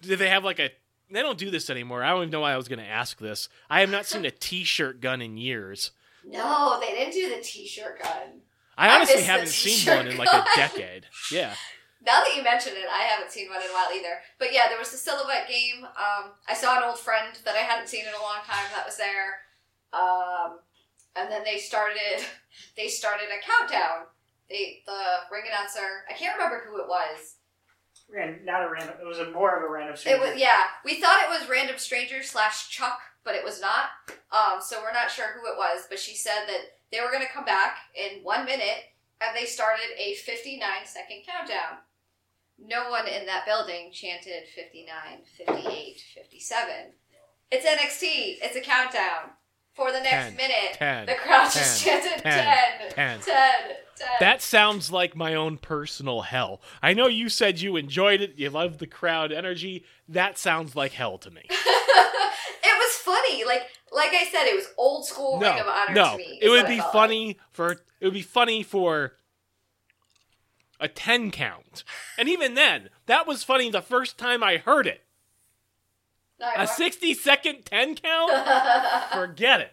Did 0.00 0.18
they 0.18 0.30
have 0.30 0.42
like 0.42 0.58
a? 0.60 0.70
They 1.14 1.22
don't 1.22 1.38
do 1.38 1.48
this 1.48 1.70
anymore. 1.70 2.02
I 2.02 2.10
don't 2.10 2.22
even 2.22 2.30
know 2.30 2.40
why 2.40 2.52
I 2.52 2.56
was 2.56 2.66
going 2.66 2.80
to 2.80 2.84
ask 2.84 3.18
this. 3.18 3.48
I 3.70 3.80
have 3.80 3.90
not 3.90 4.04
seen 4.04 4.24
a 4.24 4.32
T-shirt 4.32 5.00
gun 5.00 5.22
in 5.22 5.36
years. 5.36 5.92
no, 6.26 6.80
they 6.80 6.88
didn't 6.88 7.14
do 7.14 7.28
the 7.36 7.40
T-shirt 7.40 8.02
gun. 8.02 8.42
I 8.76 8.88
I 8.88 8.96
honestly 8.96 9.22
haven't 9.22 9.46
seen 9.46 9.94
one 9.94 10.08
in 10.08 10.16
like 10.16 10.32
a 10.32 10.44
decade. 10.56 11.06
Yeah. 11.30 11.54
Now 12.06 12.20
that 12.20 12.36
you 12.36 12.42
mention 12.42 12.74
it, 12.74 12.84
I 12.84 13.04
haven't 13.04 13.32
seen 13.32 13.48
one 13.48 13.62
in 13.62 13.70
a 13.70 13.72
while 13.72 13.88
either. 13.96 14.20
But 14.38 14.52
yeah, 14.52 14.68
there 14.68 14.78
was 14.78 14.90
the 14.90 14.98
silhouette 14.98 15.48
game. 15.48 15.84
Um, 15.84 16.36
I 16.46 16.52
saw 16.52 16.76
an 16.76 16.84
old 16.84 16.98
friend 16.98 17.32
that 17.46 17.54
I 17.54 17.64
hadn't 17.64 17.88
seen 17.88 18.04
in 18.04 18.12
a 18.12 18.20
long 18.20 18.44
time 18.44 18.68
that 18.74 18.84
was 18.84 18.98
there. 18.98 19.40
Um, 19.94 20.58
and 21.16 21.32
then 21.32 21.44
they 21.44 21.56
started 21.56 22.20
they 22.76 22.88
started 22.88 23.28
a 23.32 23.40
countdown. 23.40 24.04
They 24.50 24.82
the 24.84 25.32
ring 25.32 25.44
announcer 25.48 26.04
I 26.10 26.12
can't 26.12 26.36
remember 26.36 26.64
who 26.68 26.76
it 26.76 26.88
was. 26.88 27.36
Ran, 28.08 28.44
not 28.44 28.62
a 28.62 28.70
random. 28.70 28.94
It 29.00 29.06
was 29.06 29.18
a 29.18 29.30
more 29.30 29.56
of 29.56 29.64
a 29.64 29.72
random. 29.72 29.94
It 29.94 29.98
stranger. 29.98 30.20
was 30.20 30.36
yeah. 30.36 30.64
We 30.84 31.00
thought 31.00 31.24
it 31.24 31.30
was 31.30 31.48
random 31.48 31.78
stranger 31.78 32.22
slash 32.22 32.68
Chuck, 32.68 33.00
but 33.24 33.34
it 33.34 33.44
was 33.44 33.60
not. 33.60 33.90
Um, 34.30 34.60
so 34.60 34.80
we're 34.82 34.92
not 34.92 35.10
sure 35.10 35.34
who 35.34 35.46
it 35.50 35.56
was. 35.56 35.86
But 35.88 35.98
she 35.98 36.14
said 36.14 36.44
that 36.46 36.78
they 36.92 37.00
were 37.00 37.10
going 37.10 37.26
to 37.26 37.32
come 37.32 37.44
back 37.44 37.76
in 37.94 38.22
one 38.22 38.44
minute, 38.44 38.92
and 39.20 39.34
they 39.34 39.46
started 39.46 39.86
a 39.98 40.14
59 40.14 40.60
second 40.84 41.22
countdown. 41.26 41.78
No 42.58 42.88
one 42.90 43.08
in 43.08 43.26
that 43.26 43.46
building 43.46 43.90
chanted 43.92 44.44
59, 44.54 44.86
58, 45.36 46.00
57. 46.14 46.70
It's 47.50 47.66
NXT. 47.66 48.38
It's 48.42 48.56
a 48.56 48.60
countdown 48.60 49.30
for 49.74 49.92
the 49.92 50.00
next 50.00 50.28
10, 50.28 50.36
minute. 50.36 50.72
10, 50.74 51.06
the 51.06 51.14
crowd 51.14 51.44
just 51.44 51.82
10, 51.84 52.02
chanted 52.02 52.22
10, 52.22 52.44
10, 52.44 52.90
10. 52.90 53.20
10, 53.20 53.20
10. 53.20 54.08
That 54.20 54.42
sounds 54.42 54.90
like 54.90 55.16
my 55.16 55.34
own 55.34 55.58
personal 55.58 56.22
hell. 56.22 56.60
I 56.82 56.94
know 56.94 57.06
you 57.08 57.28
said 57.28 57.60
you 57.60 57.76
enjoyed 57.76 58.20
it, 58.20 58.34
you 58.36 58.50
loved 58.50 58.78
the 58.78 58.86
crowd 58.86 59.32
energy. 59.32 59.84
That 60.08 60.38
sounds 60.38 60.74
like 60.76 60.92
hell 60.92 61.18
to 61.18 61.30
me. 61.30 61.42
it 61.50 61.52
was 62.64 62.94
funny. 62.96 63.44
Like 63.44 63.62
like 63.92 64.10
I 64.12 64.24
said, 64.24 64.46
it 64.46 64.56
was 64.56 64.66
old 64.76 65.06
school 65.06 65.38
Ring 65.38 65.58
of 65.58 65.66
No, 65.66 65.72
Honor 65.72 65.94
no, 65.94 66.12
to 66.12 66.18
me. 66.18 66.38
it 66.42 66.48
would 66.48 66.66
be 66.66 66.80
funny 66.92 67.38
for 67.50 67.72
it 67.72 68.04
would 68.04 68.14
be 68.14 68.22
funny 68.22 68.62
for 68.62 69.12
a 70.80 70.88
ten 70.88 71.30
count, 71.30 71.84
and 72.18 72.28
even 72.28 72.54
then, 72.54 72.90
that 73.06 73.26
was 73.26 73.44
funny 73.44 73.70
the 73.70 73.80
first 73.80 74.18
time 74.18 74.42
I 74.42 74.56
heard 74.56 74.86
it. 74.86 75.03
A 76.56 76.66
sixty 76.66 77.14
second 77.14 77.64
ten 77.64 77.94
count, 77.94 78.30
forget 79.12 79.60
it. 79.60 79.72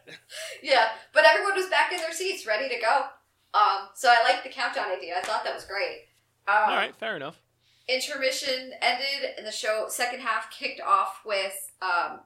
yeah, 0.64 0.90
but 1.14 1.24
everyone 1.26 1.56
was 1.56 1.68
back 1.70 1.92
in 1.92 2.00
their 2.00 2.14
seats, 2.14 2.46
ready 2.46 2.70
to 2.70 2.80
go. 2.80 3.06
Um, 3.54 3.90
so 3.96 4.10
I 4.10 4.24
liked 4.24 4.44
the 4.44 4.50
countdown 4.50 4.90
idea. 4.90 5.16
I 5.18 5.22
thought 5.22 5.44
that 5.44 5.54
was 5.54 5.66
great. 5.66 6.06
Um, 6.48 6.70
All 6.70 6.76
right, 6.76 6.96
fair 6.96 7.16
enough. 7.16 7.42
Intermission 7.88 8.72
ended, 8.82 9.32
and 9.38 9.46
the 9.46 9.52
show 9.52 9.86
second 9.90 10.22
half 10.22 10.50
kicked 10.52 10.82
off 10.82 11.22
with 11.26 11.54
um, 11.82 12.20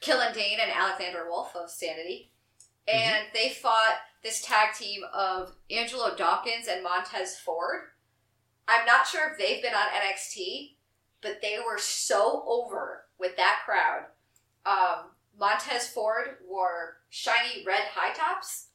Killian 0.00 0.32
Dain 0.32 0.58
and 0.60 0.70
Alexander 0.70 1.26
Wolf 1.28 1.54
of 1.54 1.70
Sanity, 1.70 2.32
and 2.92 3.26
they 3.34 3.50
fought 3.50 3.96
this 4.22 4.42
tag 4.42 4.74
team 4.74 5.02
of 5.14 5.52
Angelo 5.70 6.14
Dawkins 6.16 6.68
and 6.68 6.82
Montez 6.82 7.38
Ford. 7.38 7.82
I'm 8.68 8.86
not 8.86 9.06
sure 9.06 9.30
if 9.30 9.38
they've 9.38 9.62
been 9.62 9.74
on 9.74 9.88
NXT, 9.88 10.76
but 11.22 11.40
they 11.42 11.58
were 11.58 11.78
so 11.78 12.44
over 12.46 13.04
with 13.20 13.36
that 13.36 13.58
crowd. 13.64 14.06
Um, 14.66 15.10
Montez 15.38 15.88
Ford 15.88 16.36
wore 16.48 16.96
shiny 17.08 17.64
red 17.66 17.82
high 17.94 18.12
tops, 18.14 18.68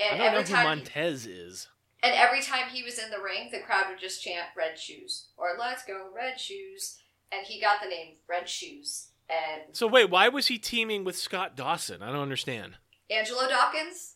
I 0.00 0.04
and 0.04 0.18
don't 0.18 0.32
know 0.32 0.38
every 0.38 0.48
who 0.48 0.54
time 0.54 0.64
Montez 0.66 1.26
is. 1.26 1.68
and 2.02 2.14
every 2.14 2.40
time 2.42 2.68
he 2.70 2.82
was 2.82 2.98
in 2.98 3.10
the 3.10 3.20
ring, 3.20 3.48
the 3.50 3.60
crowd 3.60 3.86
would 3.88 3.98
just 3.98 4.22
chant 4.22 4.46
"Red 4.56 4.78
Shoes" 4.78 5.28
or 5.36 5.48
"Let's 5.58 5.84
go 5.84 6.08
Red 6.14 6.38
Shoes," 6.40 6.98
and 7.32 7.46
he 7.46 7.60
got 7.60 7.80
the 7.82 7.88
name 7.88 8.16
Red 8.28 8.48
Shoes. 8.48 9.08
And 9.30 9.76
So 9.76 9.86
wait, 9.86 10.08
why 10.08 10.28
was 10.28 10.46
he 10.46 10.58
teaming 10.58 11.04
with 11.04 11.16
Scott 11.18 11.54
Dawson? 11.56 12.02
I 12.02 12.06
don't 12.10 12.20
understand. 12.22 12.76
Angelo 13.10 13.46
Dawkins, 13.48 14.14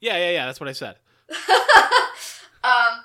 Yeah, 0.00 0.16
yeah, 0.16 0.30
yeah. 0.30 0.46
That's 0.46 0.58
what 0.60 0.68
I 0.68 0.72
said. 0.72 0.96
um, 2.64 3.02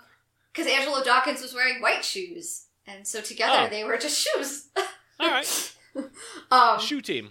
because 0.54 0.72
Angelo 0.72 1.04
Dawkins 1.04 1.41
was 1.41 1.54
wearing 1.54 1.82
white 1.82 2.04
shoes, 2.06 2.68
and 2.88 3.06
so 3.06 3.22
together 3.22 3.68
Oh. 3.68 3.70
they 3.70 3.84
were 3.84 3.98
just 3.98 4.18
shoes. 4.26 4.70
All 5.20 5.30
right, 5.30 5.75
um, 6.52 6.80
shoe 6.80 7.02
team. 7.02 7.30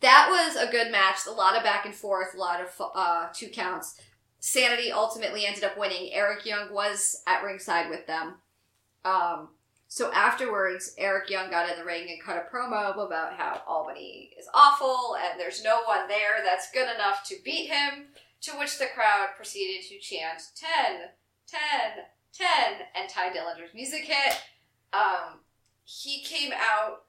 that 0.00 0.28
was 0.30 0.56
a 0.56 0.70
good 0.70 0.90
match. 0.90 1.18
A 1.28 1.32
lot 1.32 1.56
of 1.56 1.62
back 1.62 1.86
and 1.86 1.94
forth, 1.94 2.34
a 2.34 2.38
lot 2.38 2.60
of 2.60 2.90
uh, 2.94 3.28
two 3.32 3.48
counts. 3.48 4.00
Sanity 4.40 4.90
ultimately 4.90 5.46
ended 5.46 5.62
up 5.62 5.78
winning. 5.78 6.10
Eric 6.12 6.44
Young 6.44 6.72
was 6.72 7.22
at 7.26 7.44
ringside 7.44 7.88
with 7.88 8.06
them. 8.06 8.34
Um, 9.04 9.50
so 9.86 10.10
afterwards, 10.12 10.94
Eric 10.96 11.28
Young 11.30 11.50
got 11.50 11.70
in 11.70 11.78
the 11.78 11.84
ring 11.84 12.08
and 12.08 12.22
cut 12.22 12.36
a 12.36 12.54
promo 12.54 12.94
about 12.94 13.34
how 13.34 13.60
Albany 13.68 14.30
is 14.38 14.48
awful 14.54 15.16
and 15.16 15.38
there's 15.38 15.62
no 15.62 15.82
one 15.86 16.08
there 16.08 16.42
that's 16.44 16.72
good 16.72 16.88
enough 16.92 17.22
to 17.28 17.36
beat 17.44 17.68
him. 17.68 18.06
To 18.42 18.58
which 18.58 18.78
the 18.78 18.86
crowd 18.92 19.28
proceeded 19.36 19.86
to 19.88 20.00
chant 20.00 20.42
10, 20.56 21.10
10, 21.46 21.60
10, 22.32 22.48
and 22.98 23.08
Tye 23.08 23.28
Dillinger's 23.28 23.72
music 23.72 24.04
hit. 24.04 24.34
Um, 24.92 25.40
he 25.84 26.24
came 26.24 26.50
out 26.52 27.04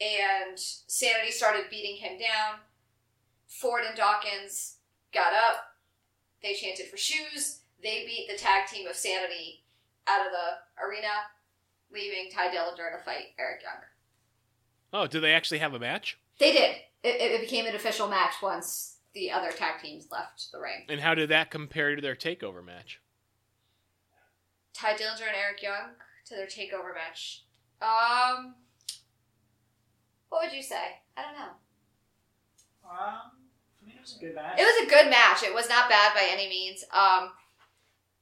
and 0.00 0.58
Sanity 0.58 1.30
started 1.30 1.64
beating 1.70 1.96
him 1.96 2.18
down. 2.18 2.60
Ford 3.48 3.84
and 3.86 3.96
Dawkins 3.96 4.76
got 5.12 5.32
up. 5.32 5.56
They 6.42 6.54
chanted 6.54 6.88
for 6.88 6.96
shoes. 6.96 7.60
They 7.82 8.04
beat 8.06 8.28
the 8.30 8.36
tag 8.36 8.66
team 8.68 8.86
of 8.86 8.96
Sanity 8.96 9.64
out 10.06 10.26
of 10.26 10.32
the 10.32 10.84
arena, 10.84 11.08
leaving 11.92 12.30
Tye 12.30 12.48
Dillinger 12.48 12.96
to 12.96 13.04
fight 13.04 13.34
Eric 13.38 13.62
Young. 13.62 13.82
Oh, 14.92 15.06
do 15.06 15.20
they 15.20 15.32
actually 15.32 15.58
have 15.58 15.74
a 15.74 15.78
match? 15.78 16.18
They 16.38 16.52
did. 16.52 16.76
It, 17.02 17.20
it 17.20 17.40
became 17.40 17.66
an 17.66 17.74
official 17.74 18.08
match 18.08 18.34
once 18.42 18.96
the 19.14 19.30
other 19.30 19.50
tag 19.50 19.80
teams 19.82 20.08
left 20.10 20.52
the 20.52 20.58
ring. 20.58 20.84
And 20.88 21.00
how 21.00 21.14
did 21.14 21.30
that 21.30 21.50
compare 21.50 21.94
to 21.96 22.02
their 22.02 22.14
takeover 22.14 22.64
match? 22.64 23.00
Tye 24.74 24.94
Dillinger 24.94 25.26
and 25.26 25.36
Eric 25.36 25.62
Young 25.62 25.94
to 26.26 26.34
their 26.34 26.46
takeover 26.46 26.94
match. 26.94 27.44
Um, 27.80 28.54
what 30.36 30.44
would 30.50 30.56
you 30.56 30.62
say? 30.62 31.00
I 31.16 31.22
don't 31.22 31.32
know. 31.32 31.52
Um, 32.84 33.30
for 33.78 33.86
me, 33.86 33.94
it 33.96 34.00
was 34.02 34.16
a 34.16 34.20
good 34.20 34.34
match. 34.34 34.58
It 34.58 34.62
was 34.64 34.86
a 34.86 34.90
good 34.90 35.10
match. 35.10 35.42
It 35.42 35.54
was 35.54 35.66
not 35.68 35.88
bad 35.88 36.12
by 36.14 36.28
any 36.30 36.46
means. 36.48 36.82
Um, 36.92 37.30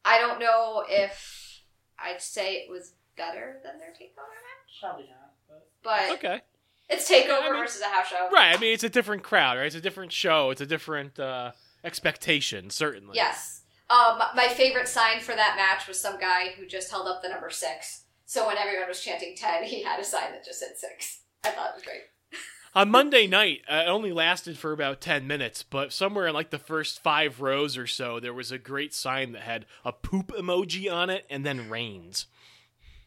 I 0.04 0.18
don't 0.18 0.38
know 0.38 0.84
if 0.88 1.60
I'd 1.98 2.22
say 2.22 2.54
it 2.54 2.70
was 2.70 2.92
better 3.16 3.60
than 3.64 3.78
their 3.78 3.88
takeover 3.90 4.30
match, 4.30 4.80
Probably 4.80 5.06
not. 5.06 5.32
But 5.48 5.68
but 5.82 6.10
Okay. 6.18 6.40
it's 6.88 7.10
takeover 7.10 7.42
I 7.42 7.50
mean- 7.50 7.60
versus 7.60 7.80
a 7.80 7.86
house 7.86 8.06
show. 8.08 8.28
Right. 8.32 8.54
I 8.56 8.60
mean, 8.60 8.72
it's 8.72 8.84
a 8.84 8.88
different 8.88 9.24
crowd, 9.24 9.58
right? 9.58 9.66
It's 9.66 9.74
a 9.74 9.80
different 9.80 10.12
show. 10.12 10.50
It's 10.50 10.60
a 10.60 10.66
different 10.66 11.18
uh, 11.18 11.50
expectation, 11.82 12.70
certainly. 12.70 13.16
Yes. 13.16 13.62
Um, 13.90 14.20
my 14.36 14.46
favorite 14.48 14.88
sign 14.88 15.20
for 15.20 15.34
that 15.34 15.56
match 15.56 15.88
was 15.88 16.00
some 16.00 16.18
guy 16.20 16.50
who 16.56 16.64
just 16.66 16.90
held 16.92 17.08
up 17.08 17.22
the 17.22 17.28
number 17.28 17.50
six. 17.50 18.04
So 18.24 18.46
when 18.46 18.56
everyone 18.56 18.88
was 18.88 19.02
chanting 19.02 19.34
ten, 19.36 19.64
he 19.64 19.82
had 19.82 19.98
a 20.00 20.04
sign 20.04 20.30
that 20.32 20.44
just 20.44 20.60
said 20.60 20.76
six. 20.76 21.20
I 21.45 21.51
thought 21.51 21.70
it 21.70 21.74
was 21.74 21.82
great. 21.84 22.03
On 22.74 22.90
Monday 22.90 23.26
night, 23.26 23.61
uh, 23.70 23.84
it 23.86 23.88
only 23.88 24.12
lasted 24.12 24.59
for 24.59 24.72
about 24.72 25.01
10 25.01 25.26
minutes, 25.26 25.62
but 25.62 25.92
somewhere 25.92 26.26
in 26.26 26.34
like 26.34 26.51
the 26.51 26.59
first 26.59 27.03
five 27.03 27.40
rows 27.40 27.76
or 27.76 27.86
so, 27.86 28.18
there 28.18 28.34
was 28.34 28.51
a 28.51 28.59
great 28.59 28.92
sign 28.95 29.32
that 29.32 29.42
had 29.42 29.66
a 29.84 29.92
poop 29.92 30.28
emoji 30.32 30.92
on 30.92 31.09
it 31.11 31.24
and 31.30 31.47
then 31.47 31.68
rains. 31.70 32.26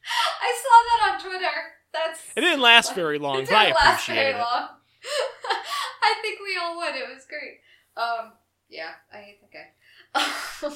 I 0.42 0.56
saw 0.64 1.08
that 1.08 1.14
on 1.14 1.20
Twitter. 1.30 1.54
That's 1.94 2.22
It 2.36 2.42
didn't 2.42 2.62
last 2.62 2.96
very 2.96 3.18
long, 3.20 3.42
it 3.42 3.50
but 3.50 3.56
I 3.56 3.66
appreciate 3.92 4.16
very 4.16 4.30
it. 4.36 4.38
long. 4.38 4.68
I 6.02 6.16
think 6.22 6.40
we 6.40 6.58
all 6.62 6.78
would. 6.78 6.96
It 6.96 7.08
was 7.14 7.26
great. 7.28 7.60
Um, 7.98 8.34
yeah, 8.70 8.92
I 9.14 9.18
hate 9.18 9.40
that 9.42 9.52
guy. 9.52 10.76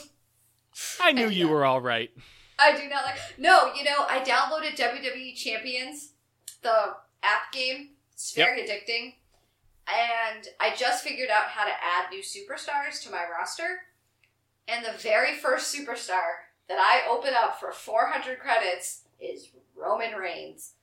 I 1.00 1.12
knew 1.12 1.28
you 1.30 1.46
Yeah. 1.48 1.52
were 1.52 1.66
all 1.66 1.82
right. 1.82 2.10
I 2.60 2.76
do 2.76 2.88
not 2.90 3.06
like. 3.06 3.18
No, 3.38 3.74
you 3.74 3.84
know, 3.84 4.06
I 4.08 4.20
downloaded 4.20 4.76
WWE 4.78 5.36
Champions, 5.36 6.14
the 6.62 6.96
app 7.24 7.52
game. 7.52 7.90
It's 8.14 8.34
very 8.34 8.62
addicting, 8.62 9.16
and 9.88 10.48
I 10.60 10.76
just 10.76 11.04
figured 11.04 11.30
out 11.30 11.46
how 11.46 11.66
to 11.66 11.72
add 11.72 12.12
new 12.12 12.22
superstars 12.22 13.02
to 13.04 13.12
my 13.12 13.24
roster. 13.32 13.82
And 14.68 14.86
the 14.86 14.98
very 14.98 15.36
first 15.36 15.76
superstar 15.76 16.46
that 16.70 16.78
I 16.78 17.10
open 17.12 17.34
up 17.36 17.60
for 17.60 17.72
400 17.72 18.40
credits 18.40 19.02
is 19.20 19.50
Roman 19.76 20.16
Reigns. 20.16 20.74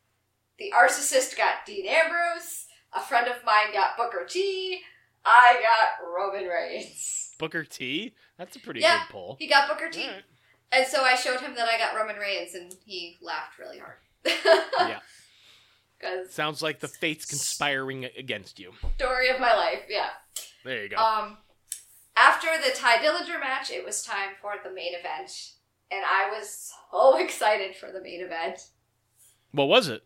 The 0.58 0.72
Narcissist 0.76 1.36
got 1.36 1.64
Dean 1.64 1.86
Ambrose. 1.86 2.66
A 2.92 3.00
friend 3.00 3.28
of 3.28 3.44
mine 3.44 3.72
got 3.72 3.96
Booker 3.96 4.26
T. 4.28 4.80
I 5.24 5.60
got 5.62 6.06
Roman 6.06 6.48
Reigns. 6.48 7.34
Booker 7.38 7.62
T? 7.64 8.14
That's 8.36 8.56
a 8.56 8.60
pretty 8.60 8.80
Yeah. 8.80 9.04
good 9.06 9.12
pull. 9.12 9.36
He 9.38 9.46
got 9.46 9.68
Booker 9.68 9.88
T. 9.90 10.08
Right. 10.08 10.24
And 10.72 10.86
so 10.86 11.02
I 11.04 11.14
showed 11.14 11.40
him 11.40 11.54
that 11.54 11.68
I 11.68 11.78
got 11.78 11.94
Roman 11.94 12.16
Reigns, 12.16 12.54
and 12.54 12.74
he 12.84 13.16
laughed 13.22 13.58
really 13.58 13.78
hard. 13.78 13.98
Yeah. 14.24 15.00
Because 15.98 16.30
Sounds 16.32 16.62
like 16.62 16.78
the 16.80 16.88
fates 16.88 17.24
conspiring 17.24 18.04
against 18.16 18.58
you. 18.60 18.72
story 18.96 19.28
of 19.30 19.40
my 19.40 19.54
life, 19.54 19.82
yeah. 19.88 20.10
There 20.64 20.84
you 20.84 20.88
go. 20.90 20.96
Um, 20.96 21.38
after 22.16 22.46
the 22.64 22.70
Tye 22.76 22.98
Dillinger 22.98 23.40
match, 23.40 23.70
it 23.70 23.84
was 23.84 24.02
time 24.02 24.30
for 24.40 24.52
the 24.62 24.70
main 24.72 24.94
event, 24.94 25.52
and 25.90 26.02
I 26.04 26.30
was 26.30 26.72
so 26.92 27.16
excited 27.24 27.74
for 27.76 27.90
the 27.92 28.00
main 28.00 28.20
event. 28.20 28.68
what 29.52 29.68
was 29.68 29.88
it? 29.88 30.02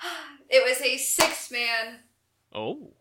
It 0.48 0.62
was 0.64 0.80
a 0.80 0.96
six 0.96 1.50
man, 1.50 1.98
Oh, 2.54 2.92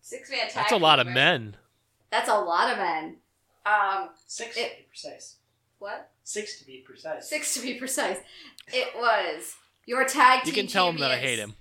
six 0.00 0.30
man 0.30 0.40
tag. 0.46 0.54
that's 0.54 0.72
a 0.72 0.76
lot 0.78 0.98
of 0.98 1.06
team. 1.06 1.14
men. 1.14 1.56
That's 2.10 2.28
a 2.30 2.38
lot 2.38 2.72
of 2.72 2.78
men. 2.78 3.16
Um, 3.66 4.08
six 4.26 4.56
It- 4.56 4.70
to 4.70 4.76
be 4.78 4.82
precise. 4.88 5.36
what? 5.78 6.10
Six 6.24 6.58
to 6.60 6.64
be 6.66 6.78
precise. 6.86 7.28
Six 7.28 7.52
to 7.54 7.60
be 7.60 7.74
precise. 7.74 8.16
It 8.68 8.88
was 8.96 9.54
your 9.90 10.04
tag 10.04 10.46
You 10.46 10.52
team. 10.52 10.64
can 10.66 10.72
tell 10.72 10.88
him 10.88 10.98
that 10.98 11.10
I 11.10 11.16
hate 11.16 11.40
him. 11.40 11.54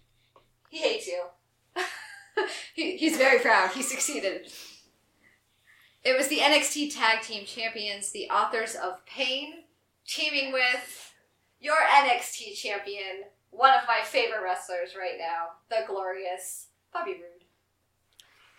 He 0.70 0.78
hates 0.78 1.08
you. 1.08 1.24
he, 2.76 2.96
he's 2.96 3.18
very 3.18 3.40
proud. 3.40 3.72
He 3.72 3.82
succeeded. 3.82 4.52
It 6.04 6.16
was 6.16 6.28
the 6.28 6.38
NXT 6.38 6.94
Tag 6.96 7.24
Team 7.24 7.44
Champions, 7.46 8.12
the 8.12 8.30
authors 8.30 8.76
of 8.76 9.04
Pain, 9.08 9.64
teaming 10.08 10.54
with 10.54 11.12
your 11.60 11.76
NXT 11.76 12.54
champion, 12.56 13.26
one 13.50 13.74
of 13.74 13.82
my 13.88 14.06
favorite 14.06 14.44
wrestlers 14.44 14.92
right 14.98 15.18
now, 15.18 15.58
the 15.72 15.86
glorious 15.88 16.68
Bobby 16.94 17.14
Roode. 17.14 17.44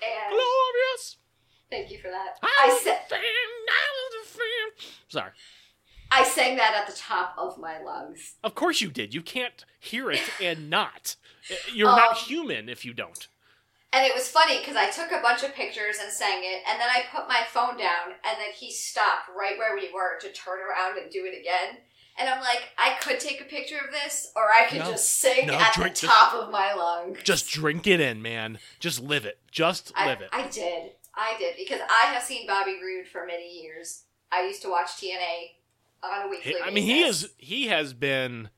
And 0.03 0.31
Glorious. 0.33 1.17
thank 1.71 1.91
you 1.93 1.99
for 1.99 2.09
that. 2.09 2.39
I 2.43 2.65
I 2.65 2.69
was 2.73 2.81
a 2.81 2.85
said 2.85 3.01
fan, 3.09 3.21
I 3.21 3.89
was 3.95 4.27
a 4.27 4.29
fan. 4.37 4.91
Sorry. 5.09 5.31
I 6.11 6.25
sang 6.25 6.57
that 6.57 6.75
at 6.75 6.87
the 6.87 6.99
top 6.99 7.35
of 7.39 7.59
my 7.59 7.81
lungs. 7.81 8.35
Of 8.43 8.55
course 8.55 8.81
you 8.81 8.91
did. 8.91 9.15
You 9.15 9.23
can't 9.23 9.65
hear 9.79 10.11
it 10.11 10.23
and 10.43 10.69
not. 10.69 11.17
You're 11.73 11.89
Um, 11.91 11.97
not 11.97 12.17
human 12.19 12.69
if 12.69 12.85
you 12.85 12.93
don't. 12.93 13.29
And 13.93 14.07
it 14.07 14.15
was 14.15 14.29
funny 14.29 14.59
because 14.61 14.77
I 14.77 14.89
took 14.91 15.11
a 15.11 15.21
bunch 15.23 15.43
of 15.43 15.53
pictures 15.55 15.97
and 16.01 16.13
sang 16.13 16.43
it, 16.45 16.63
and 16.69 16.81
then 16.81 16.89
I 16.89 17.03
put 17.13 17.27
my 17.29 17.43
phone 17.49 17.77
down, 17.77 18.13
and 18.25 18.39
then 18.39 18.53
he 18.57 18.71
stopped 18.71 19.29
right 19.37 19.59
where 19.59 19.75
we 19.75 19.93
were 19.93 20.19
to 20.21 20.33
turn 20.33 20.59
around 20.61 20.97
and 20.99 21.11
do 21.11 21.25
it 21.25 21.37
again. 21.39 21.79
And 22.17 22.29
I'm 22.29 22.41
like, 22.41 22.69
I 22.79 22.97
could 23.01 23.19
take 23.19 23.41
a 23.41 23.45
picture 23.45 23.79
of 23.79 23.91
this, 23.91 24.31
or 24.37 24.53
I 24.53 24.67
could 24.67 24.79
No. 24.81 24.91
just 24.93 25.19
sing 25.19 25.47
No, 25.47 25.55
at 25.55 25.73
the 25.75 25.81
drink 25.81 25.97
this- 25.99 26.09
top 26.11 26.35
of 26.35 26.51
my 26.51 26.73
lungs. 26.73 27.21
Just 27.25 27.49
drink 27.49 27.87
it 27.89 27.99
in, 28.01 28.21
man. 28.23 28.59
Just 28.79 29.01
live 29.01 29.25
it. 29.25 29.39
Just 29.51 29.91
I, 29.97 30.07
live 30.07 30.21
it. 30.21 30.29
I 30.33 30.47
did. 30.47 30.93
I 31.15 31.37
did. 31.39 31.57
Because 31.57 31.81
I 31.89 32.07
have 32.13 32.23
seen 32.23 32.47
Bobby 32.47 32.79
Roode 32.81 33.09
for 33.09 33.27
many 33.27 33.61
years. 33.63 34.05
I 34.31 34.43
used 34.43 34.63
to 34.63 34.69
watch 34.71 34.91
TNA 35.01 35.57
on 36.03 36.27
a 36.27 36.29
weekly 36.29 36.53
He- 36.53 36.61
I 36.61 36.71
mean, 36.71 36.85
he 36.85 37.03
is 37.03 37.31
he 37.39 37.67
has 37.67 37.93
been 37.95 38.51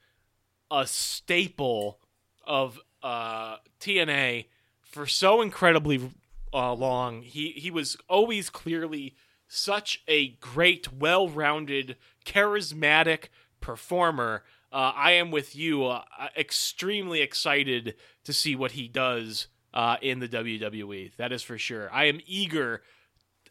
a 0.70 0.86
staple 0.86 1.98
of 2.46 2.78
uh, 3.02 3.56
TNA 3.80 4.46
for 4.80 5.06
so 5.06 5.40
incredibly 5.42 6.10
uh, 6.52 6.72
long. 6.74 7.22
He 7.22 7.52
he 7.52 7.70
was 7.70 7.96
always 8.08 8.50
clearly 8.50 9.14
such 9.48 10.02
a 10.08 10.28
great, 10.28 10.92
well-rounded, 10.92 11.96
charismatic 12.24 13.24
performer. 13.60 14.44
Uh, 14.72 14.92
I 14.96 15.12
am 15.12 15.30
with 15.30 15.54
you. 15.54 15.84
Uh, 15.84 16.02
extremely 16.36 17.20
excited 17.20 17.94
to 18.24 18.32
see 18.32 18.56
what 18.56 18.72
he 18.72 18.88
does 18.88 19.48
uh, 19.74 19.96
in 20.00 20.20
the 20.20 20.28
WWE. 20.28 21.14
That 21.16 21.32
is 21.32 21.42
for 21.42 21.58
sure. 21.58 21.92
I 21.92 22.04
am 22.06 22.20
eager. 22.26 22.82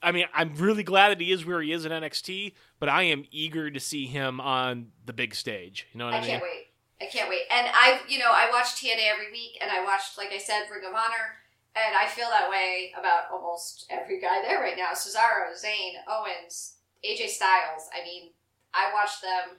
I 0.04 0.12
mean, 0.12 0.26
I'm 0.34 0.56
really 0.56 0.84
glad 0.84 1.10
that 1.10 1.22
he 1.22 1.32
is 1.32 1.46
where 1.46 1.62
he 1.62 1.72
is 1.72 1.86
in 1.86 1.92
NXT, 1.92 2.54
but 2.80 2.90
I 2.90 3.04
am 3.04 3.26
eager 3.32 3.70
to 3.70 3.80
see 3.80 4.08
him 4.08 4.42
on 4.42 4.92
the 5.06 5.14
big 5.14 5.36
stage. 5.36 5.88
You 5.94 6.00
know 6.00 6.06
what 6.06 6.16
I, 6.16 6.18
I 6.18 6.22
mean? 6.22 6.30
I 6.30 6.32
can't 6.34 6.44
wait. 6.44 6.68
I 7.02 7.06
can't 7.06 7.30
wait. 7.30 7.42
And 7.52 7.68
I, 7.74 8.00
you 8.08 8.20
know, 8.20 8.30
I 8.30 8.50
watch 8.52 8.76
TNA 8.82 9.12
every 9.12 9.32
week, 9.32 9.58
and 9.62 9.72
I 9.72 9.84
watched, 9.84 10.18
like 10.18 10.32
I 10.32 10.38
said, 10.38 10.64
Ring 10.72 10.86
of 10.88 10.94
Honor, 10.94 11.42
and 11.76 11.96
I 11.96 12.08
feel 12.08 12.28
that 12.30 12.50
way 12.50 12.94
about 13.00 13.32
almost 13.32 13.86
every 13.90 14.20
guy 14.20 14.42
there 14.42 14.60
right 14.60 14.78
now. 14.78 14.92
Cesaro, 14.94 15.54
Zayn, 15.54 15.94
Owens, 16.08 16.78
AJ 17.06 17.30
Styles. 17.30 17.90
I 17.94 18.04
mean, 18.04 18.32
I 18.74 18.92
watch 18.94 19.22
them 19.22 19.58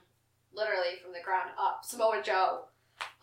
literally 0.53 0.99
from 1.01 1.13
the 1.13 1.23
ground 1.23 1.49
up. 1.59 1.81
Samoa 1.83 2.21
Joe. 2.23 2.65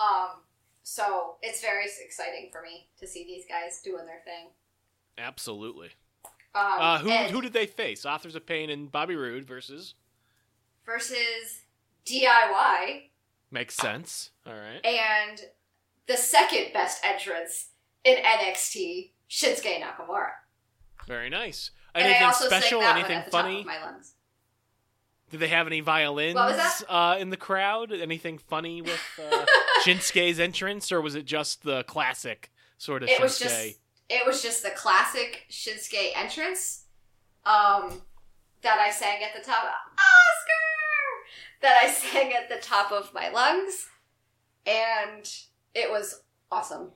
Um, 0.00 0.42
so 0.82 1.36
it's 1.42 1.60
very 1.60 1.84
exciting 1.84 2.50
for 2.52 2.62
me 2.62 2.88
to 2.98 3.06
see 3.06 3.24
these 3.24 3.44
guys 3.46 3.80
doing 3.82 4.06
their 4.06 4.22
thing. 4.24 4.50
Absolutely. 5.18 5.90
Um, 6.54 6.62
Uh, 6.80 6.98
who 6.98 7.10
who 7.10 7.40
did 7.40 7.52
they 7.52 7.66
face? 7.66 8.04
Authors 8.04 8.34
of 8.34 8.44
Pain 8.46 8.70
and 8.70 8.90
Bobby 8.90 9.14
Roode 9.16 9.44
versus 9.46 9.94
versus 10.84 11.62
DIY 12.06 13.10
makes 13.50 13.74
sense. 13.76 14.30
All 14.46 14.54
right. 14.54 14.84
and 14.84 15.40
the 16.06 16.16
second 16.16 16.72
best 16.72 17.04
entrance 17.04 17.68
in 18.04 18.16
NXT, 18.16 19.12
Shinsuke 19.30 19.80
Nakamura. 19.80 20.30
Very 21.06 21.30
nice. 21.30 21.70
And 21.94 22.04
I 22.04 22.08
Anything 22.10 22.32
special? 22.48 22.82
Anything 22.82 23.18
at 23.18 23.24
the 23.26 23.30
top 23.30 23.42
funny? 23.42 23.60
of 23.60 23.66
my 23.66 23.80
lungs. 23.84 24.14
Did 25.30 25.38
they 25.40 25.48
have 25.48 25.68
any 25.68 25.80
violins 25.80 26.34
What 26.34 26.48
was 26.48 26.56
that? 26.56 26.82
Uh, 26.88 27.16
in 27.18 27.30
the 27.30 27.36
crowd? 27.36 27.92
Anything 27.92 28.38
funny 28.38 28.82
with 28.82 29.00
uh, 29.32 29.46
Shinsuke's 29.84 30.40
entrance, 30.40 30.90
or 30.90 31.00
was 31.00 31.14
it 31.14 31.24
just 31.24 31.62
the 31.62 31.84
classic 31.84 32.50
sort 32.78 33.02
of 33.04 33.08
It 33.08 33.18
Shinsuke? 33.20 33.76
It 34.10 34.26
was 34.26 34.42
just 34.42 34.62
the 34.62 34.70
classic 34.70 35.44
Shinsuke 35.50 36.10
entrance 36.14 36.84
um, 37.46 38.02
that 38.62 38.78
I 38.78 38.90
sang 38.90 39.22
at 39.22 39.32
the 39.34 39.42
top. 39.42 39.64
Oscar 39.64 41.62
that 41.62 41.78
I 41.82 41.90
sang 41.90 42.32
at 42.34 42.48
the 42.48 42.56
top 42.60 42.90
of 42.92 43.12
my 43.14 43.28
lungs, 43.30 43.86
and 44.66 45.26
it 45.74 45.90
was 45.90 46.22
awesome. 46.50 46.90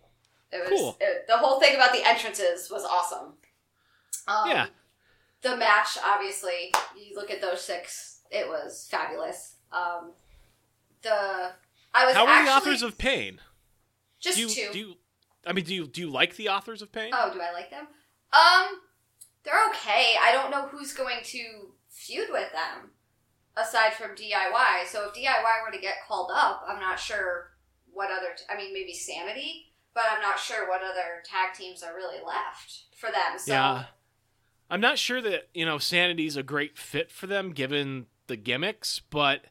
It 0.52 0.68
was 0.70 0.78
Cool. 0.80 0.96
it- 1.00 1.26
the 1.28 1.38
whole 1.38 1.58
thing 1.60 1.74
about 1.74 1.92
the 1.92 2.06
entrances 2.06 2.70
was 2.70 2.84
awesome. 2.84 3.34
Um, 4.28 4.48
Yeah. 4.50 4.66
The 5.42 5.56
match, 5.56 5.98
obviously, 6.02 6.72
you 6.96 7.14
look 7.14 7.30
at 7.30 7.42
those 7.42 7.60
six. 7.62 8.20
It 8.30 8.48
was 8.48 8.88
fabulous. 8.90 9.56
Um, 9.70 10.12
the 11.02 11.52
I 11.92 12.06
was 12.06 12.14
How 12.14 12.22
are 12.22 12.26
the 12.26 12.50
actually 12.50 12.72
authors 12.72 12.82
of 12.82 12.96
Pain? 12.98 13.40
just 14.20 14.38
you, 14.38 14.48
two. 14.48 14.70
you, 14.78 14.94
I 15.46 15.52
mean, 15.52 15.64
do 15.64 15.74
you 15.74 15.86
do 15.86 16.00
you 16.00 16.10
like 16.10 16.36
the 16.36 16.48
authors 16.48 16.82
of 16.82 16.92
Pain? 16.92 17.10
Oh, 17.14 17.32
do 17.32 17.40
I 17.40 17.52
like 17.52 17.70
them? 17.70 17.86
Um, 18.32 18.80
they're 19.44 19.68
okay. 19.70 20.12
I 20.22 20.32
don't 20.32 20.50
know 20.50 20.66
who's 20.68 20.92
going 20.92 21.18
to 21.22 21.72
feud 21.90 22.28
with 22.30 22.50
them 22.52 22.90
aside 23.56 23.92
from 23.94 24.16
DIY. 24.16 24.86
So 24.86 25.08
if 25.08 25.14
DIY 25.14 25.64
were 25.64 25.72
to 25.72 25.80
get 25.80 25.94
called 26.08 26.30
up, 26.34 26.64
I'm 26.68 26.80
not 26.80 26.98
sure 26.98 27.50
what 27.92 28.10
other. 28.10 28.28
T- 28.36 28.44
I 28.52 28.56
mean, 28.56 28.72
maybe 28.72 28.92
Sanity. 28.94 29.66
but 29.94 30.04
I'm 30.10 30.20
not 30.20 30.40
sure 30.40 30.68
what 30.68 30.82
other 30.82 31.22
tag 31.24 31.54
teams 31.56 31.82
are 31.84 31.94
really 31.94 32.18
left 32.26 32.86
for 32.96 33.10
them. 33.12 33.38
So 33.38 33.52
Yeah. 33.52 33.84
I'm 34.68 34.80
not 34.80 34.98
sure 34.98 35.22
that, 35.22 35.50
you 35.54 35.64
know, 35.64 35.78
Sanity's 35.78 36.36
a 36.36 36.42
great 36.42 36.76
fit 36.76 37.12
for 37.12 37.28
them 37.28 37.52
given 37.52 38.06
the 38.26 38.36
gimmicks, 38.36 39.00
but 39.10 39.44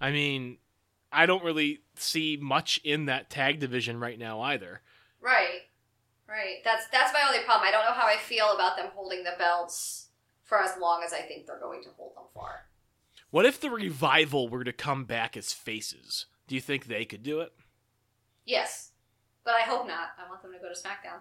I 0.00 0.10
mean, 0.10 0.58
I 1.12 1.26
don't 1.26 1.44
really 1.44 1.82
see 1.94 2.36
much 2.40 2.80
in 2.82 3.04
that 3.06 3.30
tag 3.30 3.60
division 3.60 4.00
right 4.00 4.18
now 4.18 4.40
either. 4.40 4.80
Right, 5.26 5.62
right. 6.28 6.58
That's 6.64 6.86
that's 6.92 7.12
my 7.12 7.22
only 7.26 7.44
problem. 7.44 7.68
I 7.68 7.70
don't 7.70 7.84
know 7.84 7.92
how 7.92 8.06
I 8.06 8.16
feel 8.16 8.52
about 8.54 8.76
them 8.76 8.86
holding 8.94 9.24
the 9.24 9.34
belts 9.38 10.08
for 10.44 10.62
as 10.62 10.78
long 10.80 11.02
as 11.04 11.12
I 11.12 11.20
think 11.20 11.46
they're 11.46 11.60
going 11.60 11.82
to 11.82 11.88
hold 11.98 12.14
them 12.16 12.24
for. 12.32 12.48
What 13.30 13.44
if 13.44 13.60
the 13.60 13.70
revival 13.70 14.48
were 14.48 14.64
to 14.64 14.72
come 14.72 15.04
back 15.04 15.36
as 15.36 15.52
faces? 15.52 16.26
Do 16.46 16.54
you 16.54 16.60
think 16.60 16.86
they 16.86 17.04
could 17.04 17.22
do 17.22 17.40
it? 17.40 17.52
Yes, 18.44 18.92
but 19.44 19.54
I 19.54 19.62
hope 19.62 19.86
not. 19.88 20.10
I 20.18 20.28
want 20.30 20.42
them 20.42 20.52
to 20.52 20.58
go 20.58 20.68
to 20.68 20.74
SmackDown. 20.74 21.20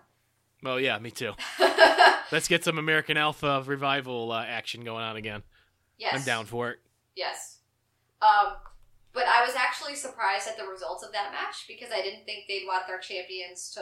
Well, 0.62 0.80
yeah, 0.80 0.97
me 0.99 1.12
too. 1.12 1.34
Let's 2.32 2.47
get 2.47 2.64
some 2.64 2.78
American 2.78 3.18
Alpha 3.18 3.64
revival 3.66 4.32
uh, 4.32 4.45
action 4.45 4.84
going 4.84 5.03
on 5.03 5.16
again. 5.16 5.43
yes, 5.97 6.14
I'm 6.14 6.24
down 6.24 6.45
for 6.45 6.70
it. 6.72 6.78
Yes. 7.16 7.60
Um, 8.22 8.53
but 9.16 9.26
I 9.26 9.45
was 9.45 9.55
actually 9.55 9.95
surprised 9.95 10.47
at 10.47 10.57
the 10.57 10.68
results 10.68 11.03
of 11.03 11.13
that 11.13 11.32
match 11.32 11.66
because 11.68 11.89
I 11.91 12.01
didn't 12.01 12.26
think 12.26 12.45
they'd 12.47 12.68
want 12.68 12.86
their 12.86 12.99
champions 12.99 13.72
to 13.72 13.82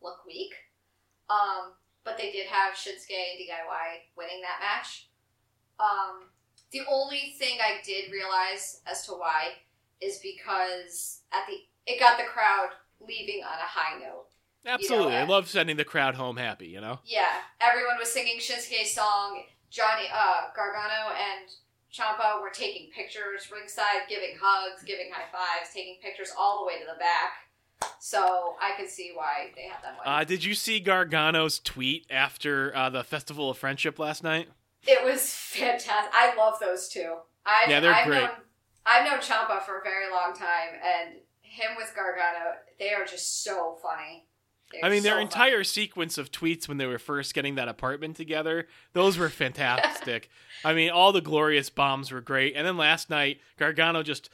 look 0.00 0.24
weak. 0.24 0.54
Um, 1.28 1.74
but 2.04 2.16
they 2.16 2.30
did 2.30 2.46
have 2.46 2.74
Shinsuke 2.74 3.10
and 3.10 3.38
DIY 3.38 4.14
winning 4.16 4.40
that 4.42 4.62
match. 4.62 5.10
Um, 5.78 6.30
the 6.70 6.82
only 6.88 7.34
thing 7.38 7.58
I 7.60 7.82
did 7.84 8.12
realize 8.12 8.80
as 8.86 9.04
to 9.06 9.12
why 9.12 9.58
is 10.00 10.18
because 10.22 11.22
at 11.32 11.46
the 11.46 11.58
it 11.86 11.98
got 11.98 12.16
the 12.16 12.24
crowd 12.24 12.70
leaving 13.00 13.42
on 13.42 13.58
a 13.58 13.66
high 13.66 13.98
note. 13.98 14.26
Absolutely. 14.64 15.16
I 15.16 15.22
uh, 15.22 15.26
love 15.26 15.48
sending 15.48 15.76
the 15.76 15.84
crowd 15.84 16.14
home 16.14 16.36
happy, 16.36 16.68
you 16.68 16.80
know? 16.80 17.00
Yeah, 17.04 17.40
everyone 17.60 17.96
was 17.98 18.12
singing 18.12 18.38
Shinsuke's 18.38 18.94
song. 18.94 19.42
Johnny 19.70 20.06
uh, 20.12 20.52
Gargano 20.54 21.14
and 21.14 21.48
Ciampa 21.92 22.40
were 22.40 22.50
taking 22.52 22.90
pictures 22.92 23.50
ringside, 23.52 24.08
giving 24.08 24.36
hugs, 24.40 24.82
giving 24.84 25.10
high 25.12 25.30
fives, 25.32 25.72
taking 25.74 25.96
pictures 26.02 26.30
all 26.38 26.60
the 26.60 26.66
way 26.66 26.78
to 26.78 26.84
the 26.86 26.98
back. 26.98 27.90
So 27.98 28.54
I 28.60 28.72
could 28.78 28.88
see 28.88 29.12
why 29.14 29.50
they 29.56 29.62
had 29.62 29.82
that 29.82 29.96
one. 29.98 30.06
Uh, 30.06 30.24
did 30.24 30.44
you 30.44 30.54
see 30.54 30.80
Gargano's 30.80 31.58
tweet 31.58 32.06
after 32.10 32.74
uh, 32.76 32.90
the 32.90 33.02
Festival 33.04 33.50
of 33.50 33.58
Friendship 33.58 33.98
last 33.98 34.22
night? 34.22 34.48
it 34.86 35.04
was 35.04 35.32
fantastic. 35.34 36.10
I 36.14 36.34
love 36.36 36.54
those 36.60 36.88
two. 36.88 37.16
I've, 37.44 37.68
Yeah, 37.68 37.80
they're 37.80 37.92
I've 37.92 38.06
great. 38.06 38.20
Known, 38.20 38.30
I've 38.86 39.04
known 39.04 39.20
Ciampa 39.20 39.62
for 39.62 39.78
a 39.78 39.82
very 39.82 40.10
long 40.10 40.32
time, 40.34 40.70
and 40.82 41.16
him 41.42 41.72
with 41.76 41.92
Gargano, 41.94 42.56
they 42.78 42.92
are 42.94 43.04
just 43.04 43.42
so 43.44 43.76
funny. 43.82 44.26
They're 44.72 44.84
I 44.84 44.88
mean, 44.88 45.02
their 45.02 45.16
so 45.16 45.20
entire 45.20 45.50
funny. 45.58 45.64
sequence 45.64 46.18
of 46.18 46.30
tweets 46.30 46.68
when 46.68 46.76
they 46.78 46.86
were 46.86 46.98
first 46.98 47.34
getting 47.34 47.56
that 47.56 47.68
apartment 47.68 48.16
together, 48.16 48.68
those 48.92 49.18
were 49.18 49.28
fantastic. 49.64 50.30
I 50.64 50.72
mean, 50.74 50.90
all 50.90 51.12
the 51.12 51.20
glorious 51.20 51.70
bombs 51.70 52.10
were 52.12 52.20
great. 52.20 52.54
And 52.56 52.66
then 52.66 52.76
last 52.76 53.10
night, 53.10 53.40
Gargano 53.58 54.02
just 54.02 54.30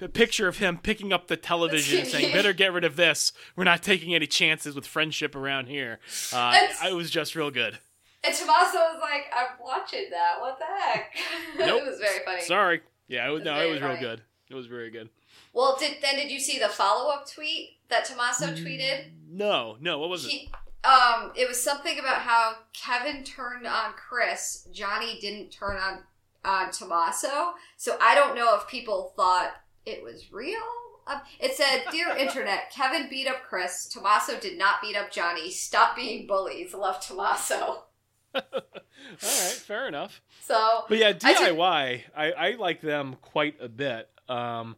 a 0.00 0.08
picture 0.08 0.46
of 0.46 0.58
him 0.58 0.78
picking 0.78 1.12
up 1.12 1.26
the 1.26 1.36
television 1.36 2.02
TV. 2.02 2.06
saying, 2.10 2.32
"Better 2.32 2.52
get 2.52 2.72
rid 2.72 2.84
of 2.84 2.96
this. 2.96 3.32
We're 3.56 3.64
not 3.64 3.82
taking 3.82 4.14
any 4.14 4.26
chances 4.26 4.74
with 4.74 4.86
friendship 4.86 5.34
around 5.34 5.66
here." 5.66 5.98
Uh, 6.32 6.58
it 6.86 6.94
was 6.94 7.10
just 7.10 7.34
real 7.34 7.50
good. 7.50 7.78
And 8.24 8.34
Tommaso 8.34 8.78
was 8.78 8.98
like, 9.00 9.26
I'm 9.34 9.56
watching 9.62 10.06
that. 10.10 10.40
What 10.40 10.58
the 10.58 10.64
heck? 10.64 11.14
Nope. 11.58 11.82
it 11.82 11.90
was 11.90 12.00
very 12.00 12.24
funny. 12.24 12.42
Sorry. 12.42 12.80
Yeah, 13.06 13.28
it 13.28 13.30
was, 13.30 13.40
It's 13.40 13.44
no, 13.46 13.60
it 13.60 13.70
was 13.70 13.80
real 13.80 13.96
good. 13.96 14.22
It 14.50 14.54
was 14.54 14.66
very 14.66 14.90
good. 14.90 15.08
Well, 15.52 15.76
did 15.78 15.96
then 16.02 16.16
did 16.16 16.30
you 16.30 16.40
see 16.40 16.58
the 16.58 16.68
follow 16.68 17.10
up 17.10 17.30
tweet 17.30 17.77
that 17.90 18.04
Tommaso 18.04 18.46
Mm. 18.48 18.64
tweeted? 18.64 19.10
No, 19.30 19.76
no. 19.80 19.98
What 19.98 20.08
was 20.10 20.24
it? 20.24 20.30
He, 20.30 20.52
um, 20.84 21.32
it 21.34 21.46
was 21.48 21.62
something 21.62 21.98
about 21.98 22.22
how 22.22 22.56
Kevin 22.72 23.24
turned 23.24 23.66
on 23.66 23.92
Chris, 23.94 24.66
Johnny 24.72 25.18
didn't 25.20 25.50
turn 25.50 25.76
on 25.76 26.04
on 26.44 26.70
Tommaso. 26.70 27.54
So 27.76 27.98
I 28.00 28.14
don't 28.14 28.36
know 28.36 28.54
if 28.56 28.68
people 28.68 29.12
thought 29.16 29.50
it 29.84 30.02
was 30.02 30.32
real. 30.32 30.60
Um, 31.06 31.20
it 31.40 31.54
said, 31.54 31.84
"Dear 31.90 32.10
Internet, 32.16 32.70
Kevin 32.70 33.08
beat 33.10 33.26
up 33.26 33.42
Chris. 33.42 33.86
Tommaso 33.86 34.38
did 34.38 34.56
not 34.56 34.80
beat 34.80 34.96
up 34.96 35.10
Johnny. 35.10 35.50
Stop 35.50 35.96
being 35.96 36.26
bullies. 36.26 36.72
Love 36.74 37.00
Tommaso." 37.00 37.84
All 38.34 38.42
right, 38.42 39.62
fair 39.66 39.88
enough. 39.88 40.20
So 40.42 40.84
But 40.88 40.98
yeah, 40.98 41.08
I 41.08 41.12
took- 41.14 41.36
DIY, 41.36 42.02
I, 42.16 42.32
I 42.32 42.50
like 42.52 42.80
them 42.80 43.16
quite 43.22 43.56
a 43.60 43.68
bit. 43.68 44.08
Um, 44.28 44.76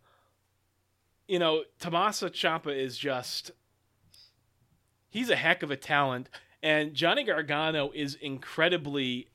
you 1.30 1.38
know, 1.38 1.62
Tommaso 1.78 2.28
Ciampa 2.28 2.76
is 2.76 2.98
just 2.98 3.52
he's 5.10 5.30
a 5.30 5.36
heck 5.36 5.62
of 5.62 5.70
a 5.70 5.76
talent, 5.76 6.28
and 6.60 6.92
Johnny 6.92 7.22
Gargano 7.22 7.92
is 7.94 8.16
incredibly 8.16 9.28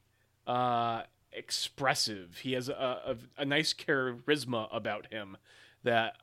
uh, 0.45 1.03
expressive. 1.31 2.39
He 2.39 2.51
has 2.51 2.67
a, 2.67 2.73
a, 3.37 3.41
a 3.43 3.45
nice 3.45 3.73
charisma 3.73 4.67
about 4.75 5.07
him 5.07 5.37
that 5.83 6.15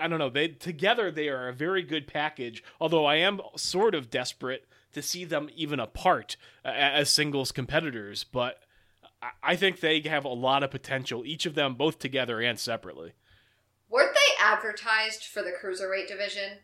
I 0.00 0.08
don't 0.08 0.18
know. 0.18 0.30
They 0.30 0.48
together 0.48 1.12
they 1.12 1.28
are 1.28 1.48
a 1.48 1.52
very 1.52 1.84
good 1.84 2.08
package. 2.08 2.64
Although 2.80 3.06
I 3.06 3.16
am 3.16 3.40
sort 3.54 3.94
of 3.94 4.10
desperate 4.10 4.66
to 4.94 5.00
see 5.00 5.24
them 5.24 5.48
even 5.54 5.78
apart 5.78 6.36
uh, 6.64 6.70
as 6.70 7.08
singles 7.08 7.52
competitors, 7.52 8.24
but 8.24 8.58
I 9.44 9.54
think 9.54 9.78
they 9.78 10.00
have 10.00 10.24
a 10.24 10.28
lot 10.28 10.64
of 10.64 10.72
potential. 10.72 11.24
Each 11.24 11.46
of 11.46 11.54
them, 11.54 11.76
both 11.76 12.00
together 12.00 12.40
and 12.40 12.58
separately. 12.58 13.12
Weren't 13.88 14.14
they 14.14 14.44
advertised 14.44 15.24
for 15.24 15.42
the 15.42 15.52
cruiserweight 15.52 16.08
division? 16.08 16.58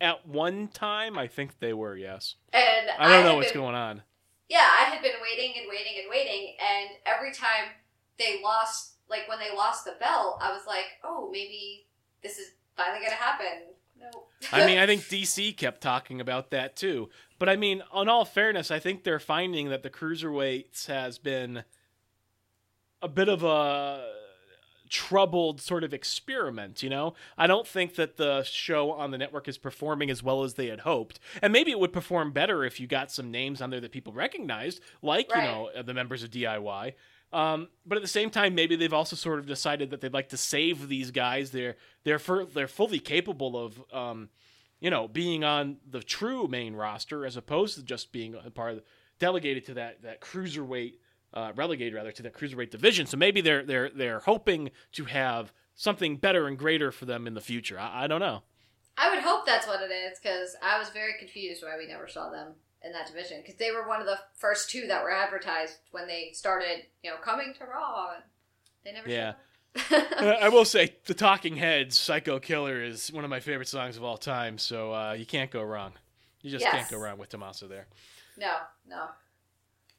At 0.00 0.26
one 0.26 0.68
time, 0.68 1.16
I 1.16 1.28
think 1.28 1.58
they 1.60 1.72
were. 1.72 1.96
Yes, 1.96 2.34
And 2.52 2.90
I 2.98 3.08
don't 3.08 3.22
know 3.24 3.28
had 3.30 3.36
what's 3.36 3.52
been- 3.52 3.60
going 3.62 3.74
on. 3.76 4.02
yeah, 4.48 4.68
I 4.78 4.84
had 4.84 5.00
been 5.02 5.12
waiting 5.22 5.54
and 5.58 5.66
waiting 5.68 5.92
and 6.00 6.10
waiting, 6.10 6.56
and 6.60 6.90
every 7.06 7.32
time 7.32 7.70
they 8.18 8.42
lost, 8.42 8.96
like 9.08 9.28
when 9.28 9.38
they 9.38 9.54
lost 9.54 9.84
the 9.84 9.94
belt, 10.00 10.38
I 10.40 10.50
was 10.52 10.66
like, 10.66 10.86
oh, 11.04 11.28
maybe 11.30 11.86
this 12.22 12.38
is 12.38 12.48
finally 12.76 13.00
gonna 13.04 13.14
happen. 13.16 13.74
No. 14.00 14.24
I 14.50 14.66
mean, 14.66 14.78
I 14.78 14.86
think 14.86 15.02
DC 15.08 15.56
kept 15.56 15.80
talking 15.80 16.20
about 16.20 16.50
that 16.50 16.74
too. 16.74 17.08
But 17.38 17.48
I 17.48 17.54
mean, 17.54 17.82
on 17.92 18.08
all 18.08 18.24
fairness, 18.24 18.72
I 18.72 18.80
think 18.80 19.04
they're 19.04 19.20
finding 19.20 19.68
that 19.68 19.84
the 19.84 19.90
cruiserweights 19.90 20.86
has 20.86 21.18
been 21.18 21.62
a 23.00 23.08
bit 23.08 23.28
of 23.28 23.44
a 23.44 24.04
troubled 24.92 25.58
sort 25.60 25.82
of 25.84 25.94
experiment, 25.94 26.82
you 26.82 26.90
know? 26.90 27.14
I 27.38 27.46
don't 27.46 27.66
think 27.66 27.94
that 27.94 28.18
the 28.18 28.42
show 28.42 28.92
on 28.92 29.10
the 29.10 29.16
network 29.16 29.48
is 29.48 29.56
performing 29.56 30.10
as 30.10 30.22
well 30.22 30.44
as 30.44 30.54
they 30.54 30.66
had 30.66 30.80
hoped. 30.80 31.18
And 31.40 31.50
maybe 31.50 31.70
it 31.70 31.80
would 31.80 31.94
perform 31.94 32.30
better 32.30 32.62
if 32.62 32.78
you 32.78 32.86
got 32.86 33.10
some 33.10 33.30
names 33.30 33.62
on 33.62 33.70
there 33.70 33.80
that 33.80 33.90
people 33.90 34.12
recognized, 34.12 34.80
like, 35.00 35.32
Right. 35.32 35.44
you 35.44 35.50
know, 35.50 35.82
the 35.82 35.94
members 35.94 36.22
of 36.22 36.30
DIY. 36.30 36.92
Um, 37.32 37.68
but 37.86 37.96
at 37.96 38.02
the 38.02 38.08
same 38.08 38.28
time, 38.28 38.54
maybe 38.54 38.76
they've 38.76 38.92
also 38.92 39.16
sort 39.16 39.38
of 39.38 39.46
decided 39.46 39.88
that 39.90 40.02
they'd 40.02 40.12
like 40.12 40.28
to 40.28 40.36
save 40.36 40.88
these 40.88 41.10
guys. 41.10 41.50
They're 41.50 41.76
they're 42.04 42.18
for, 42.18 42.44
they're 42.44 42.68
fully 42.68 42.98
capable 42.98 43.56
of 43.56 43.82
um, 43.90 44.28
you 44.80 44.90
know 44.90 45.08
being 45.08 45.42
on 45.42 45.78
the 45.90 46.02
true 46.02 46.46
main 46.46 46.74
roster 46.74 47.24
as 47.24 47.38
opposed 47.38 47.76
to 47.76 47.82
just 47.82 48.12
being 48.12 48.34
a 48.34 48.50
part 48.50 48.72
of 48.72 48.76
the, 48.76 48.82
delegated 49.18 49.64
to 49.66 49.74
that 49.74 50.02
that 50.02 50.20
cruiserweight 50.20 50.96
uh, 51.34 51.52
relegated 51.54 51.94
rather 51.94 52.12
to 52.12 52.22
that 52.22 52.34
cruiserweight 52.34 52.70
division. 52.70 53.06
So 53.06 53.16
maybe 53.16 53.40
they're 53.40 53.64
they're 53.64 53.90
they're 53.90 54.20
hoping 54.20 54.70
to 54.92 55.04
have 55.06 55.52
something 55.74 56.16
better 56.16 56.46
and 56.46 56.58
greater 56.58 56.92
for 56.92 57.04
them 57.06 57.26
in 57.26 57.34
the 57.34 57.40
future. 57.40 57.78
I, 57.78 58.04
I 58.04 58.06
don't 58.06 58.20
know. 58.20 58.42
I 58.98 59.08
would 59.14 59.22
hope 59.24 59.46
that's 59.46 59.66
what 59.66 59.80
it 59.80 59.90
is 59.92 60.18
because 60.18 60.54
I 60.62 60.78
was 60.78 60.90
very 60.90 61.14
confused 61.18 61.62
why 61.62 61.76
we 61.78 61.86
never 61.86 62.06
saw 62.08 62.30
them 62.30 62.52
in 62.84 62.92
that 62.92 63.06
division 63.06 63.38
because 63.40 63.54
they 63.56 63.70
were 63.70 63.88
one 63.88 64.00
of 64.00 64.06
the 64.06 64.18
first 64.36 64.68
two 64.70 64.86
that 64.88 65.02
were 65.02 65.10
advertised 65.12 65.76
when 65.92 66.06
they 66.06 66.30
started, 66.34 66.82
you 67.02 67.10
know, 67.10 67.16
coming 67.16 67.54
to 67.58 67.64
Raw. 67.64 68.10
And 68.14 68.22
they 68.84 68.92
never. 68.92 69.08
Yeah. 69.08 69.32
I 70.42 70.50
will 70.50 70.66
say 70.66 70.96
the 71.06 71.14
Talking 71.14 71.56
Heads 71.56 71.98
"Psycho 71.98 72.38
Killer" 72.38 72.82
is 72.82 73.10
one 73.10 73.24
of 73.24 73.30
my 73.30 73.40
favorite 73.40 73.68
songs 73.68 73.96
of 73.96 74.04
all 74.04 74.18
time. 74.18 74.58
So 74.58 74.92
uh, 74.92 75.12
you 75.14 75.24
can't 75.24 75.50
go 75.50 75.62
wrong. 75.62 75.92
You 76.42 76.50
just 76.50 76.62
Yes. 76.64 76.74
can't 76.74 76.90
go 76.90 76.98
wrong 76.98 77.16
with 77.18 77.30
Tommaso 77.30 77.68
there. 77.68 77.86
no, 78.36 78.52
no. 78.86 79.06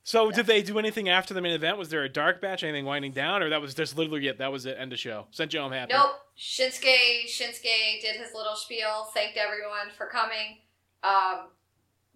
So 0.06 0.32
did 0.32 0.48
they 0.48 0.62
do 0.62 0.78
anything 0.80 1.08
after 1.08 1.34
the 1.34 1.40
main 1.42 1.54
event? 1.54 1.78
Was 1.78 1.88
there 1.90 2.04
a 2.04 2.10
dark 2.10 2.42
batch, 2.42 2.62
anything 2.64 2.84
winding 2.86 3.14
down, 3.14 3.42
or 3.42 3.50
that 3.50 3.62
was 3.62 3.74
just 3.74 3.98
literally 3.98 4.28
it? 4.28 4.38
That 4.38 4.52
was 4.52 4.66
it. 4.66 4.76
End 4.78 4.92
of 4.92 5.00
show. 5.00 5.28
Sent 5.32 5.54
you 5.54 5.62
home 5.62 5.72
happy. 5.72 5.94
Nope. 5.94 6.20
Shinsuke 6.38 7.26
Shinsuke 7.28 8.02
did 8.02 8.16
his 8.18 8.34
little 8.36 8.56
spiel, 8.56 9.08
thanked 9.14 9.38
everyone 9.38 9.92
for 9.96 10.08
coming, 10.08 10.58
um, 11.04 11.48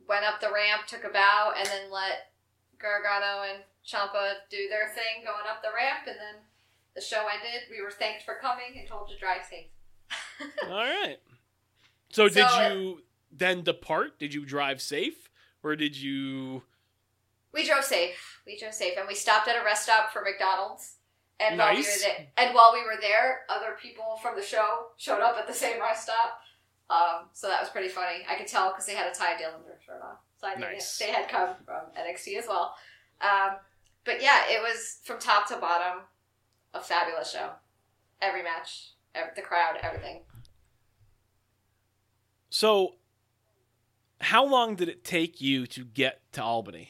went 0.07 0.25
up 0.25 0.41
the 0.41 0.51
ramp, 0.51 0.85
took 0.87 1.03
a 1.05 1.09
bow, 1.09 1.53
and 1.57 1.65
then 1.67 1.89
let 1.91 2.31
Gargano 2.79 3.43
and 3.43 3.63
Ciampa 3.87 4.33
do 4.49 4.67
their 4.69 4.89
thing 4.89 5.23
going 5.23 5.45
up 5.49 5.61
the 5.61 5.69
ramp, 5.73 6.07
and 6.07 6.17
then 6.17 6.41
the 6.95 7.01
show 7.01 7.25
ended. 7.31 7.61
We 7.71 7.81
were 7.81 7.91
thanked 7.91 8.23
for 8.23 8.35
coming 8.41 8.77
and 8.77 8.87
told 8.87 9.07
to 9.09 9.17
drive 9.17 9.41
safe. 9.49 9.67
All 10.69 10.75
right. 10.83 11.17
So, 12.09 12.27
did 12.27 12.49
So- 12.49 12.73
you 12.73 13.01
then 13.31 13.63
depart? 13.63 14.19
Did 14.19 14.33
you 14.33 14.45
drive 14.45 14.81
safe, 14.81 15.29
or 15.63 15.75
did 15.77 15.95
you? 15.95 16.63
We 17.53 17.65
drove 17.65 17.83
safe. 17.83 18.39
We 18.45 18.57
drove 18.59 18.73
safe, 18.73 18.93
and 18.97 19.07
we 19.07 19.15
stopped 19.15 19.47
at 19.47 19.59
a 19.59 19.63
rest 19.65 19.83
stop 19.83 20.11
for 20.11 20.21
McDonald's. 20.21 20.95
And 21.39 21.57
while 21.59 21.69
we 21.71 21.77
were 21.77 21.83
Nice. 21.83 22.03
there, 22.03 22.27
and 22.37 22.55
while 22.55 22.73
we 22.73 22.81
were 22.83 22.97
there, 22.99 23.41
other 23.49 23.77
people 23.81 24.17
from 24.21 24.35
the 24.35 24.41
show 24.41 24.87
showed 24.97 25.21
up 25.21 25.37
at 25.37 25.47
the 25.47 25.53
same 25.53 25.79
rest 25.79 26.03
stop. 26.03 26.39
Um, 26.89 27.29
so 27.33 27.47
that 27.47 27.59
was 27.61 27.69
pretty 27.69 27.89
funny. 27.89 28.25
I 28.29 28.35
could 28.35 28.47
tell 28.47 28.69
because 28.71 28.85
they 28.85 28.95
had 28.95 29.11
a 29.11 29.13
Tye 29.15 29.33
Dillinger 29.35 29.79
shirt 29.85 30.01
on, 30.03 30.15
so 30.39 30.47
I 30.47 30.55
knew 30.55 30.61
Nice. 30.61 30.97
they 30.97 31.11
had 31.11 31.27
come 31.29 31.49
from 31.65 31.81
NXT 31.97 32.37
as 32.39 32.47
well. 32.47 32.73
Um, 33.21 33.57
but 34.03 34.21
yeah, 34.21 34.43
it 34.49 34.61
was 34.61 34.99
from 35.03 35.19
top 35.19 35.47
to 35.49 35.57
bottom 35.57 36.03
a 36.73 36.79
fabulous 36.81 37.31
show. 37.31 37.51
Every 38.21 38.41
match, 38.41 38.91
ev 39.13 39.35
the 39.35 39.41
crowd, 39.41 39.77
everything. 39.83 40.21
So, 42.49 42.95
how 44.21 44.45
long 44.45 44.75
did 44.75 44.89
it 44.89 45.03
take 45.03 45.41
you 45.41 45.67
to 45.67 45.83
get 45.85 46.21
to 46.33 46.41
Albany? 46.43 46.89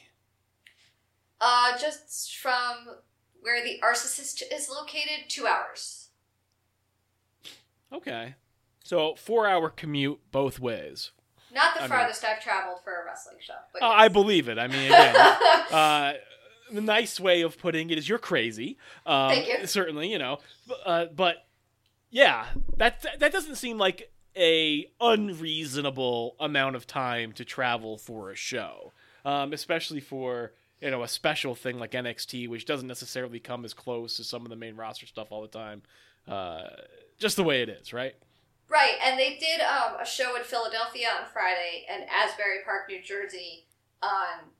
Uh, 1.40 1.78
just 1.78 2.36
from 2.36 2.86
where 3.40 3.62
the 3.62 3.78
Narcissist 3.82 4.42
is 4.52 4.68
located, 4.68 5.28
two 5.28 5.46
hours. 5.46 6.08
Okay. 7.92 8.34
So, 8.84 9.14
four 9.16 9.46
hour 9.46 9.70
commute 9.70 10.18
both 10.32 10.58
ways. 10.58 11.12
Not 11.52 11.74
the 11.74 11.80
I 11.80 11.82
mean- 11.84 11.90
farthest 11.90 12.24
I've 12.24 12.42
traveled 12.42 12.78
for 12.84 13.02
a 13.02 13.04
wrestling 13.06 13.36
show. 13.40 13.54
But 13.72 13.82
Uh, 13.82 13.86
yes. 13.90 13.94
I 13.98 14.08
believe 14.08 14.48
it. 14.48 14.58
I 14.58 14.66
mean, 14.66 14.86
again, 14.92 15.16
uh, 15.16 16.12
the 16.70 16.80
nice 16.80 17.18
way 17.18 17.42
of 17.42 17.58
putting 17.58 17.90
it 17.90 17.98
is 17.98 18.08
you're 18.08 18.18
crazy. 18.18 18.76
Um, 19.06 19.30
Thank 19.30 19.48
you. 19.48 19.66
Certainly, 19.66 20.10
you 20.12 20.18
know, 20.18 20.38
uh, 20.84 21.06
but 21.06 21.46
yeah, 22.10 22.46
that 22.76 23.04
that 23.20 23.32
doesn't 23.32 23.56
seem 23.56 23.78
like 23.78 24.12
a 24.36 24.90
unreasonable 25.00 26.36
amount 26.38 26.76
of 26.76 26.86
time 26.86 27.32
to 27.32 27.44
travel 27.44 27.96
for 27.96 28.30
a 28.30 28.34
show, 28.36 28.92
um, 29.24 29.52
especially 29.52 30.00
for 30.00 30.52
you 30.80 30.90
know 30.90 31.02
a 31.02 31.08
special 31.08 31.54
thing 31.54 31.78
like 31.78 31.92
NXT, 31.92 32.48
which 32.48 32.66
doesn't 32.66 32.86
necessarily 32.86 33.40
come 33.40 33.64
as 33.64 33.74
close 33.74 34.16
to 34.16 34.24
some 34.24 34.44
of 34.44 34.50
the 34.50 34.56
main 34.56 34.76
roster 34.76 35.06
stuff 35.06 35.28
all 35.30 35.42
the 35.42 35.48
time. 35.48 35.82
Uh, 36.26 36.68
just 37.18 37.36
the 37.36 37.44
way 37.44 37.62
it 37.62 37.68
is, 37.68 37.92
right? 37.92 38.14
Right, 38.68 38.96
and 39.02 39.18
they 39.18 39.38
did 39.38 39.60
um, 39.62 39.98
a 40.00 40.04
show 40.04 40.36
in 40.36 40.42
Philadelphia 40.42 41.08
on 41.18 41.26
Friday 41.32 41.86
and 41.90 42.04
Asbury 42.10 42.58
Park, 42.66 42.82
New 42.88 43.02
Jersey 43.02 43.66
on, 44.02 44.50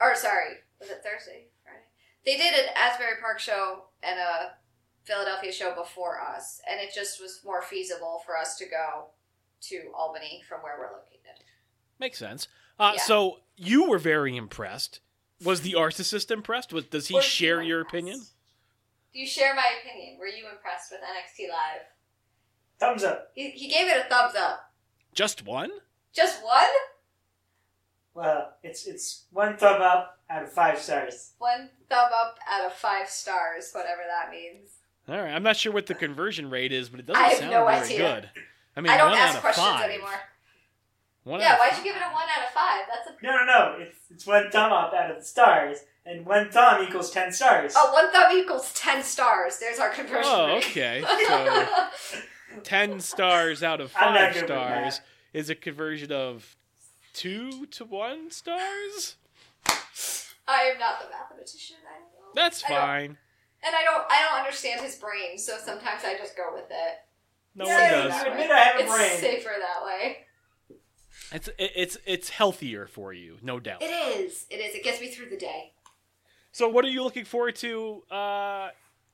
or 0.00 0.14
sorry, 0.14 0.54
was 0.80 0.88
it 0.88 1.02
Thursday? 1.04 1.48
Friday? 1.62 1.84
They 2.24 2.36
did 2.38 2.54
an 2.54 2.72
Asbury 2.74 3.20
Park 3.20 3.38
show 3.38 3.84
and 4.02 4.18
a 4.18 4.52
Philadelphia 5.04 5.52
show 5.52 5.74
before 5.74 6.20
us, 6.22 6.62
and 6.70 6.80
it 6.80 6.94
just 6.94 7.20
was 7.20 7.40
more 7.44 7.60
feasible 7.60 8.22
for 8.24 8.36
us 8.36 8.56
to 8.56 8.64
go 8.64 9.08
to 9.68 9.92
Albany 9.94 10.42
from 10.48 10.60
where 10.62 10.76
we're 10.78 10.86
located. 10.96 11.44
Makes 12.00 12.18
sense. 12.18 12.48
Uh, 12.78 12.92
Yeah. 12.96 13.02
So 13.02 13.40
you 13.56 13.88
were 13.88 13.98
very 13.98 14.36
impressed. 14.36 15.00
Was 15.44 15.60
the 15.60 15.72
narcissist 15.72 16.30
impressed? 16.30 16.72
Was 16.72 16.84
does 16.86 17.08
he 17.08 17.14
Were 17.14 17.22
share 17.22 17.62
you 17.62 17.68
your 17.68 17.80
opinion? 17.80 18.20
Do 19.12 19.20
you 19.20 19.26
share 19.26 19.54
my 19.54 19.66
opinion? 19.82 20.18
Were 20.18 20.26
you 20.26 20.44
impressed 20.50 20.90
with 20.90 21.00
NXT 21.00 21.48
Live? 21.48 21.82
Thumbs 22.80 23.04
up. 23.04 23.30
He, 23.34 23.50
he 23.50 23.68
gave 23.68 23.86
it 23.86 24.04
a 24.06 24.08
thumbs 24.08 24.34
up. 24.36 24.72
Just 25.14 25.46
one? 25.46 25.70
Just 26.12 26.42
one? 26.42 26.64
Well, 28.14 28.54
it's 28.62 28.86
it's 28.86 29.24
one 29.30 29.56
thumb 29.56 29.82
up 29.82 30.18
out 30.30 30.42
of 30.44 30.52
five 30.52 30.78
stars. 30.78 31.32
One 31.38 31.68
thumb 31.88 32.10
up 32.20 32.38
out 32.48 32.64
of 32.64 32.72
five 32.72 33.08
stars, 33.08 33.70
whatever 33.72 34.02
that 34.08 34.30
means. 34.30 34.70
All 35.08 35.16
right. 35.18 35.32
I'm 35.34 35.42
not 35.42 35.56
sure 35.56 35.72
what 35.72 35.86
the 35.86 35.94
conversion 35.94 36.48
rate 36.48 36.72
is, 36.72 36.88
but 36.88 37.00
it 37.00 37.06
doesn't 37.06 37.22
have 37.22 37.32
sound 37.38 37.50
no 37.50 37.66
very 37.66 37.78
idea. 37.80 37.98
good. 37.98 38.30
I 38.76 38.80
mean, 38.80 38.90
I 38.92 38.96
don't 38.96 39.10
one 39.10 39.18
ask 39.18 39.30
out 39.30 39.36
of 39.36 39.40
questions 39.42 39.66
five. 39.66 39.90
anymore. 39.90 40.10
One 41.24 41.40
yeah, 41.40 41.58
why'd 41.58 41.76
you 41.78 41.82
give 41.84 41.96
it 41.96 42.02
a 42.02 42.12
one 42.12 42.24
out 42.24 42.46
of 42.46 42.52
five? 42.52 42.82
That's 42.88 43.08
a 43.08 43.24
No, 43.24 43.36
no, 43.36 43.44
no. 43.46 43.76
It's 43.80 43.96
it's 44.10 44.26
one 44.26 44.50
thumb 44.50 44.72
up 44.72 44.92
out 44.92 45.10
of 45.10 45.16
the 45.18 45.24
stars, 45.24 45.78
and 46.04 46.26
one 46.26 46.50
thumb 46.50 46.82
equals 46.84 47.10
ten 47.10 47.32
stars. 47.32 47.72
Oh, 47.76 47.92
one 47.92 48.12
thumb 48.12 48.30
equals 48.36 48.72
ten 48.74 49.02
stars. 49.02 49.58
There's 49.58 49.78
our 49.78 49.88
conversion 49.90 50.30
Oh, 50.32 50.46
rate. 50.56 50.64
okay. 50.66 51.04
So 52.54 52.60
ten 52.62 53.00
stars 53.00 53.62
out 53.62 53.80
of 53.80 53.90
five 53.92 54.36
stars 54.36 55.00
is 55.32 55.48
a 55.50 55.54
conversion 55.54 56.12
of 56.12 56.56
two 57.14 57.66
to 57.66 57.84
one 57.84 58.30
stars. 58.30 59.16
I 60.46 60.64
am 60.72 60.78
not 60.78 61.00
the 61.00 61.08
mathematician. 61.10 61.76
I 61.88 61.98
don't 62.00 62.02
know. 62.12 62.32
That's 62.34 62.62
I 62.64 62.68
don't- 62.68 62.78
fine. 62.80 63.18
and 63.66 63.74
I 63.74 63.82
don't. 63.84 64.04
I 64.10 64.22
don't 64.28 64.38
understand 64.40 64.82
his 64.82 64.96
brain, 64.96 65.38
so 65.38 65.56
sometimes 65.56 66.02
I 66.04 66.16
just 66.18 66.36
go 66.36 66.50
with 66.52 66.66
it. 66.70 66.94
No 67.54 67.64
yeah, 67.66 68.00
one 68.02 68.08
does. 68.10 68.22
that 68.22 68.28
admit. 68.30 68.50
I 68.50 68.58
have 68.58 68.76
a 68.76 68.82
It's 68.82 68.94
brain. 68.94 69.18
safer 69.18 69.50
that 69.58 69.86
way. 69.86 70.18
It's 71.34 71.48
it's 71.58 71.98
it's 72.06 72.28
healthier 72.30 72.86
for 72.86 73.12
you, 73.12 73.38
no 73.42 73.58
doubt. 73.60 73.82
It 73.82 73.86
is. 73.86 74.46
It 74.50 74.56
is. 74.56 74.74
It 74.74 74.84
gets 74.84 75.00
me 75.00 75.08
through 75.08 75.30
the 75.30 75.36
day. 75.36 75.72
So, 76.52 76.68
what 76.68 76.84
are 76.84 76.88
you 76.88 77.02
looking 77.02 77.24
forward 77.24 77.56
to 77.56 78.04
uh, 78.10 78.68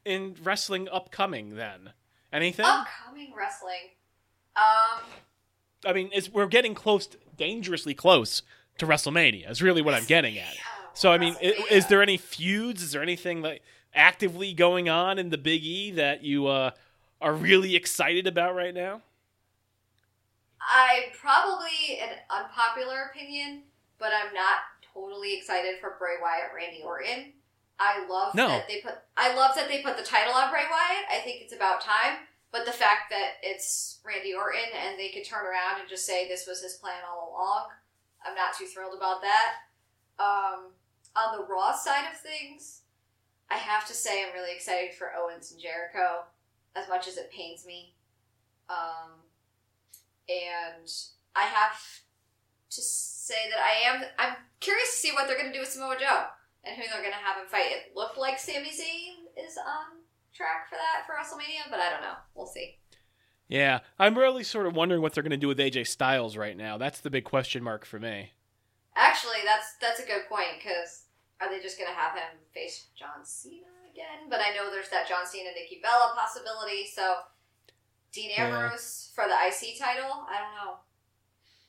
in 0.05 0.37
wrestling 0.45 0.87
upcoming? 0.93 1.57
Then, 1.57 1.93
anything? 2.33 2.67
Upcoming 2.67 3.33
wrestling. 3.37 3.95
Um. 4.57 5.03
I 5.87 5.95
mean, 5.95 6.11
it's, 6.13 6.29
we're 6.29 6.47
getting 6.47 6.75
close, 6.75 7.09
dangerously 7.39 7.95
close 7.95 8.43
to 8.77 8.87
WrestleMania. 8.87 9.51
Is 9.51 9.63
really 9.63 9.81
what 9.81 9.95
I'm 9.95 10.05
getting 10.05 10.37
at. 10.37 10.53
oh, 10.59 10.91
So, 10.93 11.11
I 11.11 11.17
mean, 11.17 11.35
i- 11.43 11.47
WrestleMania. 11.47 11.73
is 11.73 11.87
there 11.87 12.03
any 12.03 12.19
feuds? 12.19 12.83
Is 12.83 12.93
there 12.93 13.01
anything 13.03 13.41
like 13.41 13.63
actively 13.95 14.53
going 14.53 14.91
on 14.91 15.19
in 15.19 15.31
the 15.31 15.39
Big 15.39 15.65
E 15.65 15.91
that 15.93 16.23
you 16.23 16.49
uh, 16.49 16.73
are 17.23 17.33
really 17.33 17.77
excited 17.77 18.27
about 18.27 18.55
right 18.55 18.75
now? 18.75 19.01
I 20.61 21.07
probably 21.21 21.99
an 22.01 22.17
unpopular 22.31 23.11
opinion, 23.13 23.63
but 23.99 24.13
I'm 24.15 24.33
not 24.35 24.59
totally 24.95 25.37
excited 25.37 25.77
for 25.81 25.97
Bray 25.99 26.17
Wyatt, 26.23 26.53
Randy 26.55 26.83
Orton. 26.83 27.33
I 27.79 28.07
love 28.07 28.35
No. 28.35 28.49
that 28.49 28.69
they 28.69 28.81
put. 28.81 28.95
I 29.17 29.35
love 29.35 29.55
that 29.55 29.69
they 29.69 29.83
put 29.83 29.97
the 29.97 30.03
title 30.03 30.35
on 30.35 30.51
Bray 30.51 30.65
Wyatt. 30.71 31.07
I 31.11 31.21
think 31.25 31.41
it's 31.41 31.55
about 31.55 31.81
time. 31.81 32.19
But 32.53 32.67
the 32.67 32.73
fact 32.73 33.11
that 33.11 33.35
it's 33.43 34.01
Randy 34.05 34.35
Orton 34.35 34.71
and 34.75 34.99
they 34.99 35.11
could 35.11 35.25
turn 35.25 35.47
around 35.47 35.81
and 35.81 35.89
just 35.89 36.05
say 36.05 36.27
this 36.29 36.47
was 36.49 36.61
his 36.63 36.75
plan 36.75 37.01
all 37.09 37.31
along, 37.31 37.69
I'm 38.27 38.35
not 38.35 38.55
too 38.59 38.67
thrilled 38.67 38.97
about 38.97 39.23
that. 39.23 39.53
Um, 40.19 40.73
on 41.17 41.39
the 41.39 41.45
Raw 41.47 41.73
side 41.75 42.11
of 42.11 42.19
things, 42.19 42.83
I 43.51 43.55
have 43.55 43.87
to 43.87 43.95
say 43.95 44.25
I'm 44.25 44.33
really 44.35 44.53
excited 44.53 44.95
for 44.95 45.13
Owens 45.17 45.53
and 45.53 45.61
Jericho, 45.61 46.25
as 46.75 46.89
much 46.89 47.07
as 47.09 47.17
it 47.17 47.31
pains 47.31 47.65
me. 47.65 47.95
Um, 48.69 49.13
and 50.29 50.89
I 51.35 51.43
have 51.43 51.79
to 52.71 52.83
say 52.83 53.49
that 53.51 53.61
I 53.61 53.89
am 53.89 54.03
I'm 54.19 54.37
curious 54.61 54.91
to 54.93 54.97
see 54.97 55.13
what 55.13 55.27
they're 55.27 55.39
going 55.39 55.51
to 55.51 55.57
do 55.57 55.61
with 55.61 55.71
Samoa 55.71 55.97
Joe 55.99 56.27
and 56.65 56.77
who 56.77 56.83
they're 56.91 57.03
going 57.03 57.17
to 57.17 57.25
have 57.25 57.37
him 57.37 57.49
fight. 57.49 57.71
It 57.71 57.97
looked 57.97 58.19
like 58.19 58.39
Sami 58.39 58.71
Zayn 58.71 59.27
is 59.37 59.57
on 59.57 60.03
track 60.35 60.69
for 60.69 60.77
that 60.77 61.07
for 61.07 61.15
WrestleMania, 61.15 61.71
but 61.71 61.81
I 61.81 61.91
don't 61.91 62.03
know. 62.03 62.19
We'll 62.35 62.47
see. 62.47 62.79
Yeah, 63.49 63.81
I'm 63.99 64.17
really 64.17 64.45
sort 64.45 64.67
of 64.67 64.77
wondering 64.77 65.03
what 65.03 65.13
they're 65.13 65.25
going 65.25 65.33
to 65.33 65.37
do 65.37 65.49
with 65.49 65.59
AJ 65.59 65.89
Styles 65.89 66.37
right 66.37 66.57
now. 66.57 66.79
That's 66.79 67.01
the 67.01 67.11
big 67.11 67.25
question 67.25 67.65
mark 67.65 67.85
for 67.85 67.99
me. 67.99 68.31
Actually, 68.95 69.43
that's 69.45 69.75
that's 69.81 70.01
a 70.01 70.07
good 70.07 70.29
point 70.29 70.63
because 70.63 71.07
are 71.41 71.51
they 71.51 71.61
just 71.61 71.79
going 71.79 71.91
to 71.91 71.97
have 71.99 72.15
him 72.15 72.39
face 72.55 72.87
John 72.95 73.25
Cena 73.25 73.67
again? 73.91 74.29
But 74.29 74.41
I 74.41 74.55
know 74.55 74.71
there's 74.71 74.91
that 74.91 75.09
John 75.09 75.27
Cena 75.27 75.51
Nikki 75.51 75.81
Bella 75.83 76.15
possibility. 76.17 76.87
So 76.95 77.17
Dean 78.13 78.31
Yeah. 78.31 78.47
Ambrose 78.47 79.11
for 79.15 79.25
the 79.27 79.35
IC 79.35 79.79
title. 79.79 80.27
I 80.29 80.39
don't 80.41 80.55
know. 80.55 80.77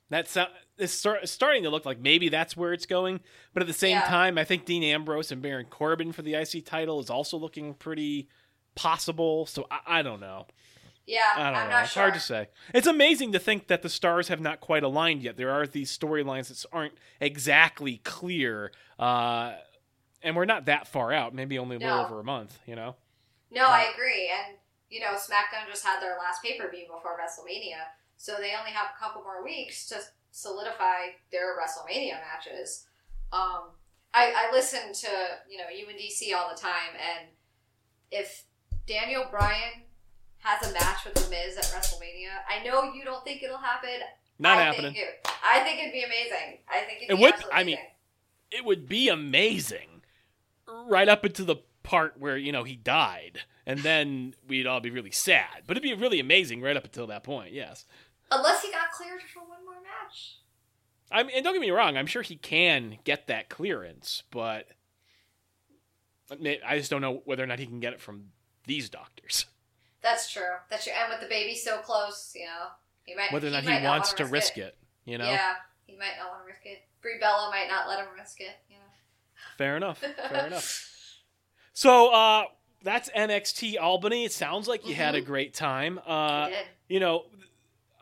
That's 0.10 0.38
it's 0.78 0.92
start, 0.92 1.28
starting 1.30 1.64
to 1.64 1.70
look 1.70 1.86
like 1.86 2.00
maybe 2.00 2.28
that's 2.28 2.58
where 2.58 2.74
it's 2.74 2.86
going. 2.86 3.22
But 3.54 3.64
at 3.64 3.68
the 3.68 3.74
same 3.74 3.98
Yeah. 3.98 4.08
time, 4.08 4.38
I 4.38 4.44
think 4.44 4.66
Dean 4.66 4.84
Ambrose 4.84 5.32
and 5.32 5.42
Baron 5.42 5.68
Corbin 5.70 6.12
for 6.12 6.22
the 6.22 6.36
IC 6.36 6.66
title 6.66 7.00
is 7.00 7.10
also 7.10 7.38
looking 7.38 7.74
pretty 7.74 8.28
possible. 8.76 9.46
So 9.46 9.68
I, 9.72 10.00
I 10.00 10.02
don't 10.02 10.20
know. 10.20 10.48
Yeah, 11.06 11.22
I 11.36 11.44
don't 11.52 11.56
am 11.62 11.70
know. 11.70 11.78
It's 11.80 11.92
sure. 11.94 12.04
hard 12.04 12.14
to 12.14 12.20
say. 12.20 12.50
It's 12.74 12.88
amazing 12.88 13.32
to 13.32 13.40
think 13.40 13.68
that 13.68 13.82
the 13.82 13.90
stars 13.90 14.28
have 14.28 14.40
not 14.40 14.60
quite 14.62 14.84
aligned 14.84 15.24
yet. 15.24 15.36
There 15.36 15.50
are 15.52 15.66
these 15.66 15.98
storylines 15.98 16.50
that 16.50 16.64
aren't 16.72 16.94
exactly 17.20 17.98
clear, 18.04 18.72
uh, 19.00 19.56
and 20.22 20.36
we're 20.36 20.46
not 20.46 20.66
that 20.66 20.88
far 20.88 21.12
out. 21.12 21.34
Maybe 21.34 21.58
only 21.58 21.78
a 21.78 21.80
little 21.80 21.98
No. 21.98 22.06
over 22.06 22.20
a 22.20 22.24
month. 22.24 22.60
You 22.68 22.76
know. 22.76 22.96
No, 23.50 23.66
I 23.68 23.92
agree. 23.94 24.30
And, 24.48 24.58
you 24.92 25.00
know, 25.00 25.14
SmackDown 25.16 25.68
just 25.68 25.84
had 25.86 26.00
their 26.02 26.18
last 26.20 26.44
pay 26.44 26.58
per 26.60 26.70
view 26.70 26.86
before 26.94 27.18
WrestleMania. 27.18 27.82
So 28.18 28.34
they 28.38 28.54
only 28.60 28.72
have 28.72 28.88
a 28.96 29.00
couple 29.04 29.24
more 29.24 29.44
weeks 29.44 29.88
to 29.88 29.96
solidify 30.32 31.16
their 31.32 31.58
WrestleMania 31.58 32.20
matches. 32.22 32.86
Um, 33.34 33.72
I, 34.14 34.34
I 34.36 34.52
listen 34.52 34.94
to, 34.94 35.10
you 35.50 35.58
know, 35.58 35.64
UNDC 35.66 36.36
all 36.36 36.54
the 36.54 36.60
time. 36.62 36.94
And 36.94 37.30
if 38.12 38.44
Daniel 38.86 39.26
Bryan 39.32 39.84
has 40.40 40.70
a 40.70 40.74
match 40.74 41.06
with 41.06 41.14
The 41.16 41.30
Miz 41.30 41.58
at 41.58 41.64
WrestleMania, 41.66 42.32
I 42.50 42.64
know 42.66 42.94
you 42.94 43.04
don't 43.06 43.24
think 43.24 43.42
it'll 43.44 43.58
happen. 43.58 43.90
Not 44.40 44.58
I 44.58 44.64
happening. 44.64 44.94
Think 44.94 45.06
it, 45.06 45.28
I 45.46 45.60
think 45.62 45.80
it'd 45.80 45.94
be 45.94 46.04
amazing. 46.04 46.58
I 46.70 46.82
think 46.82 47.04
it'd 47.04 47.12
It 47.12 47.16
be 47.18 47.22
would- 47.24 47.52
I 47.54 47.64
mean, 47.64 47.76
amazing. 47.76 47.90
it 48.52 48.66
would 48.66 48.90
be 48.90 49.08
amazing 49.10 50.02
right 50.88 51.08
up 51.08 51.26
into 51.26 51.44
the 51.44 51.58
part 51.84 52.20
where 52.20 52.38
you 52.38 52.52
know 52.52 52.64
he 52.64 52.76
died 52.76 53.40
and 53.66 53.80
then 53.80 54.34
we'd 54.48 54.68
all 54.68 54.80
be 54.80 54.90
really 54.92 55.12
sad 55.12 55.64
but 55.68 55.76
it'd 55.78 55.84
be 55.84 55.94
really 55.94 56.20
amazing 56.20 56.62
right 56.62 56.78
up 56.78 56.84
until 56.86 57.08
that 57.08 57.24
point 57.24 57.52
yes 57.54 57.86
Unless 58.32 58.62
he 58.64 58.72
got 58.72 58.92
cleared 58.92 59.22
for 59.34 59.40
one 59.40 59.66
more 59.66 59.82
match. 59.82 60.38
i 61.12 61.24
mean 61.24 61.36
and 61.36 61.44
don't 61.44 61.54
get 61.54 61.62
me 61.62 61.72
wrong 61.72 61.98
i'm 61.98 62.08
sure 62.08 62.22
he 62.22 62.36
can 62.36 62.98
get 63.04 63.28
that 63.28 63.50
clearance 63.50 64.24
but 64.32 64.68
I 66.66 66.78
just 66.78 66.90
don't 66.90 67.02
know 67.02 67.22
whether 67.26 67.44
or 67.44 67.48
not 67.48 67.60
he 67.60 67.66
can 67.66 67.82
get 67.82 67.92
it 67.92 68.00
from 68.00 68.28
these 68.66 68.90
doctors 68.90 69.48
That's 70.02 70.32
true. 70.32 70.44
That's 70.70 70.86
true. 70.86 70.94
And 70.98 71.10
with 71.12 71.20
the 71.20 71.28
baby 71.28 71.56
so 71.56 71.80
close, 71.80 72.32
you 72.36 72.46
know, 72.46 72.68
He 73.06 73.16
might, 73.16 73.34
whether 73.34 73.48
or 73.48 73.52
not 73.52 73.64
he, 73.64 73.70
might 73.70 73.84
wants 73.84 74.14
to 74.14 74.26
risk 74.26 74.58
it. 74.58 74.78
You 75.04 75.18
know, 75.18 75.26
Yeah, 75.30 75.56
he 75.86 75.98
might 75.98 76.14
not 76.18 76.30
want 76.32 76.44
to 76.44 76.48
risk 76.48 76.62
it. 76.66 76.84
Brie 77.02 77.20
Bella 77.20 77.50
might 77.52 77.68
not 77.68 77.88
let 77.90 78.00
him 78.00 78.06
risk 78.18 78.40
it. 78.40 78.56
You 78.70 78.78
know. 78.78 78.82
fair 79.58 79.76
enough. 79.76 79.98
Fair 80.00 80.48
enough. 80.48 80.90
So 81.74 82.10
uh, 82.14 82.44
that's 82.84 83.10
NXT 83.12 83.80
Albany. 83.80 84.26
It 84.26 84.32
sounds 84.32 84.68
like 84.68 84.88
you 84.88 84.96
had 84.96 85.16
a 85.16 85.22
Mhm. 85.22 85.26
great 85.26 85.54
time. 85.54 86.00
Uh, 86.06 86.50
you 86.90 87.00
know, 87.00 87.26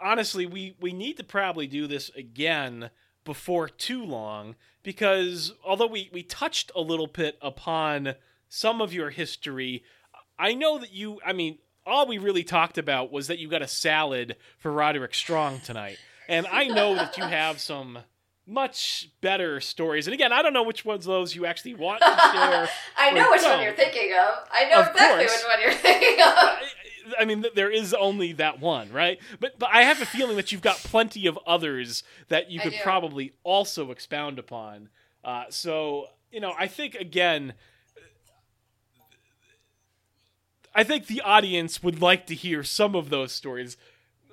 honestly, 0.01 0.45
we 0.45 0.75
we 0.79 0.93
need 0.93 1.17
to 1.17 1.23
probably 1.23 1.67
do 1.67 1.87
this 1.87 2.09
again 2.15 2.89
before 3.25 3.69
too 3.69 4.03
long 4.03 4.55
because 4.83 5.53
although 5.63 5.87
we 5.87 6.09
we 6.11 6.23
touched 6.23 6.71
a 6.75 6.81
little 6.81 7.07
bit 7.07 7.37
upon 7.41 8.15
some 8.47 8.81
of 8.81 8.93
your 8.93 9.11
history, 9.11 9.83
I 10.39 10.53
know 10.53 10.79
that 10.79 10.91
you. 10.91 11.19
I 11.25 11.33
mean, 11.33 11.59
all 11.85 12.07
we 12.07 12.17
really 12.17 12.43
talked 12.43 12.77
about 12.77 13.11
was 13.11 13.27
that 13.27 13.37
you 13.39 13.47
got 13.47 13.61
a 13.61 13.67
salad 13.67 14.35
for 14.57 14.71
Roderick 14.71 15.13
Strong 15.13 15.61
tonight, 15.61 15.99
and 16.27 16.47
I 16.47 16.65
know 16.67 16.95
that 16.95 17.17
you 17.17 17.23
have 17.23 17.59
some 17.71 17.99
much 18.49 19.09
better 19.21 19.61
stories. 19.61 20.07
And 20.07 20.13
again, 20.13 20.33
I 20.33 20.41
don't 20.41 20.53
know 20.53 20.63
which 20.63 20.83
ones 20.83 21.05
those 21.05 21.35
you 21.35 21.45
actually 21.45 21.75
want 21.75 22.01
to 22.01 22.07
share. 22.33 22.69
I 22.97 23.11
know 23.11 23.29
which 23.29 23.41
one 23.43 23.51
don't. 23.51 23.63
you're 23.63 23.73
thinking 23.73 24.11
of. 24.13 24.47
I 24.51 24.65
know 24.69 24.81
Of 24.81 24.87
exactly 24.89 25.25
course. 25.27 25.43
which 25.43 25.51
one 25.51 25.61
you're 25.61 25.73
thinking 25.79 26.21
of. 26.21 26.27
I 26.27 26.59
I 27.19 27.25
mean, 27.25 27.43
there 27.55 27.71
is 27.71 27.93
only 27.95 28.33
that 28.33 28.59
one, 28.59 28.91
right? 28.91 29.19
But 29.39 29.57
but 29.57 29.69
I 29.73 29.81
have 29.83 29.99
a 30.01 30.05
feeling 30.05 30.35
that 30.35 30.51
you've 30.51 30.61
got 30.61 30.75
plenty 30.77 31.25
of 31.25 31.39
others 31.47 32.03
that 32.27 32.51
you 32.51 32.59
could 32.59 32.75
probably 32.83 33.33
also 33.43 33.89
expound 33.89 34.37
upon. 34.37 34.89
Uh, 35.23 35.45
so 35.49 36.07
you 36.31 36.39
know, 36.39 36.53
I 36.57 36.67
think 36.67 36.93
again, 36.95 37.53
I 40.75 40.83
think 40.83 41.07
the 41.07 41.21
audience 41.21 41.81
would 41.81 42.01
like 42.01 42.27
to 42.27 42.35
hear 42.35 42.63
some 42.63 42.95
of 42.95 43.09
those 43.09 43.31
stories. 43.31 43.75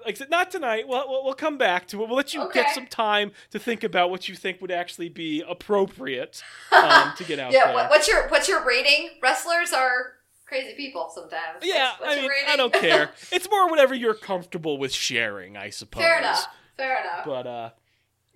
Like 0.06 0.14
I 0.14 0.18
said, 0.18 0.30
not 0.30 0.52
tonight. 0.52 0.86
We'll, 0.86 1.08
we'll, 1.08 1.24
we'll 1.24 1.34
come 1.34 1.58
back 1.58 1.88
to 1.88 2.00
it. 2.00 2.06
We'll 2.06 2.16
let 2.16 2.32
you 2.32 2.48
get 2.54 2.72
some 2.72 2.86
time 2.86 3.32
to 3.50 3.58
think 3.58 3.82
about 3.82 4.08
what 4.08 4.28
you 4.28 4.36
think 4.36 4.60
would 4.60 4.70
actually 4.70 5.08
be 5.08 5.42
appropriate 5.46 6.44
um, 6.72 7.12
to 7.16 7.24
get 7.24 7.40
out 7.40 7.52
yeah. 7.52 7.66
there. 7.66 7.74
What, 7.74 7.90
what's 7.90 8.06
your 8.06 8.28
What's 8.28 8.48
your 8.48 8.64
rating? 8.64 9.10
Wrestlers 9.20 9.72
are 9.72 10.12
crazy 10.46 10.74
people 10.76 11.10
sometimes. 11.12 11.58
Yeah, 11.62 11.90
What's, 11.90 12.00
what's 12.00 12.12
I 12.12 12.20
mean, 12.20 12.30
rating? 12.30 12.48
I 12.48 12.56
don't 12.56 12.72
care. 12.72 13.10
It's 13.32 13.50
more 13.50 13.68
whatever 13.68 13.94
you're 13.96 14.14
comfortable 14.14 14.78
with 14.78 14.92
sharing, 14.92 15.56
I 15.56 15.70
suppose. 15.70 16.02
Fair 16.02 16.18
enough. 16.20 16.46
Fair 16.76 17.00
enough. 17.00 17.24
But 17.24 17.46
uh, 17.48 17.70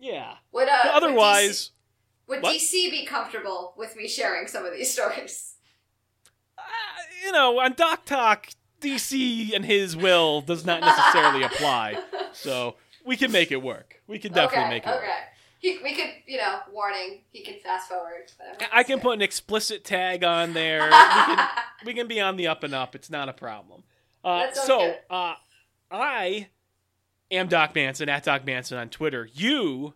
yeah. 0.01 0.35
would 0.51 0.68
uh, 0.68 0.79
But 0.83 0.93
otherwise, 0.93 1.71
would 2.27 2.41
DC, 2.41 2.43
would 2.43 2.53
DC 2.53 2.91
be 2.91 3.07
comfortable 3.07 3.75
with 3.77 3.97
me 3.97 4.09
sharing 4.09 4.49
some 4.49 4.66
of 4.66 4.73
these 4.73 4.93
stories? 4.93 5.55
uh, 6.61 6.62
you 7.25 7.33
know, 7.33 7.59
on 7.61 7.75
Doc 7.75 8.05
Talk, 8.05 8.49
DC 8.81 9.55
and 9.55 9.64
his 9.64 9.97
will 9.97 10.41
does 10.41 10.64
not 10.64 10.81
necessarily 10.81 11.43
apply. 11.43 12.01
So 12.33 12.76
we 13.05 13.16
can 13.16 13.33
make 13.33 13.53
it 13.53 13.62
work. 13.62 14.01
We 14.07 14.18
can 14.18 14.33
definitely 14.33 14.64
okay, 14.64 14.70
make 14.70 14.87
it 14.87 14.89
okay. 14.89 14.97
work. 14.99 15.14
He, 15.59 15.78
we 15.83 15.95
could, 15.95 16.11
you 16.26 16.39
know, 16.39 16.61
warning. 16.72 17.20
He 17.33 17.43
can 17.43 17.57
fast 17.62 17.89
forward. 17.89 18.33
I 18.72 18.83
can 18.83 18.99
put 18.99 19.12
an 19.12 19.22
explicit 19.22 19.85
tag 19.85 20.24
on 20.24 20.55
there. 20.55 20.85
we 20.85 20.91
can 20.91 21.49
we 21.87 21.95
can 21.95 22.09
be 22.09 22.20
on 22.20 22.37
the 22.37 22.47
up 22.47 22.64
and 22.64 22.74
up. 22.74 22.95
It's 22.95 23.11
not 23.11 23.28
a 23.28 23.35
problem. 23.35 23.83
Uh, 24.24 24.53
so 24.53 24.95
uh, 25.11 25.35
I 25.91 26.49
am 27.31 27.49
Doc 27.49 27.74
Manson 27.74 28.09
at 28.09 28.24
Doc 28.24 28.47
Manson 28.47 28.78
on 28.78 28.89
Twitter. 28.89 29.28
You 29.33 29.95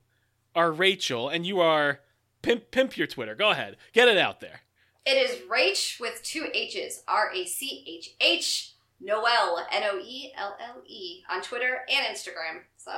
are 0.55 0.70
Rachel, 0.70 1.30
and 1.30 1.47
you 1.47 1.61
are 1.61 2.01
pimp 2.43 2.70
pimp 2.70 2.97
your 2.99 3.07
Twitter. 3.07 3.35
Go 3.35 3.51
ahead, 3.51 3.76
get 3.95 4.09
it 4.09 4.18
out 4.18 4.41
there. 4.41 4.61
It 5.07 5.16
is 5.16 5.41
Rach 5.49 6.01
with 6.01 6.22
two 6.22 6.49
H's. 6.55 7.03
R 7.09 7.30
A 7.35 7.47
C 7.47 7.85
H 7.87 8.11
H. 8.20 8.74
Noelle. 9.01 9.66
N 9.72 9.82
O 9.92 9.99
E 9.99 10.32
L 10.36 10.57
L 10.61 10.82
E. 10.86 11.22
On 11.30 11.42
Twitter 11.42 11.80
and 11.90 12.07
Instagram. 12.14 12.62
So, 12.76 12.90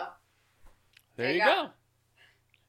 There, 1.16 1.26
There 1.26 1.34
you 1.34 1.40
you 1.40 1.44
go. 1.44 1.64
go. 1.64 1.70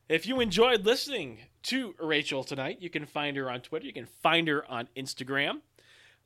If 0.09 0.25
you 0.25 0.39
enjoyed 0.39 0.85
listening 0.85 1.39
to 1.63 1.93
Rachel 1.99 2.43
tonight, 2.43 2.77
you 2.79 2.89
can 2.89 3.05
find 3.05 3.35
her 3.35 3.51
on 3.51 3.59
Twitter. 3.61 3.85
You 3.85 3.93
can 3.93 4.07
find 4.23 4.47
her 4.47 4.65
on 4.71 4.87
Instagram. 4.95 5.59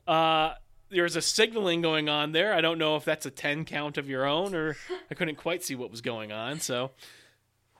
Uh, 0.06 0.54
there's 0.88 1.16
a 1.16 1.22
signaling 1.22 1.80
going 1.82 2.08
on 2.08 2.32
there. 2.32 2.54
I 2.54 2.60
don't 2.60 2.78
know 2.78 2.96
if 2.96 3.04
that's 3.04 3.26
a 3.26 3.30
10 3.30 3.64
count 3.64 3.98
of 3.98 4.08
your 4.08 4.24
own 4.24 4.54
or 4.54 4.76
I 5.10 5.14
couldn't 5.14 5.36
quite 5.36 5.64
see 5.64 5.74
what 5.74 5.90
was 5.90 6.00
going 6.00 6.30
on. 6.30 6.60
So, 6.60 6.92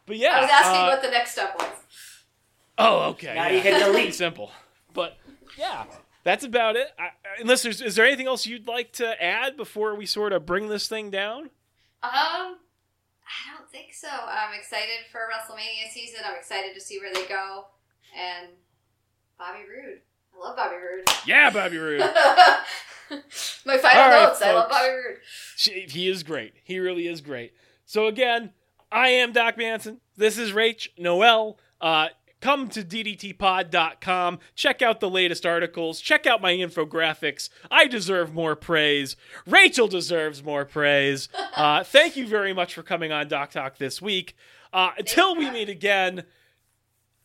but 0.07 0.17
yeah. 0.17 0.39
I 0.39 0.41
was 0.41 0.51
asking 0.51 0.81
uh, 0.81 0.87
what 0.87 1.03
the 1.03 1.11
next 1.11 1.33
step 1.33 1.55
was. 1.59 1.69
Oh, 2.79 3.11
okay. 3.11 3.35
Now 3.35 3.47
yeah. 3.49 3.57
you 3.57 3.63
can 3.63 3.79
delete. 3.79 3.95
Pretty 3.95 4.13
simple. 4.13 4.51
But 4.95 5.19
yeah, 5.59 5.85
that's 6.25 6.45
about 6.45 6.77
it. 6.77 6.89
I, 6.99 7.11
unless 7.41 7.63
there's, 7.63 7.81
is 7.81 7.97
there 7.97 8.07
anything 8.07 8.27
else 8.27 8.47
you'd 8.47 8.69
like 8.69 8.93
to 8.95 9.23
add 9.23 9.57
before 9.57 9.95
we 9.95 10.07
sort 10.07 10.33
of 10.33 10.47
bring 10.47 10.69
this 10.69 10.89
thing 10.89 11.11
down? 11.11 11.51
Um, 12.03 12.57
I 13.33 13.57
don't 13.57 13.71
think 13.71 13.93
so. 13.95 14.09
I'm 14.09 14.59
excited 14.59 15.07
for 15.11 15.21
WrestleMania 15.21 15.91
season. 15.93 16.21
I'm 16.25 16.37
excited 16.37 16.75
to 16.75 16.81
see 16.81 16.99
where 16.99 17.13
they 17.13 17.27
go. 17.27 17.67
And 18.17 18.49
Bobby 19.39 19.61
Roode. 19.61 20.01
I 20.35 20.47
love 20.47 20.57
Bobby 20.57 20.77
Roode. 20.77 21.09
Yeah, 21.27 21.51
Bobby 21.51 21.79
Roode. 21.79 22.01
My 23.65 23.79
final 23.79 24.03
All 24.03 24.09
right, 24.09 24.23
notes. 24.29 24.43
I 24.43 24.53
love. 24.53 24.69
Bobby 24.71 24.89
Roode. 24.89 25.19
She, 25.57 25.87
he 25.89 26.09
is 26.09 26.23
great. 26.23 26.55
He 26.65 26.79
really 26.79 27.07
is 27.07 27.21
great. 27.21 27.53
So 27.85 28.07
again, 28.07 28.53
I 28.91 29.09
am 29.09 29.33
Doc 29.33 29.57
Manson. 29.57 30.01
This 30.17 30.39
is 30.39 30.53
Rach 30.53 30.89
Noelle. 30.99 31.59
Uh, 31.81 32.09
come 32.43 32.69
to 32.69 32.83
ddtpod.com. 32.85 34.39
Check 34.55 34.83
out 34.83 35.01
the 35.01 35.09
latest 35.09 35.47
articles. 35.47 36.01
Check 36.01 36.27
out 36.27 36.43
my 36.43 36.53
infographics. 36.53 37.49
I 37.71 37.87
deserve 37.87 38.35
more 38.35 38.55
praise. 38.57 39.17
Rachel 39.47 39.89
deserves 39.89 40.45
more 40.45 40.67
praise. 40.67 41.29
Uh, 41.55 41.85
thank 41.85 42.17
you 42.17 42.27
very 42.27 42.55
much 42.55 42.73
for 42.73 42.83
coming 42.83 43.13
on 43.13 43.29
Doc 43.29 43.51
Talk 43.51 43.77
this 43.77 44.01
week. 44.01 44.35
Uh, 44.73 44.91
until 44.97 45.37
we 45.37 45.51
meet 45.51 45.69
again, 45.69 46.25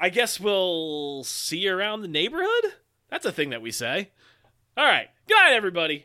I 0.01 0.09
guess 0.09 0.37
we'll 0.37 1.23
see 1.23 1.59
you 1.59 1.73
around 1.73 2.01
the 2.01 2.09
neighborhood. 2.09 2.73
That's 3.09 3.25
a 3.25 3.31
thing 3.31 3.51
that 3.51 3.61
we 3.61 3.71
say. 3.71 4.11
All 4.75 4.85
right. 4.85 5.07
Good 5.27 5.35
night, 5.35 5.53
everybody. 5.53 5.95